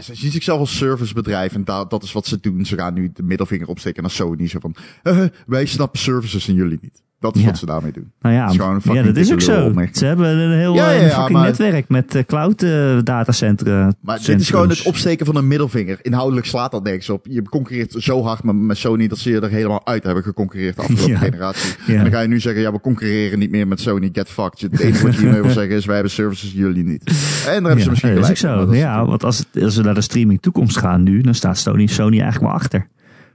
Ze 0.00 0.14
zien 0.14 0.30
zichzelf 0.30 0.58
als 0.58 0.76
servicebedrijf 0.76 1.54
en 1.54 1.64
dat, 1.64 1.90
dat 1.90 2.02
is 2.02 2.12
wat 2.12 2.26
ze 2.26 2.40
doen. 2.40 2.64
Ze 2.64 2.76
gaan 2.76 2.94
nu 2.94 3.10
de 3.12 3.22
middelvinger 3.22 3.68
opsteken 3.68 4.02
naar 4.02 4.10
Sony. 4.10 4.48
Zo 4.48 4.58
van, 4.58 4.74
uh, 5.02 5.24
wij 5.46 5.66
snappen 5.66 5.98
services 6.00 6.48
en 6.48 6.54
jullie 6.54 6.78
niet. 6.80 7.02
Dat 7.20 7.34
is 7.36 7.40
Ja. 7.40 7.46
wat 7.46 7.58
ze 7.58 7.66
daarmee 7.66 7.92
doen. 7.92 8.12
Nou 8.20 8.34
ja, 8.34 8.48
een 8.48 8.94
ja 8.94 9.02
dat 9.02 9.16
is 9.16 9.32
ook 9.32 9.40
zo. 9.40 9.72
Ze 9.92 10.06
hebben 10.06 10.38
een 10.38 10.58
heel 10.58 10.74
Ja, 10.74 10.90
ja, 10.90 11.00
eh, 11.00 11.14
fucking 11.14 11.30
maar- 11.38 11.46
netwerk 11.46 11.88
met 11.88 12.14
eh, 12.14 12.22
cloud 12.24 12.62
eh, 12.62 12.98
datacentra. 13.04 13.92
Maar 14.00 14.18
dit 14.24 14.40
is 14.40 14.50
gewoon 14.50 14.68
het 14.68 14.82
opsteken 14.82 15.26
van 15.26 15.36
een 15.36 15.46
middelvinger. 15.46 15.98
Inhoudelijk 16.02 16.46
slaat 16.46 16.70
dat 16.70 16.82
nergens 16.82 17.10
op. 17.10 17.26
Je 17.28 17.42
concurreert 17.42 17.94
zo 17.98 18.22
hard 18.22 18.42
met, 18.42 18.54
met 18.54 18.76
Sony 18.76 19.08
dat 19.08 19.18
ze 19.18 19.30
je 19.30 19.40
er 19.40 19.50
helemaal 19.50 19.86
uit 19.86 20.04
hebben 20.04 20.22
geconcurreerd 20.22 20.76
de 20.76 20.82
afgelopen 20.82 21.16
generatie. 21.30 21.74
En 21.86 22.02
dan 22.02 22.10
ga 22.12 22.20
je 22.20 22.28
nu 22.28 22.40
zeggen, 22.40 22.62
ja, 22.62 22.72
we 22.72 22.80
concurreren 22.80 23.38
niet 23.38 23.50
meer 23.50 23.68
met 23.68 23.80
Sony. 23.80 24.08
Get 24.12 24.28
fucked. 24.28 24.60
Het 24.60 24.80
enige 24.80 25.02
wat 25.06 25.14
je 25.14 25.20
hiermee 25.20 25.42
wil 25.42 25.50
zeggen 25.50 25.76
is, 25.76 25.84
wij 25.84 25.94
hebben 25.94 26.12
services, 26.12 26.52
jullie 26.52 26.84
niet. 26.84 27.04
En 27.04 27.14
daar 27.44 27.52
hebben 27.62 27.80
ze 27.80 27.90
misschien 27.90 28.14
dat 28.14 28.30
is 28.30 28.38
gelijk. 28.40 28.56
ook 28.58 28.66
zo. 28.66 28.70
dat 28.72 28.80
Ja, 28.80 29.06
want 29.06 29.24
als, 29.24 29.44
als 29.62 29.76
we 29.76 29.82
naar 29.82 29.94
de 29.94 30.00
streaming 30.00 30.42
toekomst 30.42 30.76
gaan 30.78 31.02
nu, 31.02 31.20
dan 31.20 31.34
staat 31.34 31.58
Sony, 31.58 31.86
Sony 31.86 32.20
eigenlijk 32.20 32.40
wel 32.52 32.60
achter. 32.60 32.88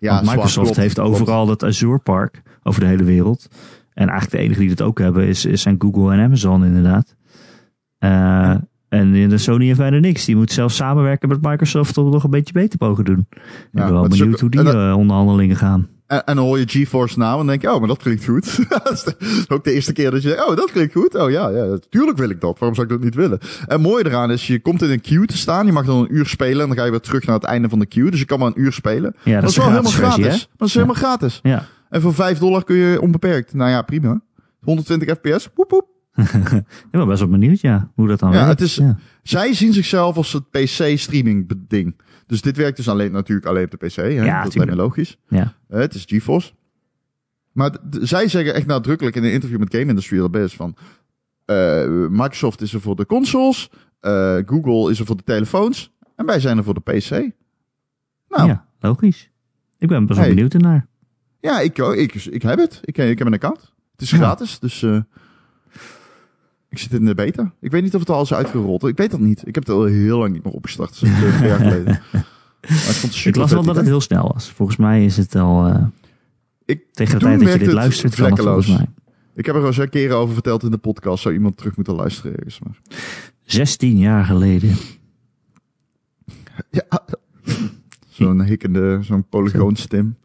Ja, 0.04 0.10
Want 0.10 0.24
zwaar, 0.24 0.36
Microsoft 0.36 0.66
klopt, 0.66 0.80
heeft 0.82 0.94
klopt. 0.96 1.10
overal 1.10 1.46
dat 1.46 1.64
Azure 1.64 1.98
Park 2.00 2.42
over 2.64 2.80
de 2.82 2.88
hele 2.88 3.04
wereld. 3.04 3.48
En 3.94 4.08
eigenlijk 4.10 4.32
de 4.32 4.38
enige 4.38 4.60
die 4.60 4.70
dat 4.76 4.82
ook 4.82 5.00
hebben 5.00 5.28
is, 5.28 5.46
is 5.46 5.62
zijn 5.62 5.76
Google 5.80 6.14
en 6.14 6.20
Amazon 6.20 6.66
inderdaad. 6.66 7.16
Eh, 7.98 8.56
en 8.90 9.30
de 9.30 9.38
Sony 9.38 9.66
heeft 9.66 9.78
bijna 9.80 9.98
niks. 10.00 10.26
Die 10.26 10.36
moet 10.36 10.52
zelfs 10.52 10.76
samenwerken 10.76 11.30
met 11.30 11.42
Microsoft 11.42 11.98
om 11.98 12.04
het 12.06 12.14
nog 12.14 12.24
een 12.24 12.30
beetje 12.30 12.54
beter 12.54 12.78
te 12.80 12.86
mogen 12.86 13.06
doen. 13.06 13.26
Ik 13.30 13.70
ben 13.72 13.92
wel 13.92 14.08
benieuwd 14.08 14.34
ook- 14.34 14.40
hoe 14.40 14.50
die 14.50 14.64
dat- 14.64 14.74
eh, 14.74 14.96
onderhandelingen 14.98 15.56
gaan. 15.56 15.88
En, 16.14 16.26
en 16.26 16.36
dan 16.36 16.46
hoor 16.46 16.60
je 16.60 16.68
GeForce 16.70 17.20
naam 17.20 17.40
en 17.40 17.48
denk 17.48 17.62
je, 17.62 17.74
oh, 17.74 17.80
maar 17.80 17.88
dat 17.88 17.98
klinkt 17.98 18.26
goed. 18.26 18.58
dat 18.84 19.16
is 19.20 19.50
ook 19.50 19.64
de 19.64 19.72
eerste 19.74 19.94
keer 19.94 20.12
dat 20.12 20.22
je 20.22 20.28
denkt, 20.28 20.48
oh, 20.48 20.56
dat 20.56 20.72
klinkt 20.72 20.94
goed. 20.94 21.16
Oh 21.16 21.30
ja, 21.32 21.50
ja, 21.50 21.78
tuurlijk 21.90 22.18
wil 22.18 22.30
ik 22.30 22.42
dat. 22.42 22.60
Waarom 22.60 22.76
zou 22.76 22.88
ik 22.88 22.94
dat 22.94 23.04
niet 23.04 23.16
willen? 23.16 23.40
En 23.68 23.82
mooi 23.82 24.04
eraan 24.04 24.32
is, 24.32 24.48
je 24.48 24.60
komt 24.62 24.82
in 24.82 24.90
een 24.90 25.02
queue 25.02 25.26
te 25.26 25.38
staan. 25.38 25.66
Je 25.66 25.72
mag 25.72 25.86
dan 25.86 26.00
een 26.00 26.16
uur 26.16 26.26
spelen 26.26 26.62
en 26.62 26.68
dan 26.68 26.78
ga 26.78 26.84
je 26.86 26.92
weer 26.92 27.00
terug 27.00 27.26
naar 27.26 27.36
het 27.36 27.44
einde 27.44 27.70
van 27.70 27.80
de 27.80 27.86
queue. 27.86 28.10
Dus 28.12 28.20
je 28.20 28.26
kan 28.26 28.40
maar 28.40 28.48
een 28.48 28.62
uur 28.62 28.72
spelen. 28.74 29.16
Ja, 29.24 29.42
dat, 29.42 29.50
is 29.50 29.58
wel 29.58 29.70
helemaal 29.70 29.92
gratis 29.92 30.26
versie, 30.26 30.48
Dat 30.58 30.68
is 30.68 30.74
helemaal 30.74 30.96
gratis. 30.96 31.40
Ja. 31.44 31.66
En 31.90 32.02
voor 32.02 32.14
5 32.14 32.38
dollar 32.38 32.64
kun 32.64 32.76
je 32.76 33.02
onbeperkt. 33.02 33.54
Nou 33.54 33.70
ja, 33.70 33.82
prima. 33.82 34.22
120 34.62 35.10
fps. 35.22 35.50
Woep, 35.56 35.72
woep. 35.72 35.88
Ik 36.22 36.92
ben 36.92 37.08
best 37.08 37.20
wel 37.20 37.30
benieuwd, 37.30 37.62
ja, 37.62 37.92
hoe 37.96 38.08
dat 38.08 38.20
dan 38.20 38.32
Ja, 38.32 38.36
werkt. 38.46 38.50
het 38.60 38.62
is- 38.62 38.76
Ja. 38.76 38.98
Zij 39.24 39.54
zien 39.54 39.74
zichzelf 39.74 40.16
als 40.16 40.34
het 40.34 40.50
PC-streaming 40.52 41.52
ding. 41.68 41.96
Dus 42.28 42.42
dit 42.42 42.58
werkt 42.58 42.78
dus 42.78 42.90
alleen 42.90 43.12
natuurlijk 43.12 43.48
alleen 43.48 43.64
op 43.64 43.72
de 43.72 43.78
PC. 43.88 43.96
Hè? 43.96 44.04
Ja, 44.04 44.44
dat 44.44 44.56
lijkt 44.56 44.72
me 44.72 44.78
logisch. 44.78 45.18
Ja. 45.28 45.54
Eh, 45.68 45.80
het 45.80 45.94
is 45.94 46.04
GeForce. 46.08 46.54
Maar 47.52 47.76
zij 48.02 48.28
zeggen 48.28 48.54
echt 48.54 48.66
nadrukkelijk 48.66 49.16
in 49.16 49.24
een 49.24 49.32
interview 49.32 49.60
met 49.60 49.72
Game 49.76 49.86
Industry 49.86 50.22
al 50.22 50.30
best 50.30 50.56
van... 50.56 50.76
eh, 51.46 51.86
Microsoft 52.10 52.62
is 52.62 52.74
er 52.74 52.82
voor 52.82 52.96
de 52.96 53.06
consoles. 53.06 53.70
eh, 54.00 54.38
Google 54.46 54.92
is 54.92 55.00
er 55.00 55.06
voor 55.06 55.18
de 55.18 55.24
telefoons 55.24 55.92
en 56.16 56.26
wij 56.26 56.40
zijn 56.40 56.58
er 56.58 56.64
voor 56.64 56.74
de 56.74 56.80
PC. 56.82 57.10
Nou, 57.10 57.32
ja, 58.28 58.46
Ja, 58.46 58.66
logisch. 58.80 59.30
Ik 59.78 59.88
ben 59.88 60.06
best 60.06 60.18
wel 60.20 60.28
Hey. 60.28 60.36
benieuwd 60.36 60.54
ernaar. 60.54 60.88
ik, 61.42 61.78
ik, 61.78 62.14
ik 62.26 62.42
heb 62.42 62.58
het. 62.60 62.80
Ik, 62.84 62.98
ik 62.98 63.18
heb 63.18 63.28
een 63.28 63.34
account. 63.34 63.74
Het 63.92 64.02
is 64.02 64.10
Ja. 64.10 64.18
gratis, 64.18 64.60
dus 64.60 64.86
ik 66.74 66.80
zit 66.80 66.94
in 66.94 67.06
de 67.06 67.16
beta. 67.16 67.54
Ik 67.60 67.72
weet 67.72 67.84
niet 67.84 67.94
of 67.94 68.00
het 68.00 68.10
al 68.10 68.22
is 68.22 68.34
uitgerold. 68.34 68.84
Ik 68.84 68.98
weet 68.98 69.12
dat 69.12 69.20
niet. 69.20 69.48
Ik 69.48 69.56
heb 69.56 69.66
het 69.66 69.76
al 69.76 69.84
heel 69.84 70.18
lang 70.18 70.34
niet 70.34 70.44
meer 70.44 70.54
opgestart. 70.54 70.92
twee 70.92 71.12
jaar 71.50 71.60
geleden. 71.70 72.02
Ik 73.24 73.36
las 73.36 73.52
wel 73.52 73.64
dat 73.64 73.76
het 73.76 73.86
heel 73.86 74.02
snel 74.02 74.32
was. 74.34 74.52
Volgens 74.52 74.78
mij 74.78 75.06
is 75.06 75.18
het 75.18 75.36
al 75.36 75.68
eh, 75.68 75.86
Ik, 76.66 76.84
tegen 76.92 77.20
de 77.20 77.26
tijd 77.26 77.40
dat 77.40 77.52
je 77.54 77.60
dit 77.60 77.72
luistert, 77.72 78.16
vlekkeloos. 78.16 78.66
volgens 78.66 78.78
mij. 78.78 78.88
Ik 79.36 79.46
heb 79.46 79.56
er 79.56 79.62
al 79.62 79.68
eens 79.68 79.78
een 79.78 79.90
keren 79.90 80.18
over 80.18 80.34
verteld 80.34 80.64
in 80.64 80.72
de 80.72 80.78
podcast. 80.78 81.22
Zou 81.24 81.34
iemand 81.34 81.58
terug 81.58 81.76
moeten 81.76 81.96
luisteren 81.96 82.36
ergens. 82.36 82.60
Maar... 82.60 82.80
16 83.44 83.98
jaar 83.98 84.26
geleden. 84.26 84.76
Ja. 86.70 86.86
Zo'n 88.10 88.44
hikkende, 88.44 89.00
zo'n 89.02 89.28
polygoonstem. 89.30 90.18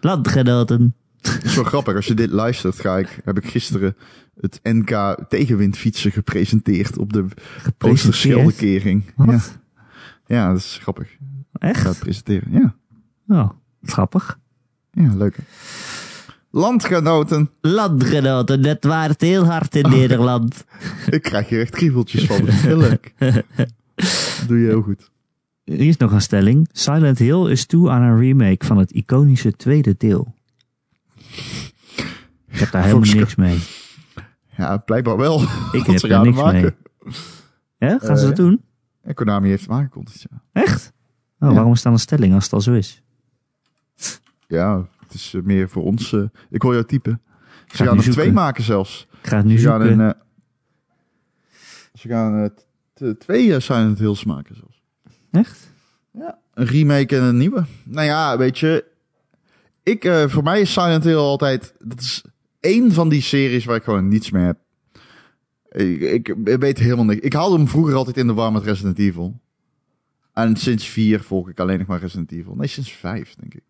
Landgenoten. 0.00 0.94
Het 1.28 1.44
is 1.44 1.54
wel 1.54 1.64
grappig. 1.64 1.94
Als 1.94 2.06
je 2.06 2.14
dit 2.14 2.30
luistert, 2.30 2.80
ga 2.80 2.98
ik, 2.98 3.20
heb 3.24 3.36
ik 3.38 3.46
gisteren 3.46 3.96
het 4.40 4.60
NK 4.62 5.16
tegenwindfietsen 5.28 6.12
gepresenteerd 6.12 6.98
op 6.98 7.12
de 7.12 7.26
Oosterscheldekering. 7.78 9.04
Ja. 9.26 9.40
Ja, 10.26 10.48
dat 10.48 10.58
is 10.58 10.78
grappig. 10.82 11.08
Ik 11.10 11.18
ga 11.58 11.68
het 11.68 11.76
Echt? 11.86 11.98
presenteren. 11.98 12.52
Ja, 12.52 12.74
Oh, 13.28 13.50
grappig. 13.82 14.38
ja 14.92 15.14
leuk. 15.16 15.36
hè. 15.36 15.42
Landgenoten. 16.50 17.50
Landgenoten, 17.60 18.60
net 18.60 18.84
waard 18.84 19.20
heel 19.20 19.44
hard 19.44 19.74
in 19.76 19.90
Nederland. 19.90 20.64
Ik 21.10 21.22
krijg 21.22 21.48
hier 21.48 21.60
echt 21.60 21.70
kriebeltjes 21.74 22.24
van. 22.26 22.38
Dat 22.38 22.48
is 22.48 22.60
heel 22.60 22.76
leuk. 22.76 23.12
Dat 23.18 24.44
doe 24.46 24.58
je 24.58 24.66
heel 24.66 24.82
goed. 24.82 25.10
Hier 25.64 25.80
is 25.88 25.96
nog 25.96 26.12
een 26.12 26.20
stelling. 26.20 26.68
Silent 26.72 27.18
Hill 27.18 27.46
is 27.50 27.66
toe 27.66 27.90
aan 27.90 28.02
een 28.02 28.18
remake 28.18 28.66
van 28.66 28.78
het 28.78 28.90
iconische 28.90 29.52
tweede 29.52 29.94
deel. 29.98 30.34
Heb 32.64 32.72
daar 32.72 32.84
helemaal 32.84 33.14
niks 33.14 33.34
mee. 33.34 33.58
Ja, 34.56 34.76
blijkbaar 34.76 35.16
wel. 35.16 35.42
Ik 35.72 35.86
heb 35.86 35.98
ze 35.98 36.08
gaan 36.08 36.24
niks 36.24 36.36
maken. 36.36 36.76
mee. 37.00 37.14
Ja, 37.76 37.98
gaan 37.98 38.16
ze 38.16 38.22
Eh, 38.22 38.28
dat 38.28 38.36
doen? 38.36 38.64
En 39.02 39.14
Konami 39.14 39.48
heeft 39.48 39.68
aangekondigd, 39.68 40.24
ja. 40.30 40.42
Echt? 40.52 40.92
Oh, 41.38 41.48
Ja. 41.48 41.54
waarom 41.54 41.72
is 41.72 41.82
dan 41.82 41.92
een 41.92 41.98
stelling 41.98 42.34
als 42.34 42.44
het 42.44 42.52
al 42.52 42.60
zo 42.60 42.72
is? 42.72 43.02
Ja, 44.46 44.86
het 45.00 45.14
is 45.14 45.34
eh, 45.34 45.42
meer 45.42 45.68
voor 45.68 45.82
ons. 45.84 46.12
eh, 46.12 46.22
ik 46.50 46.62
hoor 46.62 46.72
jou 46.72 46.84
typen. 46.86 47.20
Ze 47.66 47.76
Ga 47.76 47.84
gaan 47.84 47.96
er 47.98 48.10
twee 48.10 48.32
maken 48.32 48.64
zelfs. 48.64 49.06
Ik 49.22 49.28
ga 49.28 49.36
het 49.36 49.46
nu 49.46 49.58
Ze 49.58 49.68
gaan, 49.68 49.80
een, 49.80 50.00
eh, 50.00 50.10
ze 51.94 52.08
gaan 52.08 52.50
eh, 52.94 53.10
twee 53.10 53.54
eh, 53.54 53.60
Silent 53.60 53.98
Hills 53.98 54.24
maken 54.24 54.54
zelfs. 54.56 54.82
Echt? 55.30 55.70
Ja, 56.10 56.38
een 56.54 56.66
remake 56.66 57.16
en 57.16 57.22
een 57.22 57.36
nieuwe. 57.36 57.64
Nou 57.84 58.06
ja, 58.06 58.38
weet 58.38 58.58
je, 58.58 58.84
ik, 59.82 60.04
eh, 60.04 60.28
voor 60.28 60.42
mij 60.42 60.60
is 60.60 60.72
Silent 60.72 61.04
Hill 61.04 61.16
altijd, 61.16 61.74
dat 61.78 62.00
is 62.00 62.24
één 62.64 62.92
van 62.92 63.08
die 63.08 63.22
series 63.22 63.64
waar 63.64 63.76
ik 63.76 63.82
gewoon 63.82 64.08
niets 64.08 64.30
mee 64.30 64.44
heb. 64.44 64.58
Ik, 65.70 66.28
ik 66.28 66.34
weet 66.58 66.78
helemaal 66.78 67.04
niks. 67.04 67.20
Ik 67.20 67.32
haalde 67.32 67.56
hem 67.56 67.68
vroeger 67.68 67.94
altijd 67.94 68.16
in 68.16 68.26
de 68.26 68.32
war 68.32 68.52
met 68.52 68.64
Resident 68.64 68.98
Evil. 68.98 69.40
En 70.32 70.56
sinds 70.56 70.88
vier 70.88 71.20
volg 71.20 71.48
ik 71.48 71.60
alleen 71.60 71.78
nog 71.78 71.86
maar 71.86 72.00
Resident 72.00 72.32
Evil. 72.32 72.54
Nee, 72.54 72.66
sinds 72.66 72.92
vijf, 72.92 73.34
denk 73.34 73.54
ik. 73.54 73.62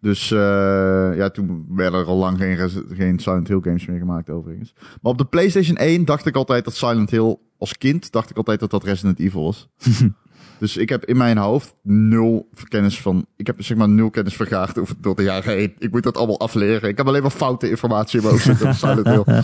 Dus 0.00 0.30
eh, 0.30 1.10
ja, 1.16 1.30
toen 1.30 1.66
werden 1.68 2.00
er 2.00 2.06
al 2.06 2.16
lang 2.16 2.38
geen, 2.38 2.70
geen 2.90 3.18
Silent 3.18 3.48
Hill 3.48 3.60
games 3.62 3.86
meer 3.86 3.98
gemaakt 3.98 4.30
overigens. 4.30 4.74
Maar 4.76 5.12
op 5.12 5.18
de 5.18 5.24
PlayStation 5.24 5.76
1 5.76 6.04
dacht 6.04 6.26
ik 6.26 6.36
altijd 6.36 6.64
dat 6.64 6.74
Silent 6.74 7.10
Hill, 7.10 7.36
als 7.58 7.78
kind, 7.78 8.12
dacht 8.12 8.30
ik 8.30 8.36
altijd 8.36 8.60
dat 8.60 8.70
dat 8.70 8.84
Resident 8.84 9.18
Evil 9.18 9.42
was. 9.42 9.68
dus 10.58 10.76
ik 10.76 10.88
heb 10.88 11.04
in 11.04 11.16
mijn 11.16 11.38
hoofd 11.38 11.74
nul 11.82 12.48
kennis 12.68 13.00
van, 13.00 13.26
ik 13.36 13.46
heb 13.46 13.62
zeg 13.62 13.76
maar 13.76 13.88
nul 13.88 14.10
kennis 14.10 14.34
vergaard 14.36 14.78
over, 14.78 14.94
door 15.00 15.16
de 15.16 15.22
jaren 15.22 15.56
heen. 15.56 15.74
Ik 15.78 15.90
moet 15.90 16.02
dat 16.02 16.16
allemaal 16.16 16.40
afleren. 16.40 16.88
Ik 16.88 16.96
heb 16.96 17.06
alleen 17.06 17.22
maar 17.22 17.30
foute 17.30 17.70
informatie 17.70 18.18
in 18.20 18.24
mijn 18.24 18.34
hoofd 18.34 18.46
zitten 18.46 18.68
over 18.68 18.78
Silent 19.04 19.06
Hill. 19.26 19.42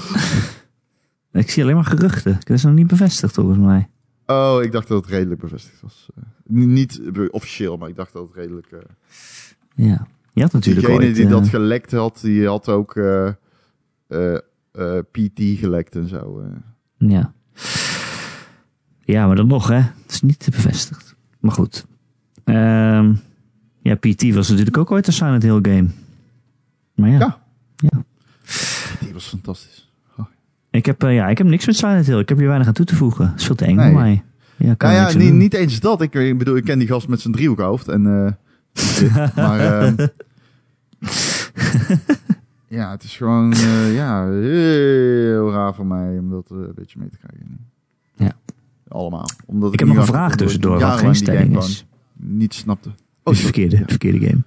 Ik 1.40 1.50
zie 1.50 1.62
alleen 1.62 1.74
maar 1.74 1.84
geruchten. 1.84 2.32
Dat 2.32 2.50
is 2.56 2.62
nog 2.64 2.74
niet 2.74 2.86
bevestigd 2.86 3.34
volgens 3.34 3.58
mij. 3.58 3.88
Oh, 4.26 4.62
ik 4.62 4.72
dacht 4.72 4.88
dat 4.88 5.02
het 5.02 5.10
redelijk 5.12 5.40
bevestigd 5.40 5.80
was. 5.80 6.08
Eh, 6.16 6.22
ni- 6.46 6.66
niet 6.66 7.00
eh, 7.14 7.24
officieel, 7.30 7.76
maar 7.76 7.88
ik 7.88 7.96
dacht 7.96 8.12
dat 8.12 8.22
het 8.26 8.34
redelijk... 8.34 8.66
eh, 8.70 8.78
Ja. 9.74 10.06
Je 10.32 10.42
had 10.42 10.52
natuurlijk 10.52 10.86
Diegene 10.86 11.06
ooit... 11.06 11.16
die 11.16 11.24
eh, 11.24 11.30
dat 11.30 11.48
gelekt 11.48 11.92
had, 11.92 12.18
die 12.22 12.46
had 12.46 12.68
ook 12.68 12.96
eh, 12.96 13.26
eh, 14.08 14.34
eh, 14.72 14.98
PT 15.10 15.40
gelekt 15.58 15.94
en 15.96 16.08
zo. 16.08 16.40
eh. 16.40 17.08
Ja. 17.10 17.32
Ja, 19.04 19.26
maar 19.26 19.36
dan 19.36 19.46
nog, 19.46 19.68
hè. 19.68 19.74
Het 19.76 19.92
is 20.08 20.22
niet 20.22 20.48
bevestigd. 20.50 21.03
Maar 21.44 21.54
goed. 21.54 21.86
Ehm, 22.44 23.14
ja, 23.82 23.94
PT 23.94 24.34
was 24.34 24.48
natuurlijk 24.48 24.76
ook 24.76 24.90
ooit 24.90 25.06
een 25.06 25.12
Silent 25.12 25.42
Hill 25.42 25.58
game. 25.62 25.86
Maar 26.94 27.10
ja. 27.10 27.18
Ja. 27.18 27.38
Ja. 27.76 28.04
Die 29.00 29.12
was 29.12 29.26
fantastisch. 29.26 29.90
Oh. 30.16 30.26
Ik, 30.70 30.86
heb, 30.86 31.02
eh, 31.02 31.14
ja, 31.14 31.28
ik 31.28 31.38
heb 31.38 31.46
niks 31.46 31.66
met 31.66 31.76
Silent 31.76 32.06
Hill. 32.06 32.18
Ik 32.18 32.28
heb 32.28 32.38
hier 32.38 32.46
weinig 32.46 32.66
aan 32.66 32.72
toe 32.72 32.86
te 32.86 32.96
voegen. 32.96 33.30
Het 33.30 33.40
is 33.40 33.46
veel 33.46 33.54
te 33.54 33.64
eng 33.64 33.76
Nee. 33.76 33.90
voor 33.90 34.00
mij. 34.00 34.22
Ja, 34.56 34.74
kan 34.74 34.90
Nou 34.90 35.18
ja, 35.18 35.30
niet, 35.30 35.54
eens 35.54 35.80
dat. 35.80 36.00
Ik, 36.00 36.14
ik 36.14 36.38
bedoel, 36.38 36.56
ik 36.56 36.64
ken 36.64 36.78
die 36.78 36.88
gast 36.88 37.08
met 37.08 37.20
zijn 37.20 37.34
driehoekhoofd. 37.34 37.88
En, 37.88 38.06
eh, 38.06 39.36
maar 39.36 39.60
ehm, 39.60 40.06
ja, 42.78 42.90
het 42.90 43.02
is 43.02 43.16
gewoon 43.16 43.52
eh, 43.52 43.94
ja, 43.94 44.28
heel 44.30 45.52
raar 45.52 45.74
voor 45.74 45.86
mij 45.86 46.18
om 46.18 46.30
dat 46.30 46.50
een 46.50 46.72
beetje 46.74 46.98
mee 46.98 47.08
te 47.08 47.18
krijgen. 47.18 47.58
Ja. 48.14 48.32
Allemaal. 48.88 49.28
Omdat 49.46 49.72
Ik 49.72 49.78
heb 49.78 49.88
nog 49.88 49.96
een 49.96 50.04
vraag 50.04 50.36
tussendoor, 50.36 50.80
wat 50.80 50.98
geen 50.98 51.14
stelling 51.14 51.56
is. 51.56 51.86
Niet 52.16 52.54
snapte. 52.54 52.90
Oh, 53.22 53.34
verkeerde, 53.34 53.82
verkeerde 53.86 54.26
game. 54.26 54.42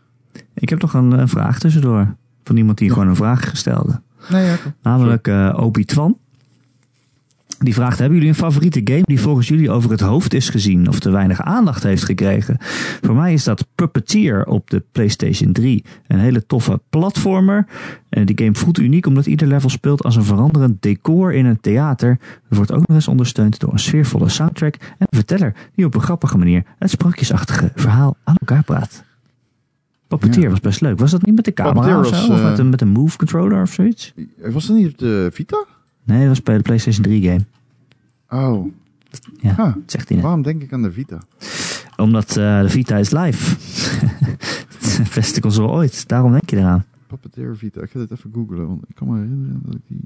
Ik 0.54 0.70
heb 0.70 0.82
nog 0.82 0.94
een, 0.94 1.12
een 1.12 1.28
vraag 1.28 1.60
tussendoor. 1.60 2.16
Van 2.44 2.58
iemand 2.58 2.78
die 2.78 2.90
gewoon 2.90 3.08
een 3.08 3.16
vraag 3.16 3.58
stelde. 3.58 4.02
Nee, 4.30 4.46
ja. 4.46 4.56
Namelijk 4.82 5.28
eh 5.28 5.58
Obi 5.60 5.86
Twan. 5.86 6.18
Die 7.60 7.74
vraagt, 7.74 7.98
hebben 8.00 8.18
jullie 8.18 8.32
een 8.34 8.40
favoriete 8.40 8.82
game 8.84 9.04
die 9.04 9.20
volgens 9.20 9.48
jullie 9.48 9.72
over 9.72 9.92
het 9.92 10.00
hoofd 10.00 10.34
is 10.34 10.50
gezien 10.50 10.88
of 10.88 11.00
te 11.00 11.10
weinig 11.10 11.42
aandacht 11.42 11.84
heeft 11.84 12.04
gekregen? 12.04 12.58
Voor 13.02 13.16
mij 13.16 13.34
is 13.34 13.44
dat 13.44 13.68
Puppeteer 13.76 14.46
op 14.46 14.70
de 14.70 14.84
PlayStation 14.92 15.52
3. 15.52 15.84
Een 16.08 16.20
hele 16.20 16.46
toffe 16.46 16.82
platformer. 16.90 17.68
En 18.10 18.26
die 18.26 18.38
game 18.40 18.56
voelt 18.56 18.78
uniek 18.80 19.06
omdat 19.06 19.26
ieder 19.26 19.48
level 19.48 19.70
speelt 19.70 20.04
als 20.04 20.16
een 20.16 20.24
veranderend 20.24 20.82
decor 20.82 21.34
in 21.34 21.46
een 21.46 21.60
theater. 21.60 22.20
Het 22.48 22.58
wordt 22.58 22.72
ook 22.72 22.88
nog 22.88 22.96
eens 22.98 23.08
ondersteund 23.08 23.60
door 23.60 23.72
een 23.74 23.80
sfeervolle 23.80 24.30
soundtrack 24.30 24.76
en 24.76 24.88
een 25.10 25.18
verteller 25.18 25.54
die 25.76 25.86
op 25.86 25.96
een 25.96 26.02
grappige 26.02 26.38
manier 26.38 26.64
het 26.80 26.90
sprookjesachtige 26.90 27.72
verhaal 27.76 28.18
aan 28.24 28.36
elkaar 28.40 28.64
praat. 28.64 29.04
Puppeteer 30.08 30.44
Ja. 30.44 30.50
was 30.50 30.60
best 30.60 30.82
leuk. 30.82 31.00
Was 31.00 31.12
dat 31.12 31.26
niet 31.26 31.36
met 31.36 31.46
de 31.46 31.54
camera 31.54 32.00
of 32.00 32.08
zo? 32.08 32.32
Of 32.32 32.42
met 32.42 32.52
eh, 32.52 32.58
een, 32.58 32.70
met 32.70 32.82
een 32.82 32.88
move 32.88 33.18
controller 33.18 33.62
of 33.62 33.72
zoiets? 33.74 34.14
Was 34.52 34.68
dat 34.68 34.76
niet 34.78 34.88
op 34.88 34.98
de 34.98 35.30
Vita? 35.34 35.66
Nee, 36.08 36.20
dat 36.20 36.28
was 36.28 36.44
bij 36.44 36.58
de 36.58 36.62
PlayStation 36.64 37.04
3 37.04 37.24
game. 37.30 37.46
Oh, 38.30 38.74
Ja, 39.42 39.54
Ah. 39.58 39.76
zegt 39.86 40.10
hij 40.10 40.22
waarom 40.22 40.42
denk 40.42 40.62
ik 40.62 40.74
aan 40.74 40.82
de 40.82 40.92
Vita? 40.92 41.18
Omdat 41.96 42.38
eh, 42.38 42.62
de 42.62 42.70
Vita 42.70 42.98
is 42.98 43.10
live. 43.12 43.56
Het 44.80 45.12
beste 45.16 45.42
console 45.42 45.68
ooit. 45.68 46.08
Daarom 46.08 46.32
denk 46.32 46.50
je 46.50 46.58
eraan. 46.58 46.86
Puppeteer 47.08 47.58
Vita. 47.58 47.82
Ik 47.82 47.90
ga 47.92 48.00
dit 48.00 48.12
even 48.12 48.32
googlen, 48.34 48.68
want 48.68 48.82
ik 48.88 48.96
kan 48.96 49.08
me 49.08 49.20
herinneren 49.20 49.62
dat 49.66 49.74
ik 49.76 49.82
die... 49.88 50.00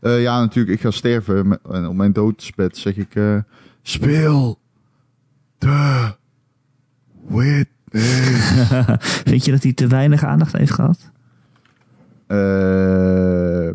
Eh, 0.00 0.22
ja, 0.22 0.40
natuurlijk. 0.40 0.74
Ik 0.76 0.80
ga 0.80 0.90
sterven. 0.90 1.58
En 1.70 1.86
op 1.86 1.94
mijn 1.94 2.12
doodsbed 2.12 2.76
zeg 2.76 2.96
ik... 2.96 3.14
eh, 3.14 3.38
speel 3.82 4.58
de 5.58 6.14
Witness. 7.28 8.62
Vind 9.24 9.44
je 9.44 9.50
dat 9.50 9.62
hij 9.62 9.72
te 9.72 9.86
weinig 9.86 10.24
aandacht 10.24 10.52
heeft 10.56 10.72
gehad? 10.72 11.10
Eh, 12.28 13.70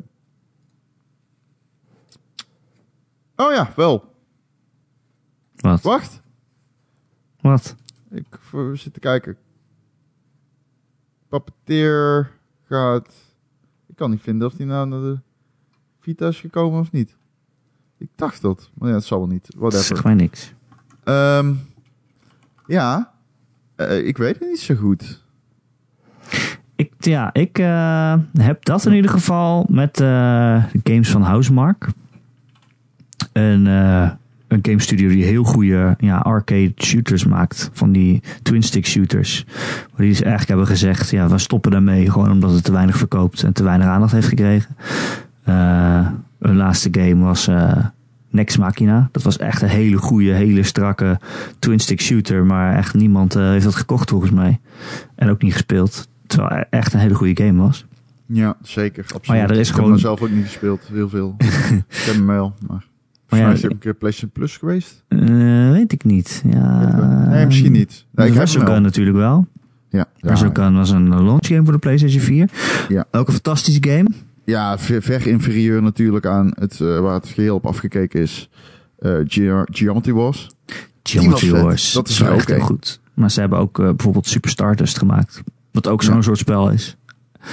oh 3.36 3.51
ja, 3.54 3.72
wel. 3.76 4.12
Wat? 5.56 5.82
Wacht. 5.82 6.22
Wat? 7.41 7.76
Ik 8.10 8.26
zit 8.74 8.93
te 8.93 8.99
kijken. 8.99 9.38
Puppeteer 11.28 12.32
gaat... 12.68 13.14
Ik 13.88 13.95
kan 13.95 14.10
niet 14.10 14.22
vinden 14.22 14.47
of 14.47 14.58
hij 14.58 14.66
nou 14.66 14.88
naar 14.88 14.99
de 14.99 15.20
Vita 15.99 16.28
is 16.28 16.39
gekomen 16.39 16.80
of 16.80 16.91
niet. 16.91 17.18
Ik 17.97 18.10
dacht 18.16 18.41
dat. 18.41 18.70
Maar 18.74 18.89
ja, 18.89 18.95
het 18.95 19.04
zal 19.04 19.20
wel 19.20 19.28
niet. 19.28 19.45
Dat 19.51 19.56
Whatever. 19.56 20.01
mij 20.04 20.14
niks. 20.14 20.54
Ehm, 21.04 21.54
ja. 22.68 23.14
Eh, 23.76 24.08
ik 24.08 24.18
weet 24.18 24.39
het 24.39 24.47
niet 24.47 24.60
zo 24.60 24.76
goed. 24.76 25.22
Ik, 26.84 26.91
ja, 26.99 27.29
ik 27.34 27.59
eh, 27.59 28.13
heb 28.38 28.65
dat 28.65 28.86
in 28.86 28.93
ieder 28.93 29.11
geval 29.11 29.65
met 29.69 29.95
de 29.95 30.61
games 30.84 31.09
van 31.09 31.21
Housemark. 31.21 31.88
Een, 33.34 33.67
eh, 33.67 34.09
een 34.47 34.59
game 34.61 34.81
studio 34.81 35.09
die 35.09 35.23
heel 35.23 35.43
goede 35.43 35.95
ja, 35.99 36.17
arcade 36.17 36.73
shooters 36.77 37.25
maakt. 37.25 37.69
Van 37.73 37.91
die 37.91 38.21
twin 38.41 38.63
stick 38.63 38.86
shooters. 38.86 39.45
Waar 39.47 39.97
die 39.97 40.09
dus 40.09 40.21
eigenlijk 40.21 40.47
hebben 40.47 40.67
gezegd, 40.67 41.09
ja, 41.09 41.27
we 41.27 41.38
stoppen 41.38 41.71
daarmee. 41.71 42.11
Gewoon 42.11 42.31
omdat 42.31 42.51
het 42.51 42.63
te 42.63 42.71
weinig 42.71 42.97
verkoopt 42.97 43.43
en 43.43 43.53
te 43.53 43.63
weinig 43.63 43.88
aandacht 43.88 44.11
heeft 44.11 44.27
gekregen. 44.27 44.75
Hun 46.39 46.55
laatste 46.55 46.89
game 46.91 47.23
was 47.23 47.47
eh 47.47 47.86
Nex 48.29 48.57
Machina. 48.57 49.09
Dat 49.11 49.23
was 49.23 49.38
echt 49.38 49.61
een 49.61 49.67
hele 49.67 49.97
goede, 49.97 50.31
hele 50.31 50.63
strakke 50.63 51.19
twin-stick 51.59 52.01
shooter. 52.01 52.45
Maar 52.45 52.75
echt 52.75 52.93
niemand 52.93 53.34
heeft 53.34 53.63
dat 53.63 53.75
gekocht 53.75 54.09
volgens 54.09 54.31
mij. 54.31 54.59
En 55.15 55.29
ook 55.29 55.41
niet 55.41 55.53
gespeeld. 55.53 56.07
Terwijl 56.34 56.59
het 56.59 56.67
echt 56.69 56.93
een 56.93 56.99
hele 56.99 57.13
goede 57.13 57.43
game 57.43 57.61
was. 57.61 57.86
Ja, 58.25 58.55
zeker. 58.61 59.03
Absoluut. 59.03 59.27
Maar 59.27 59.38
ja, 59.38 59.43
er 59.47 59.59
is 59.59 59.67
ik 59.69 59.73
gewoon- 59.75 59.91
heb 59.91 59.99
hem 59.99 60.07
zelf 60.07 60.21
ook 60.21 60.29
niet 60.36 60.45
gespeeld. 60.45 60.81
Heel 60.91 61.09
veel. 61.09 61.36
ik 61.89 62.03
heb 62.05 62.15
hem 62.15 62.27
wel. 62.27 62.53
Maar, 62.67 62.86
Maar 63.29 63.39
ja, 63.39 63.51
is 63.51 63.59
hij 63.61 63.65
ook 63.69 63.71
een 63.75 63.79
keer 63.81 63.93
PlayStation 63.93 64.31
Plus 64.31 64.57
geweest? 64.57 65.03
Eh, 65.07 65.71
weet 65.71 65.91
ik 65.91 66.03
niet. 66.03 66.43
Ja, 66.49 67.27
nee, 67.29 67.45
misschien 67.45 67.71
niet. 67.71 68.05
Nee, 68.11 68.27
ik 68.27 68.34
heb 68.34 68.47
wel. 68.47 68.79
natuurlijk 68.79 69.17
wel. 69.17 69.47
Ja, 69.89 70.05
ja, 70.15 70.71
was 70.71 70.89
een 70.91 71.09
launch 71.09 71.47
game 71.47 71.63
voor 71.63 71.71
de 71.73 71.79
PlayStation 71.79 72.21
4. 72.21 72.49
Ja. 72.88 73.05
Ook 73.11 73.27
een 73.27 73.34
fantastische 73.34 73.84
game. 73.89 74.09
ja 74.45 74.77
ver, 74.77 75.01
ver 75.01 75.27
inferieur 75.27 75.81
natuurlijk 75.81 76.25
aan 76.25 76.51
het, 76.59 76.81
eh, 76.81 76.99
waar 76.99 77.13
het 77.13 77.27
geheel 77.27 77.55
op 77.55 77.65
afgekeken 77.65 78.21
is. 78.21 78.49
Eh, 78.99 79.11
Ge- 79.27 79.67
Geometry 79.71 80.13
Wars. 80.13 80.49
Geometry. 81.03 81.51
Wars. 81.51 81.91
Dat 81.91 82.07
is 82.09 82.19
wel 82.19 82.34
echt 82.34 82.51
ook 82.51 82.57
heel 82.57 82.65
goed. 82.65 82.99
Maar 83.13 83.31
ze 83.31 83.39
hebben 83.39 83.59
ook 83.59 83.77
bijvoorbeeld 83.77 84.27
Super 84.27 84.49
Stardust 84.49 84.97
gemaakt. 84.97 85.43
Wat 85.74 85.88
ook 85.88 86.03
zo'n 86.03 86.15
Ja. 86.15 86.21
soort 86.21 86.38
spel 86.38 86.69
is. 86.69 86.95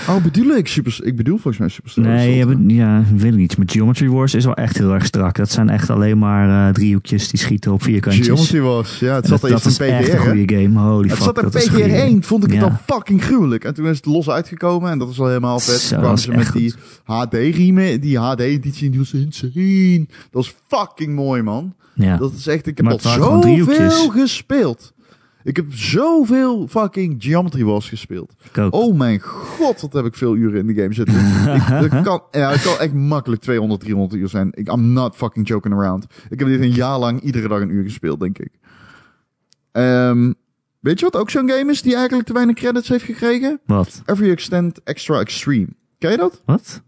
Oh, 0.08 0.22
bedoel 0.22 0.56
ik? 0.56 0.68
Super, 0.68 0.98
ik 1.02 1.16
bedoel 1.16 1.34
volgens 1.34 1.58
mij 1.58 1.68
Superstar. 1.68 2.04
Nee, 2.04 2.34
je 2.36 2.46
hebt- 2.46 2.60
ja, 2.66 3.02
weet 3.14 3.32
ik 3.32 3.38
niet. 3.38 3.56
Maar 3.56 3.66
Geometry 3.70 4.08
Wars 4.08 4.34
is 4.34 4.44
wel 4.44 4.54
echt 4.54 4.78
heel 4.78 4.94
erg 4.94 5.04
strak. 5.06 5.36
Dat 5.36 5.50
zijn 5.50 5.68
echt 5.68 5.90
alleen 5.90 6.18
maar 6.18 6.68
eh, 6.68 6.74
driehoekjes 6.74 7.28
die 7.28 7.38
schieten 7.40 7.72
op 7.72 7.82
vierkantjes. 7.82 8.26
Geometry 8.26 8.60
Wars. 8.60 8.98
Ja, 8.98 9.14
het 9.14 9.22
En 9.22 9.28
zat 9.30 9.40
dat, 9.40 9.50
eerst 9.50 9.62
dat 9.64 9.72
is 9.72 9.78
echt 9.78 10.04
PGR. 10.04 10.12
een 10.14 10.18
goede 10.36 10.56
game. 10.56 10.78
Holy 10.80 11.08
Het 11.08 11.18
fuck, 11.18 11.38
zat 11.40 11.54
is 11.54 11.66
een 11.66 11.72
game. 11.72 11.92
1, 11.92 12.22
vond 12.22 12.44
ik 12.44 12.52
het 12.52 12.62
al 12.62 12.78
fucking 12.86 13.24
gruwelijk. 13.24 13.64
En 13.64 13.74
toen 13.74 13.86
is 13.86 13.96
het 13.96 14.06
los 14.06 14.28
uitgekomen 14.30 14.90
en 14.90 14.98
dat 14.98 15.08
was 15.08 15.20
al 15.20 15.26
helemaal 15.26 15.58
vet. 15.60 15.88
Toen 15.88 15.98
kwamen 15.98 16.18
ze 16.18 16.30
is 16.30 16.36
met 16.36 16.52
die 16.52 16.74
HD-riemen, 17.04 18.00
die 18.00 18.18
HD-editie, 18.18 18.90
die 18.90 18.98
was 18.98 19.12
insane. 19.12 20.06
Dat 20.08 20.28
was 20.30 20.54
fucking 20.68 21.14
mooi, 21.14 21.42
man. 21.42 21.74
Ja. 21.94 22.16
Dat 22.16 22.32
is 22.32 22.46
echt, 22.46 22.66
ik 22.66 22.76
heb 22.76 22.86
al 22.90 22.98
zoveel 23.00 24.08
gespeeld. 24.10 24.92
Ik 25.42 25.56
heb 25.56 25.74
zoveel 25.74 26.68
fucking 26.68 27.22
Geometry 27.22 27.64
Wars 27.64 27.88
gespeeld. 27.88 28.34
Oh 28.70 28.96
mijn 28.96 29.20
god, 29.20 29.80
wat 29.80 29.92
heb 29.92 30.04
ik 30.04 30.14
veel 30.14 30.36
uren 30.36 30.58
in 30.58 30.66
de 30.66 30.74
game 30.74 30.94
zitten. 30.94 31.14
ik, 31.56 31.90
dat 31.90 32.02
kan, 32.02 32.22
ja, 32.30 32.50
het 32.50 32.62
kan 32.62 32.78
echt 32.78 32.92
makkelijk 32.92 33.42
200, 33.42 33.80
300 33.80 34.20
uur 34.20 34.28
zijn. 34.28 34.48
Ik, 34.54 34.68
I'm 34.68 34.92
not 34.92 35.16
fucking 35.16 35.48
joking 35.48 35.74
around. 35.74 36.06
Ik 36.28 36.38
heb 36.38 36.48
dit 36.48 36.60
een 36.60 36.72
jaar 36.72 36.98
lang 36.98 37.20
iedere 37.20 37.48
dag 37.48 37.60
een 37.60 37.70
uur 37.70 37.84
gespeeld, 37.84 38.20
denk 38.20 38.38
ik. 38.38 38.52
Ehm, 39.72 40.32
weet 40.80 40.98
je 40.98 41.04
wat 41.04 41.16
ook 41.16 41.30
zo'n 41.30 41.50
game 41.50 41.70
is 41.70 41.82
die 41.82 41.94
eigenlijk 41.94 42.26
te 42.26 42.32
weinig 42.32 42.54
credits 42.54 42.88
heeft 42.88 43.04
gekregen? 43.04 43.60
Wat? 43.66 44.02
Every 44.06 44.30
Extend 44.30 44.82
Extra 44.82 45.20
Extreme. 45.20 45.68
Ken 45.98 46.10
je 46.10 46.16
dat? 46.16 46.42
Wat? 46.44 46.82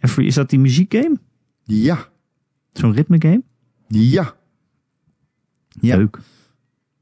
Every, 0.00 0.26
is 0.26 0.34
dat 0.34 0.50
die 0.50 0.58
muziekgame? 0.58 1.18
Ja. 1.64 2.08
Zo'n 2.72 2.92
ritmegame? 2.92 3.42
Ja. 3.88 4.34
Ja. 5.80 5.96
Leuk. 5.96 6.18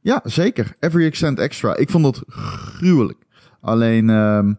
Ja, 0.06 0.20
zeker. 0.24 0.76
Every 0.80 1.04
Extend 1.04 1.38
Extra. 1.38 1.76
Ik 1.76 1.90
vond 1.90 2.04
dat 2.04 2.22
gruwelijk. 2.26 3.26
Alleen, 3.60 4.10
ehm, 4.10 4.52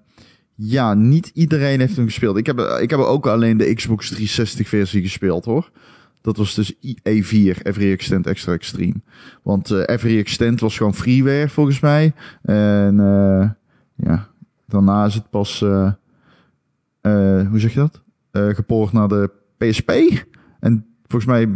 ja, 0.56 0.93
niet 0.93 1.32
iedereen 1.34 1.80
heeft 1.80 1.95
hem 1.95 2.06
gespeeld. 2.06 2.38
Ik 2.38 2.45
heb, 2.45 2.60
ik 2.60 2.89
heb 2.89 3.00
ook 3.00 3.28
alleen 3.28 3.58
de 3.58 3.74
Xbox 3.74 4.08
360 4.08 4.68
versie 4.68 5.02
gespeeld 5.02 5.45
hoor. 5.45 5.72
Dat 6.22 6.38
was 6.38 6.56
dus 6.56 6.74
E4, 7.04 7.62
Every 7.62 7.91
Extend 7.91 8.28
Extra 8.28 8.54
Extreme. 8.54 9.02
Want 9.43 9.72
eh, 9.72 9.95
Every 9.95 10.18
Extend 10.18 10.60
was 10.60 10.78
gewoon 10.78 10.95
freeware 10.95 11.50
volgens 11.50 11.80
mij. 11.80 12.14
En 12.41 13.00
eh, 13.00 13.50
ja, 13.95 14.28
daarna 14.66 15.06
is 15.06 15.14
het 15.14 15.30
pas, 15.30 15.62
eh, 15.62 15.91
hoe 17.50 17.60
zeg 17.60 17.74
je 17.74 17.80
dat? 17.80 18.02
Gepoord 18.56 18.91
naar 18.91 19.08
de 19.08 19.32
PSP. 19.58 19.91
En 20.60 20.86
volgens 21.06 21.32
mij 21.32 21.50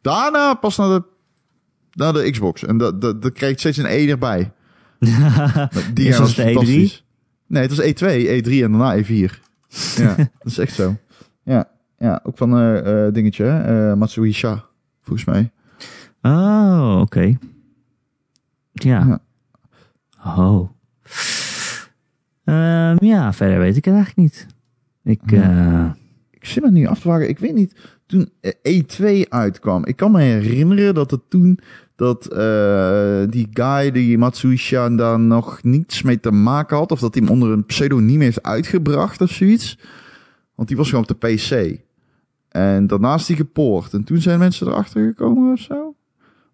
daarna 0.00 0.54
pas 0.54 0.76
naar 0.76 0.88
de 0.88 1.10
naar 1.94 2.12
de 2.12 2.30
Xbox. 2.30 2.64
En 2.64 2.78
dat, 2.78 3.00
dat, 3.00 3.22
dat 3.22 3.32
krijgt 3.32 3.58
steeds 3.60 3.76
een 3.76 3.86
E 3.86 4.08
erbij. 4.10 4.52
Die 5.94 6.08
Is 6.08 6.18
was 6.18 6.34
de 6.34 6.42
E3? 6.42 6.44
fantastisch. 6.44 7.04
Nee, 7.46 7.62
het 7.62 7.76
was 7.76 7.86
E2, 7.86 8.26
E3 8.26 8.50
en 8.62 8.72
daarna 8.72 9.02
E4. 9.04 9.08
Ja, 9.96 10.16
dat 10.16 10.26
is 10.44 10.58
echt 10.58 10.74
zo. 10.74 10.96
Ja, 11.44 11.68
ja 11.98 12.20
ook 12.22 12.36
van 12.36 12.56
eh 12.58 13.06
eh 13.06 13.14
dingetje, 13.14 13.94
Matsuhisha, 13.98 14.64
volgens 15.00 15.26
mij. 15.26 15.50
Oh, 16.22 16.98
oké. 17.00 17.36
Ja. 18.72 19.06
Ja. 19.06 19.20
Oh. 20.36 20.70
Ehm, 22.44 23.04
ja, 23.04 23.32
verder 23.32 23.58
weet 23.58 23.76
ik 23.76 23.84
het 23.84 23.94
eigenlijk 23.94 24.16
niet. 24.16 24.46
Ik, 25.04 25.32
eh, 25.32 25.90
Ik 26.30 26.44
zit 26.44 26.62
me 26.62 26.70
nu 26.70 26.86
af 26.86 26.94
te 26.94 27.00
vragen, 27.00 27.28
ik 27.28 27.38
weet 27.38 27.54
niet, 27.54 27.74
toen 28.12 28.30
eh, 28.40 28.82
E2 28.82 29.28
uitkwam, 29.28 29.86
ik 29.86 29.96
kan 29.96 30.12
me 30.12 30.20
herinneren 30.20 30.94
dat 30.94 31.10
het 31.10 31.20
toen, 31.28 31.58
dat 31.96 32.26
eh, 32.26 33.22
die 33.28 33.48
guy, 33.52 33.90
die 33.90 34.18
Matsuhisha, 34.18 34.88
daar 34.88 35.20
nog 35.20 35.62
niets 35.62 36.02
mee 36.02 36.20
te 36.20 36.30
maken 36.30 36.76
had, 36.76 36.92
of 36.92 37.00
dat 37.00 37.14
hij 37.14 37.22
hem 37.22 37.32
onder 37.32 37.50
een 37.50 37.66
pseudoniem 37.66 38.20
heeft 38.20 38.42
uitgebracht 38.42 39.20
of 39.20 39.30
zoiets. 39.30 39.78
Want 40.54 40.68
die 40.68 40.76
was 40.76 40.88
gewoon 40.88 41.06
op 41.08 41.20
de 41.20 41.34
PC. 41.34 41.80
En 42.48 42.86
daarna 42.86 43.14
is 43.14 43.26
die 43.26 43.36
gepoord. 43.36 43.92
En 43.92 44.04
toen 44.04 44.20
zijn 44.20 44.38
mensen 44.38 44.66
erachter 44.66 45.06
gekomen 45.06 45.52
of 45.52 45.60
zo. 45.60 45.94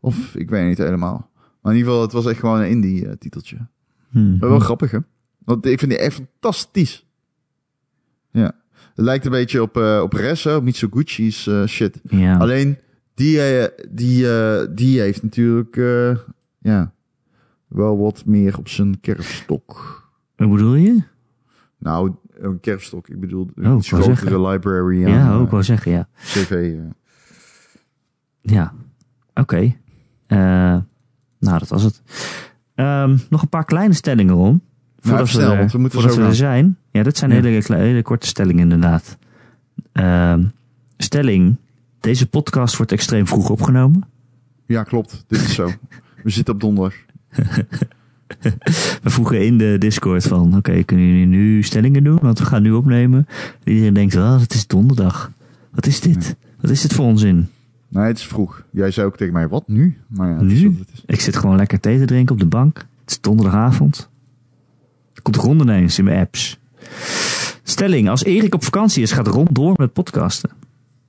Of 0.00 0.34
ik 0.34 0.50
weet 0.50 0.66
niet 0.66 0.78
helemaal. 0.78 1.30
Maar 1.60 1.72
in 1.72 1.78
ieder 1.78 1.92
geval, 1.92 2.02
het 2.06 2.12
was 2.12 2.26
echt 2.26 2.40
gewoon 2.40 2.60
een 2.60 2.68
indie-titeltje. 2.68 3.56
hmm. 4.10 4.36
Maar 4.38 4.48
wel 4.48 4.58
grappig, 4.58 4.90
hè? 4.90 4.98
Want 5.44 5.66
ik 5.66 5.78
vind 5.78 5.90
die 5.90 6.00
echt 6.00 6.14
fantastisch. 6.14 7.06
Ja. 8.30 8.52
Het 8.98 9.06
lijkt 9.06 9.24
een 9.24 9.30
beetje 9.30 9.62
op, 9.62 9.76
eh 9.76 10.00
op 10.02 10.12
Res, 10.12 10.44
hè? 10.44 10.54
Op 10.54 10.62
Mitsuguchi's 10.62 11.46
eh, 11.46 11.66
shit. 11.66 12.00
ja. 12.02 12.36
Alleen, 12.36 12.78
die, 13.14 13.40
eh, 13.42 13.86
die, 13.90 14.26
die 14.74 15.00
heeft 15.00 15.22
natuurlijk, 15.22 15.76
ja, 16.58 16.92
wel 17.68 17.98
wat 17.98 18.22
meer 18.26 18.58
op 18.58 18.68
zijn 18.68 19.00
kerfstok. 19.00 20.02
Wat 20.36 20.50
bedoel 20.50 20.74
je? 20.74 21.02
Nou, 21.78 22.14
een 22.34 22.60
kerfstok. 22.60 23.08
Ik 23.08 23.20
bedoel, 23.20 23.50
Oh, 23.56 23.64
een 23.64 23.82
grotere 23.82 24.48
library 24.48 25.04
aan 25.04 25.10
Ja, 25.12 25.34
ook 25.34 25.50
wel 25.50 25.62
zeggen, 25.62 25.92
ja. 25.92 26.08
CV. 26.16 26.74
Ja, 28.40 28.72
oké. 29.34 29.74
Nou, 31.38 31.58
dat 31.58 31.68
was 31.68 31.82
het. 31.82 32.02
Ehm, 32.74 33.16
nog 33.30 33.42
een 33.42 33.48
paar 33.48 33.64
kleine 33.64 33.94
stellingen 33.94 34.34
om. 34.36 34.62
Voordat, 35.08 35.28
snel, 35.28 35.46
we, 35.46 35.52
er- 35.52 35.58
want 35.58 35.72
we 35.72 35.78
moeten 35.78 35.98
voordat 36.00 36.16
we 36.18 36.24
er 36.24 36.34
zijn. 36.34 36.76
Ja, 36.90 37.02
dit 37.02 37.16
zijn 37.18 37.30
Ja. 37.30 37.40
hele, 37.42 37.76
hele 37.76 38.02
korte 38.02 38.26
stellingen 38.26 38.62
inderdaad. 38.62 39.16
Ehm, 39.92 40.44
stelling. 40.96 41.56
Deze 42.00 42.26
podcast 42.28 42.76
wordt 42.76 42.92
extreem 42.92 43.26
vroeg 43.26 43.50
opgenomen. 43.50 44.02
Ja, 44.66 44.82
klopt. 44.82 45.24
Dit 45.28 45.40
is 45.40 45.54
zo. 45.54 45.70
We 46.22 46.30
zitten 46.30 46.54
op 46.54 46.60
donderdag. 46.60 46.94
We 49.02 49.10
vroegen 49.10 49.46
in 49.46 49.58
de 49.58 49.76
Discord 49.78 50.24
van... 50.24 50.56
Oké, 50.56 50.82
kunnen 50.82 51.06
jullie 51.06 51.26
nu 51.26 51.62
stellingen 51.62 52.04
doen? 52.04 52.18
Want 52.22 52.38
we 52.38 52.44
gaan 52.44 52.62
nu 52.62 52.72
opnemen. 52.72 53.26
Iedereen 53.64 53.94
denkt, 53.94 54.16
oh, 54.16 54.40
het 54.40 54.54
is 54.54 54.66
donderdag. 54.66 55.32
Wat 55.70 55.86
is 55.86 56.00
dit? 56.00 56.36
Wat 56.60 56.70
is 56.70 56.80
dit 56.80 56.92
voor 56.92 57.04
onzin? 57.04 57.48
Nee, 57.88 58.04
het 58.04 58.18
is 58.18 58.26
vroeg. 58.26 58.62
Jij 58.70 58.90
zei 58.90 59.06
ook 59.06 59.16
tegen 59.16 59.32
mij, 59.32 59.48
wat 59.48 59.68
nu? 59.68 59.98
Maar 60.06 60.28
ja, 60.28 60.34
het 60.34 60.42
Nu? 60.46 60.54
is. 60.92 61.02
Ik 61.06 61.20
zit 61.20 61.36
gewoon 61.36 61.56
lekker 61.56 61.80
thee 61.80 61.98
te 61.98 62.04
drinken 62.04 62.34
op 62.34 62.40
de 62.40 62.46
bank. 62.46 62.76
Het 63.00 63.10
is 63.10 63.20
donderdagavond. 63.20 64.08
Komt 65.28 65.44
Ron 65.44 65.60
ineens 65.60 65.98
in 65.98 66.04
mijn 66.04 66.20
apps. 66.20 66.58
Stelling, 67.62 68.08
als 68.08 68.24
Erik 68.24 68.54
op 68.54 68.64
vakantie 68.64 69.02
is, 69.02 69.12
gaat 69.12 69.26
Ron 69.26 69.46
door 69.50 69.74
met 69.76 69.92
podcasten. 69.92 70.50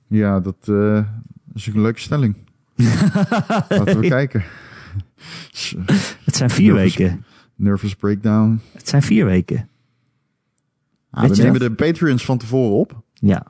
Ja, 0.06 0.40
dat 0.40 0.56
eh, 0.60 1.04
is 1.54 1.66
een 1.66 1.80
leuke 1.80 2.00
stelling. 2.00 2.36
Laten 3.68 4.00
we 4.00 4.08
kijken. 4.08 4.44
Het 6.24 6.36
zijn 6.36 6.50
vier 6.50 6.72
Nervous- 6.72 6.96
weken. 6.96 7.24
Nervous 7.54 7.94
breakdown. 7.94 8.60
Het 8.72 8.88
zijn 8.88 9.02
vier 9.02 9.24
weken. 9.24 9.68
Ah, 11.10 11.28
we 11.28 11.42
nemen 11.42 11.60
de 11.60 11.72
Patreons 11.72 12.24
van 12.24 12.38
tevoren 12.38 12.76
op. 12.76 13.02
Ja. 13.14 13.46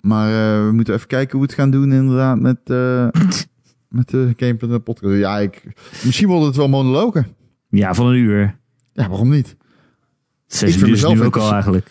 Maar 0.00 0.28
eh, 0.28 0.66
we 0.66 0.72
moeten 0.72 0.94
even 0.94 1.06
kijken 1.06 1.38
hoe 1.38 1.40
we 1.40 1.46
het 1.46 1.60
gaan 1.60 1.70
doen 1.70 1.92
inderdaad 1.92 2.40
met, 2.40 2.58
eh 2.64 3.08
met 3.98 4.08
de 4.08 4.34
Game 4.36 4.80
podcast. 4.80 5.16
Ja, 5.16 5.38
ik, 5.38 5.62
misschien 6.04 6.28
worden 6.28 6.46
het 6.46 6.56
wel 6.56 6.68
monologen. 6.68 7.26
Ja, 7.68 7.94
van 7.94 8.06
een 8.06 8.16
uur. 8.16 8.58
Ja, 8.92 9.08
waarom 9.08 9.28
niet? 9.28 9.58
Zes 10.50 10.70
vind 10.70 10.74
uur 10.76 10.84
is 10.86 10.90
mezelf 10.90 11.14
nu 11.14 11.22
ook 11.22 11.36
al 11.36 11.52
eigenlijk. 11.52 11.90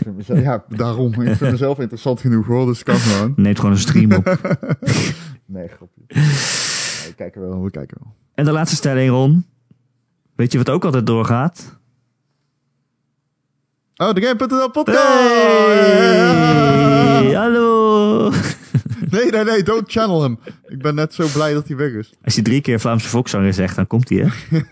Ik 0.00 0.14
mezelf- 0.16 0.40
ja, 0.40 0.64
daarom. 0.68 1.12
Ik 1.22 1.36
vind 1.36 1.50
mezelf 1.50 1.78
interessant 1.78 2.20
genoeg 2.20 2.46
hoor, 2.46 2.66
dus 2.66 2.82
kan 2.82 2.96
gewoon. 2.96 3.32
Neemt 3.36 3.56
gewoon 3.58 3.72
een 3.74 3.78
stream 3.80 4.12
op. 4.12 4.24
Nee, 5.46 5.68
grapje. 5.68 6.02
Nee, 6.08 6.24
we 7.06 7.12
kijken 7.16 7.40
wel, 7.40 7.62
we 7.62 7.70
kijken 7.70 7.96
wel. 8.02 8.14
En 8.34 8.44
de 8.44 8.52
laatste 8.52 8.76
stelling, 8.76 9.10
Ron. 9.10 9.46
Weet 10.36 10.52
je 10.52 10.58
wat 10.58 10.70
ook 10.70 10.84
altijd 10.84 11.06
doorgaat? 11.06 11.78
Oh, 13.96 14.12
de 14.12 14.20
Game.nl 14.22 14.70
podcast! 14.70 14.98
Hey, 17.18 17.32
hallo! 17.42 18.30
Nee, 19.10 19.30
nee, 19.30 19.44
nee, 19.44 19.62
don't 19.62 19.90
channel 19.90 20.22
hem. 20.22 20.38
Ik 20.68 20.82
ben 20.82 20.94
net 20.94 21.14
zo 21.14 21.26
blij 21.32 21.52
dat 21.52 21.68
hij 21.68 21.76
weg 21.76 21.92
is. 21.92 22.12
Als 22.24 22.34
je 22.34 22.42
drie 22.42 22.60
keer 22.60 22.80
Vlaamse 22.80 23.08
volkszanger 23.08 23.54
zegt, 23.54 23.76
dan 23.76 23.86
komt 23.86 24.08
hij, 24.08 24.18
hè? 24.18 24.28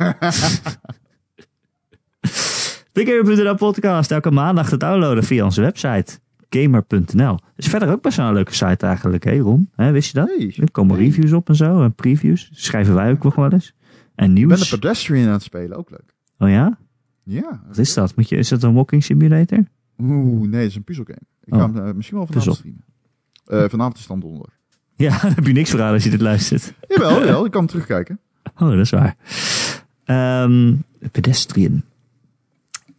De 3.04 3.54
podcast, 3.58 4.10
elke 4.10 4.30
maandag 4.30 4.68
te 4.68 4.76
downloaden 4.76 5.24
via 5.24 5.44
onze 5.44 5.60
website. 5.60 6.18
gamer.nl. 6.50 7.38
Is 7.56 7.66
verder 7.68 7.90
ook 7.90 8.02
best 8.02 8.16
wel 8.16 8.26
een 8.26 8.34
leuke 8.34 8.54
site 8.54 8.86
eigenlijk, 8.86 9.24
hè 9.24 9.38
Ron? 9.38 9.70
Hè, 9.74 9.90
wist 9.92 10.12
je 10.12 10.18
dat? 10.18 10.28
Hey, 10.28 10.54
Er 10.56 10.70
komen 10.70 10.96
hey. 10.96 11.04
reviews 11.04 11.32
op 11.32 11.48
en 11.48 11.54
zo, 11.54 11.82
en 11.82 11.94
previews. 11.94 12.48
Schrijven 12.52 12.94
wij 12.94 13.10
ook 13.10 13.22
nog 13.22 13.34
wel 13.34 13.52
eens. 13.52 13.74
En 14.14 14.28
Ik 14.28 14.34
ben 14.34 14.46
nieuws. 14.46 14.70
de 14.70 14.78
pedestrian 14.78 15.26
aan 15.26 15.32
het 15.32 15.42
spelen, 15.42 15.76
ook 15.76 15.90
leuk. 15.90 16.14
Oh 16.38 16.48
ja? 16.48 16.78
Ja. 17.24 17.62
Wat 17.66 17.78
is 17.78 17.94
dat? 17.94 18.16
Moet 18.16 18.28
je, 18.28 18.36
is 18.36 18.48
dat 18.48 18.62
een 18.62 18.74
walking 18.74 19.04
simulator? 19.04 19.64
Oeh, 19.98 20.48
nee, 20.48 20.60
het 20.60 20.70
is 20.70 20.76
een 20.76 20.84
puzzelgame. 20.84 21.20
Ik 21.44 21.54
Oh. 21.54 21.60
ga 21.60 21.72
hem 21.72 21.86
eh, 21.86 21.94
misschien 21.94 22.16
wel 22.18 22.26
vanavond 22.26 22.56
streamen. 22.56 22.84
Eh, 23.44 23.64
vanavond 23.70 23.94
is 23.94 24.00
het 24.00 24.08
dan 24.08 24.20
donderdag. 24.20 24.54
Ja, 24.96 25.10
daar 25.22 25.34
heb 25.34 25.46
je 25.46 25.52
niks 25.52 25.70
voor 25.70 25.82
aan 25.82 25.92
als 25.92 26.04
je 26.04 26.10
dit 26.10 26.20
luistert. 26.20 26.72
Jawel, 26.88 27.10
jawel, 27.18 27.44
ik 27.44 27.50
kan 27.50 27.60
hem 27.60 27.70
terugkijken. 27.70 28.20
Oh, 28.58 28.68
dat 28.68 28.78
is 28.78 28.90
waar. 28.90 29.16
Ehm 30.04 30.74
pedestrian. 31.12 31.82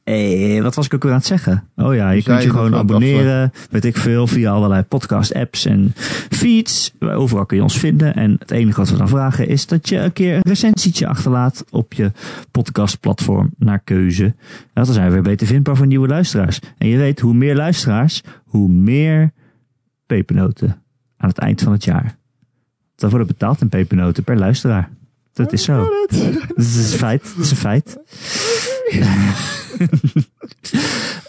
Eh, 0.10 0.62
wat 0.62 0.76
was 0.76 0.86
ik 0.86 0.93
ook 0.93 1.03
weer 1.03 1.12
aan 1.12 1.18
het 1.18 1.28
zeggen? 1.28 1.64
Oh 1.76 1.95
ja, 1.95 2.10
je 2.10 2.24
kunt 2.24 2.43
je 2.43 2.49
gewoon 2.49 2.72
dat 2.72 2.86
we 2.86 2.88
abonneren, 2.88 3.51
weet 3.70 3.86
ik 3.86 3.97
veel, 3.97 4.28
via 4.28 4.51
allerlei 4.51 4.84
podcast 4.84 5.34
apps 5.34 5.66
en 5.66 5.93
feeds. 6.30 6.93
Overal 6.99 7.45
kun 7.45 7.57
je 7.57 7.64
ons 7.64 7.80
vinden. 7.80 8.16
En 8.16 8.36
het 8.39 8.51
enige 8.51 8.80
wat 8.80 8.89
we 8.89 8.97
dan 8.97 9.07
vragen 9.07 9.47
is 9.47 9.68
dat 9.68 9.89
je 9.89 9.97
een 9.97 10.14
keer 10.14 10.36
een 10.36 10.41
recensietje 10.41 11.07
achterlaat 11.07 11.66
op 11.70 11.93
je 11.93 12.12
podcastplatform 12.51 13.49
naar 13.57 13.80
keuze. 13.80 14.24
Ja, 14.74 14.84
dan 14.84 14.93
zijn 14.93 15.07
we 15.07 15.14
weer 15.14 15.22
beter 15.22 15.47
vindbaar 15.47 15.76
voor 15.76 15.88
nieuwe 15.88 16.07
luisteraars. 16.07 16.60
En 16.78 16.88
je 16.88 16.97
weet, 16.97 17.20
hoe 17.20 17.34
meer 17.34 17.55
luisteraars, 17.55 18.24
hoe 18.43 18.70
meer 18.70 19.32
pepernoten 20.05 20.82
aan 21.18 21.30
het 21.30 21.38
eind 21.38 21.62
van 21.62 21.72
het 21.72 21.84
jaar. 21.84 22.18
Dan 22.95 23.10
worden 23.10 23.28
betaald 23.28 23.62
in 23.62 23.70
pepernoten 23.70 24.24
per 24.24 24.38
luisteraar. 24.38 24.89
Dat 25.34 25.53
is 25.53 25.64
zo. 25.64 25.89
Dat 26.07 26.66
is 26.66 26.91
een 26.91 26.97
feit. 26.97 27.34
Dat 27.36 27.45
is 27.45 27.51
een 27.51 27.57
feit. 27.57 27.97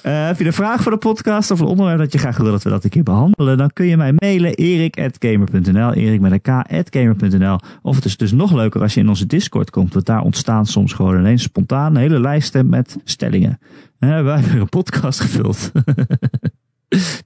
Eh, 0.03 0.27
heb 0.27 0.39
je 0.39 0.45
een 0.45 0.53
vraag 0.53 0.83
voor 0.83 0.93
de 0.93 0.99
podcast 0.99 1.51
of 1.51 1.61
een 1.61 1.67
onderwerp 1.67 1.99
dat 1.99 2.13
je 2.13 2.19
graag 2.19 2.37
wil 2.37 2.51
dat 2.51 2.63
we 2.63 2.71
dat 2.71 2.85
een 2.85 2.91
keer 2.91 3.03
behandelen? 3.03 3.59
Dan 3.59 3.71
kun 3.73 3.87
je 3.87 3.97
mij 3.97 4.13
mailen 4.13 4.55
erik.gamer.nl 4.55 5.93
erik 5.93 6.21
met 6.21 6.33
een 6.33 6.41
k.gamer.nl 6.85 7.59
Of 7.83 7.97
het 7.97 8.05
is 8.05 8.17
dus 8.17 8.33
nog 8.33 8.53
leuker 8.53 8.81
als 8.81 8.95
je 8.95 9.01
in 9.01 9.09
onze 9.09 9.27
Discord 9.27 9.71
komt. 9.71 9.93
Want 9.95 10.07
daar 10.07 10.23
ontstaan 10.23 10.67
soms 10.67 10.93
gewoon 10.93 11.19
ineens 11.19 11.43
spontaan 11.43 11.97
hele 11.97 12.21
lijsten 12.21 12.69
met 12.69 12.97
stellingen. 13.05 13.59
Eh, 13.99 14.23
wij 14.23 14.41
hebben 14.41 14.61
een 14.61 14.69
podcast 14.69 15.21
gevuld. 15.27 15.73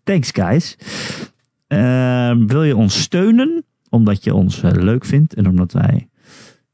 Thanks 0.04 0.30
guys. 0.30 0.78
Eh, 1.66 2.36
wil 2.46 2.64
je 2.64 2.76
ons 2.76 3.00
steunen? 3.00 3.64
Omdat 3.88 4.24
je 4.24 4.34
ons 4.34 4.60
leuk 4.62 5.04
vindt 5.04 5.34
en 5.34 5.48
omdat 5.48 5.72
wij 5.72 6.08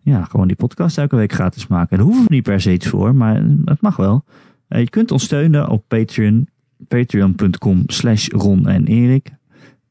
ja, 0.02 0.24
gewoon 0.24 0.46
die 0.46 0.56
podcast 0.56 0.98
elke 0.98 1.16
week 1.16 1.32
gratis 1.32 1.66
maken. 1.66 1.96
Daar 1.96 2.06
hoeven 2.06 2.24
we 2.24 2.34
niet 2.34 2.42
per 2.42 2.60
se 2.60 2.72
iets 2.72 2.88
voor, 2.88 3.14
maar 3.14 3.42
het 3.64 3.80
mag 3.80 3.96
wel. 3.96 4.24
Eh, 4.68 4.80
je 4.80 4.90
kunt 4.90 5.10
ons 5.10 5.24
steunen 5.24 5.68
op 5.68 5.84
Patreon. 5.88 6.48
Patreon.com 6.88 7.82
slash 7.86 8.28
Ron 8.28 8.68
en 8.68 8.86
Erik. 8.86 9.30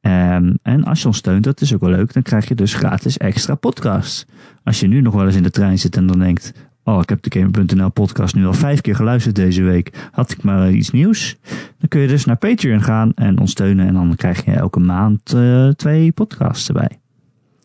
Ehm, 0.02 0.54
en 0.62 0.84
als 0.84 1.02
je 1.02 1.08
ons 1.08 1.18
steunt, 1.18 1.44
dat 1.44 1.62
is 1.62 1.74
ook 1.74 1.82
wel 1.82 1.90
leuk, 1.90 2.14
dan 2.14 2.24
krijg 2.24 2.48
je 2.48 2.56
dus 2.56 2.74
gratis 2.74 3.18
extra 3.18 3.56
podcasts. 3.56 4.26
Als 4.64 4.80
je 4.80 4.88
nu 4.88 5.02
nog 5.02 5.14
wel 5.14 5.26
eens 5.26 5.36
in 5.36 5.44
de 5.44 5.50
trein 5.50 5.80
zit 5.80 5.98
en 5.98 6.08
dan 6.08 6.20
denkt... 6.20 6.54
Oh, 6.84 7.00
ik 7.02 7.10
heb 7.10 7.22
de 7.22 7.40
Gamer.nl 7.40 7.90
podcast 7.90 8.36
nu 8.36 8.46
al 8.46 8.54
vijf 8.54 8.82
keer 8.82 8.96
geluisterd 8.96 9.36
deze 9.36 9.64
week. 9.64 10.10
Had 10.12 10.32
ik 10.32 10.44
maar 10.44 10.72
iets 10.72 10.92
nieuws? 10.92 11.38
Dan 11.78 11.88
kun 11.88 12.02
je 12.02 12.08
dus 12.08 12.26
naar 12.26 12.38
Patreon 12.38 12.82
gaan 12.82 13.12
en 13.16 13.40
ons 13.40 13.52
steunen. 13.52 13.88
En 13.88 13.94
dan 13.94 14.16
krijg 14.16 14.46
je 14.46 14.52
elke 14.52 14.80
maand 14.80 15.34
eh, 15.34 15.68
twee 15.68 16.12
podcasts 16.12 16.68
erbij. 16.68 17.00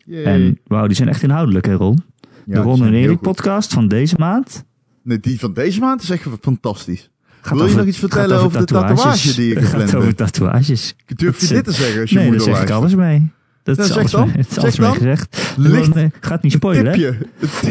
Yay. 0.05 0.25
En 0.25 0.59
wauw, 0.67 0.87
die 0.87 0.97
zijn 0.97 1.09
echt 1.09 1.23
inhoudelijk 1.23 1.67
hè 1.67 1.73
Ron? 1.73 1.99
Ja, 2.47 2.55
de 2.55 2.61
Ron 2.61 2.85
en 2.85 2.95
Erik 2.95 3.21
podcast 3.21 3.73
van 3.73 3.89
deze 3.89 4.15
maand. 4.19 4.65
Nee, 5.03 5.21
die 5.21 5.39
van 5.39 5.53
deze 5.53 5.81
maand 5.81 6.03
is 6.03 6.11
echt 6.11 6.27
fantastisch. 6.41 7.11
Gaat 7.41 7.53
Wil 7.53 7.59
je 7.63 7.65
over- 7.65 7.77
nog 7.79 7.87
iets 7.87 7.99
vertellen 7.99 8.41
over 8.41 8.59
de 8.59 8.65
tatoeage 8.65 9.35
die 9.35 9.49
je 9.49 9.55
gepland 9.63 9.85
Gaat 9.91 9.95
over 10.01 10.15
tatoeages. 10.15 10.95
Durf 11.07 11.41
je 11.41 11.47
dit 11.55 11.65
te 11.65 11.73
zeggen 11.73 12.01
als 12.01 12.11
je 12.11 12.17
nee, 12.17 12.25
daar 12.29 12.37
moeder 12.37 12.55
zeg 12.55 12.65
ik 12.65 12.71
alles 12.71 12.95
mee. 12.95 13.31
Dat 13.63 13.77
Nou, 13.77 13.89
is 13.91 13.97
alles, 13.97 14.11
dan. 14.11 14.27
mee, 14.27 14.37
is 14.49 14.59
alles 14.59 14.79
mee 14.79 14.91
gezegd. 14.93 15.55
Licht. 15.57 15.95
Nee, 15.95 16.11
gaat 16.21 16.43
niet 16.43 16.53
spoilen, 16.53 16.87
hè? 16.87 16.93
tipje, 16.93 17.19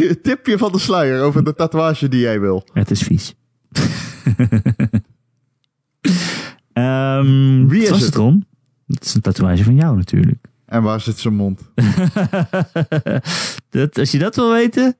het 0.07 0.23
tipje 0.23 0.57
van 0.57 0.71
de 0.71 0.79
sluier 0.79 1.21
over 1.21 1.43
de 1.43 1.55
tatoeage 1.55 2.07
die 2.09 2.19
jij 2.19 2.39
wil. 2.39 2.67
Het 2.73 2.91
is 2.91 3.01
vies. 3.01 3.35
Wie 7.67 7.81
is 7.83 7.89
het? 8.01 8.15
Ron? 8.15 8.45
Het 8.87 9.05
is 9.05 9.13
een 9.13 9.21
tatoeage 9.21 9.63
van 9.63 9.75
jou 9.75 9.95
natuurlijk. 9.97 10.45
En 10.73 10.83
waar 10.83 11.01
zit 11.01 11.17
zijn 11.17 11.33
mond? 11.33 11.61
dat, 13.69 13.97
als 13.97 14.11
je 14.11 14.19
dat 14.19 14.35
wil 14.35 14.51
weten, 14.51 14.95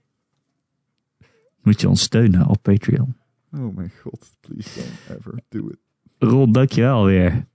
moet 1.61 1.81
je 1.81 1.89
ons 1.89 2.01
steunen 2.01 2.47
op 2.47 2.61
Patreon. 2.61 3.15
Oh 3.53 3.75
mijn 3.75 3.91
god, 4.01 4.35
please 4.39 4.69
don't 4.79 5.19
ever 5.19 5.39
do 5.49 5.67
it. 5.67 5.77
Ron, 6.17 6.51
dankjewel 6.51 7.05
weer. 7.05 7.45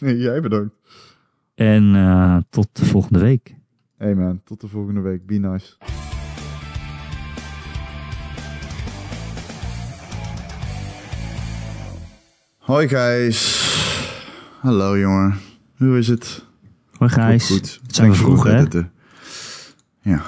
Nee, 0.00 0.16
jij 0.16 0.40
bedankt. 0.40 0.74
En 1.54 1.94
eh, 1.94 2.36
tot 2.50 2.68
de 2.72 2.84
volgende 2.84 3.18
week. 3.18 3.54
Hey 3.96 4.14
man, 4.14 4.40
tot 4.44 4.60
de 4.60 4.68
volgende 4.68 5.00
week. 5.00 5.26
Be 5.26 5.34
nice. 5.34 5.76
Hoi 12.58 12.88
guys. 12.88 13.60
Hallo 14.60 14.98
jongen. 14.98 15.38
Hoe 15.76 15.98
is 15.98 16.08
het? 16.08 16.50
Gijs. 17.10 17.46
Goed. 17.46 17.58
goed. 17.58 17.80
Het 17.86 17.94
zijn 17.94 18.10
we 18.10 18.16
vroeg, 18.16 18.44
hè? 18.44 18.64
Ja. 20.02 20.22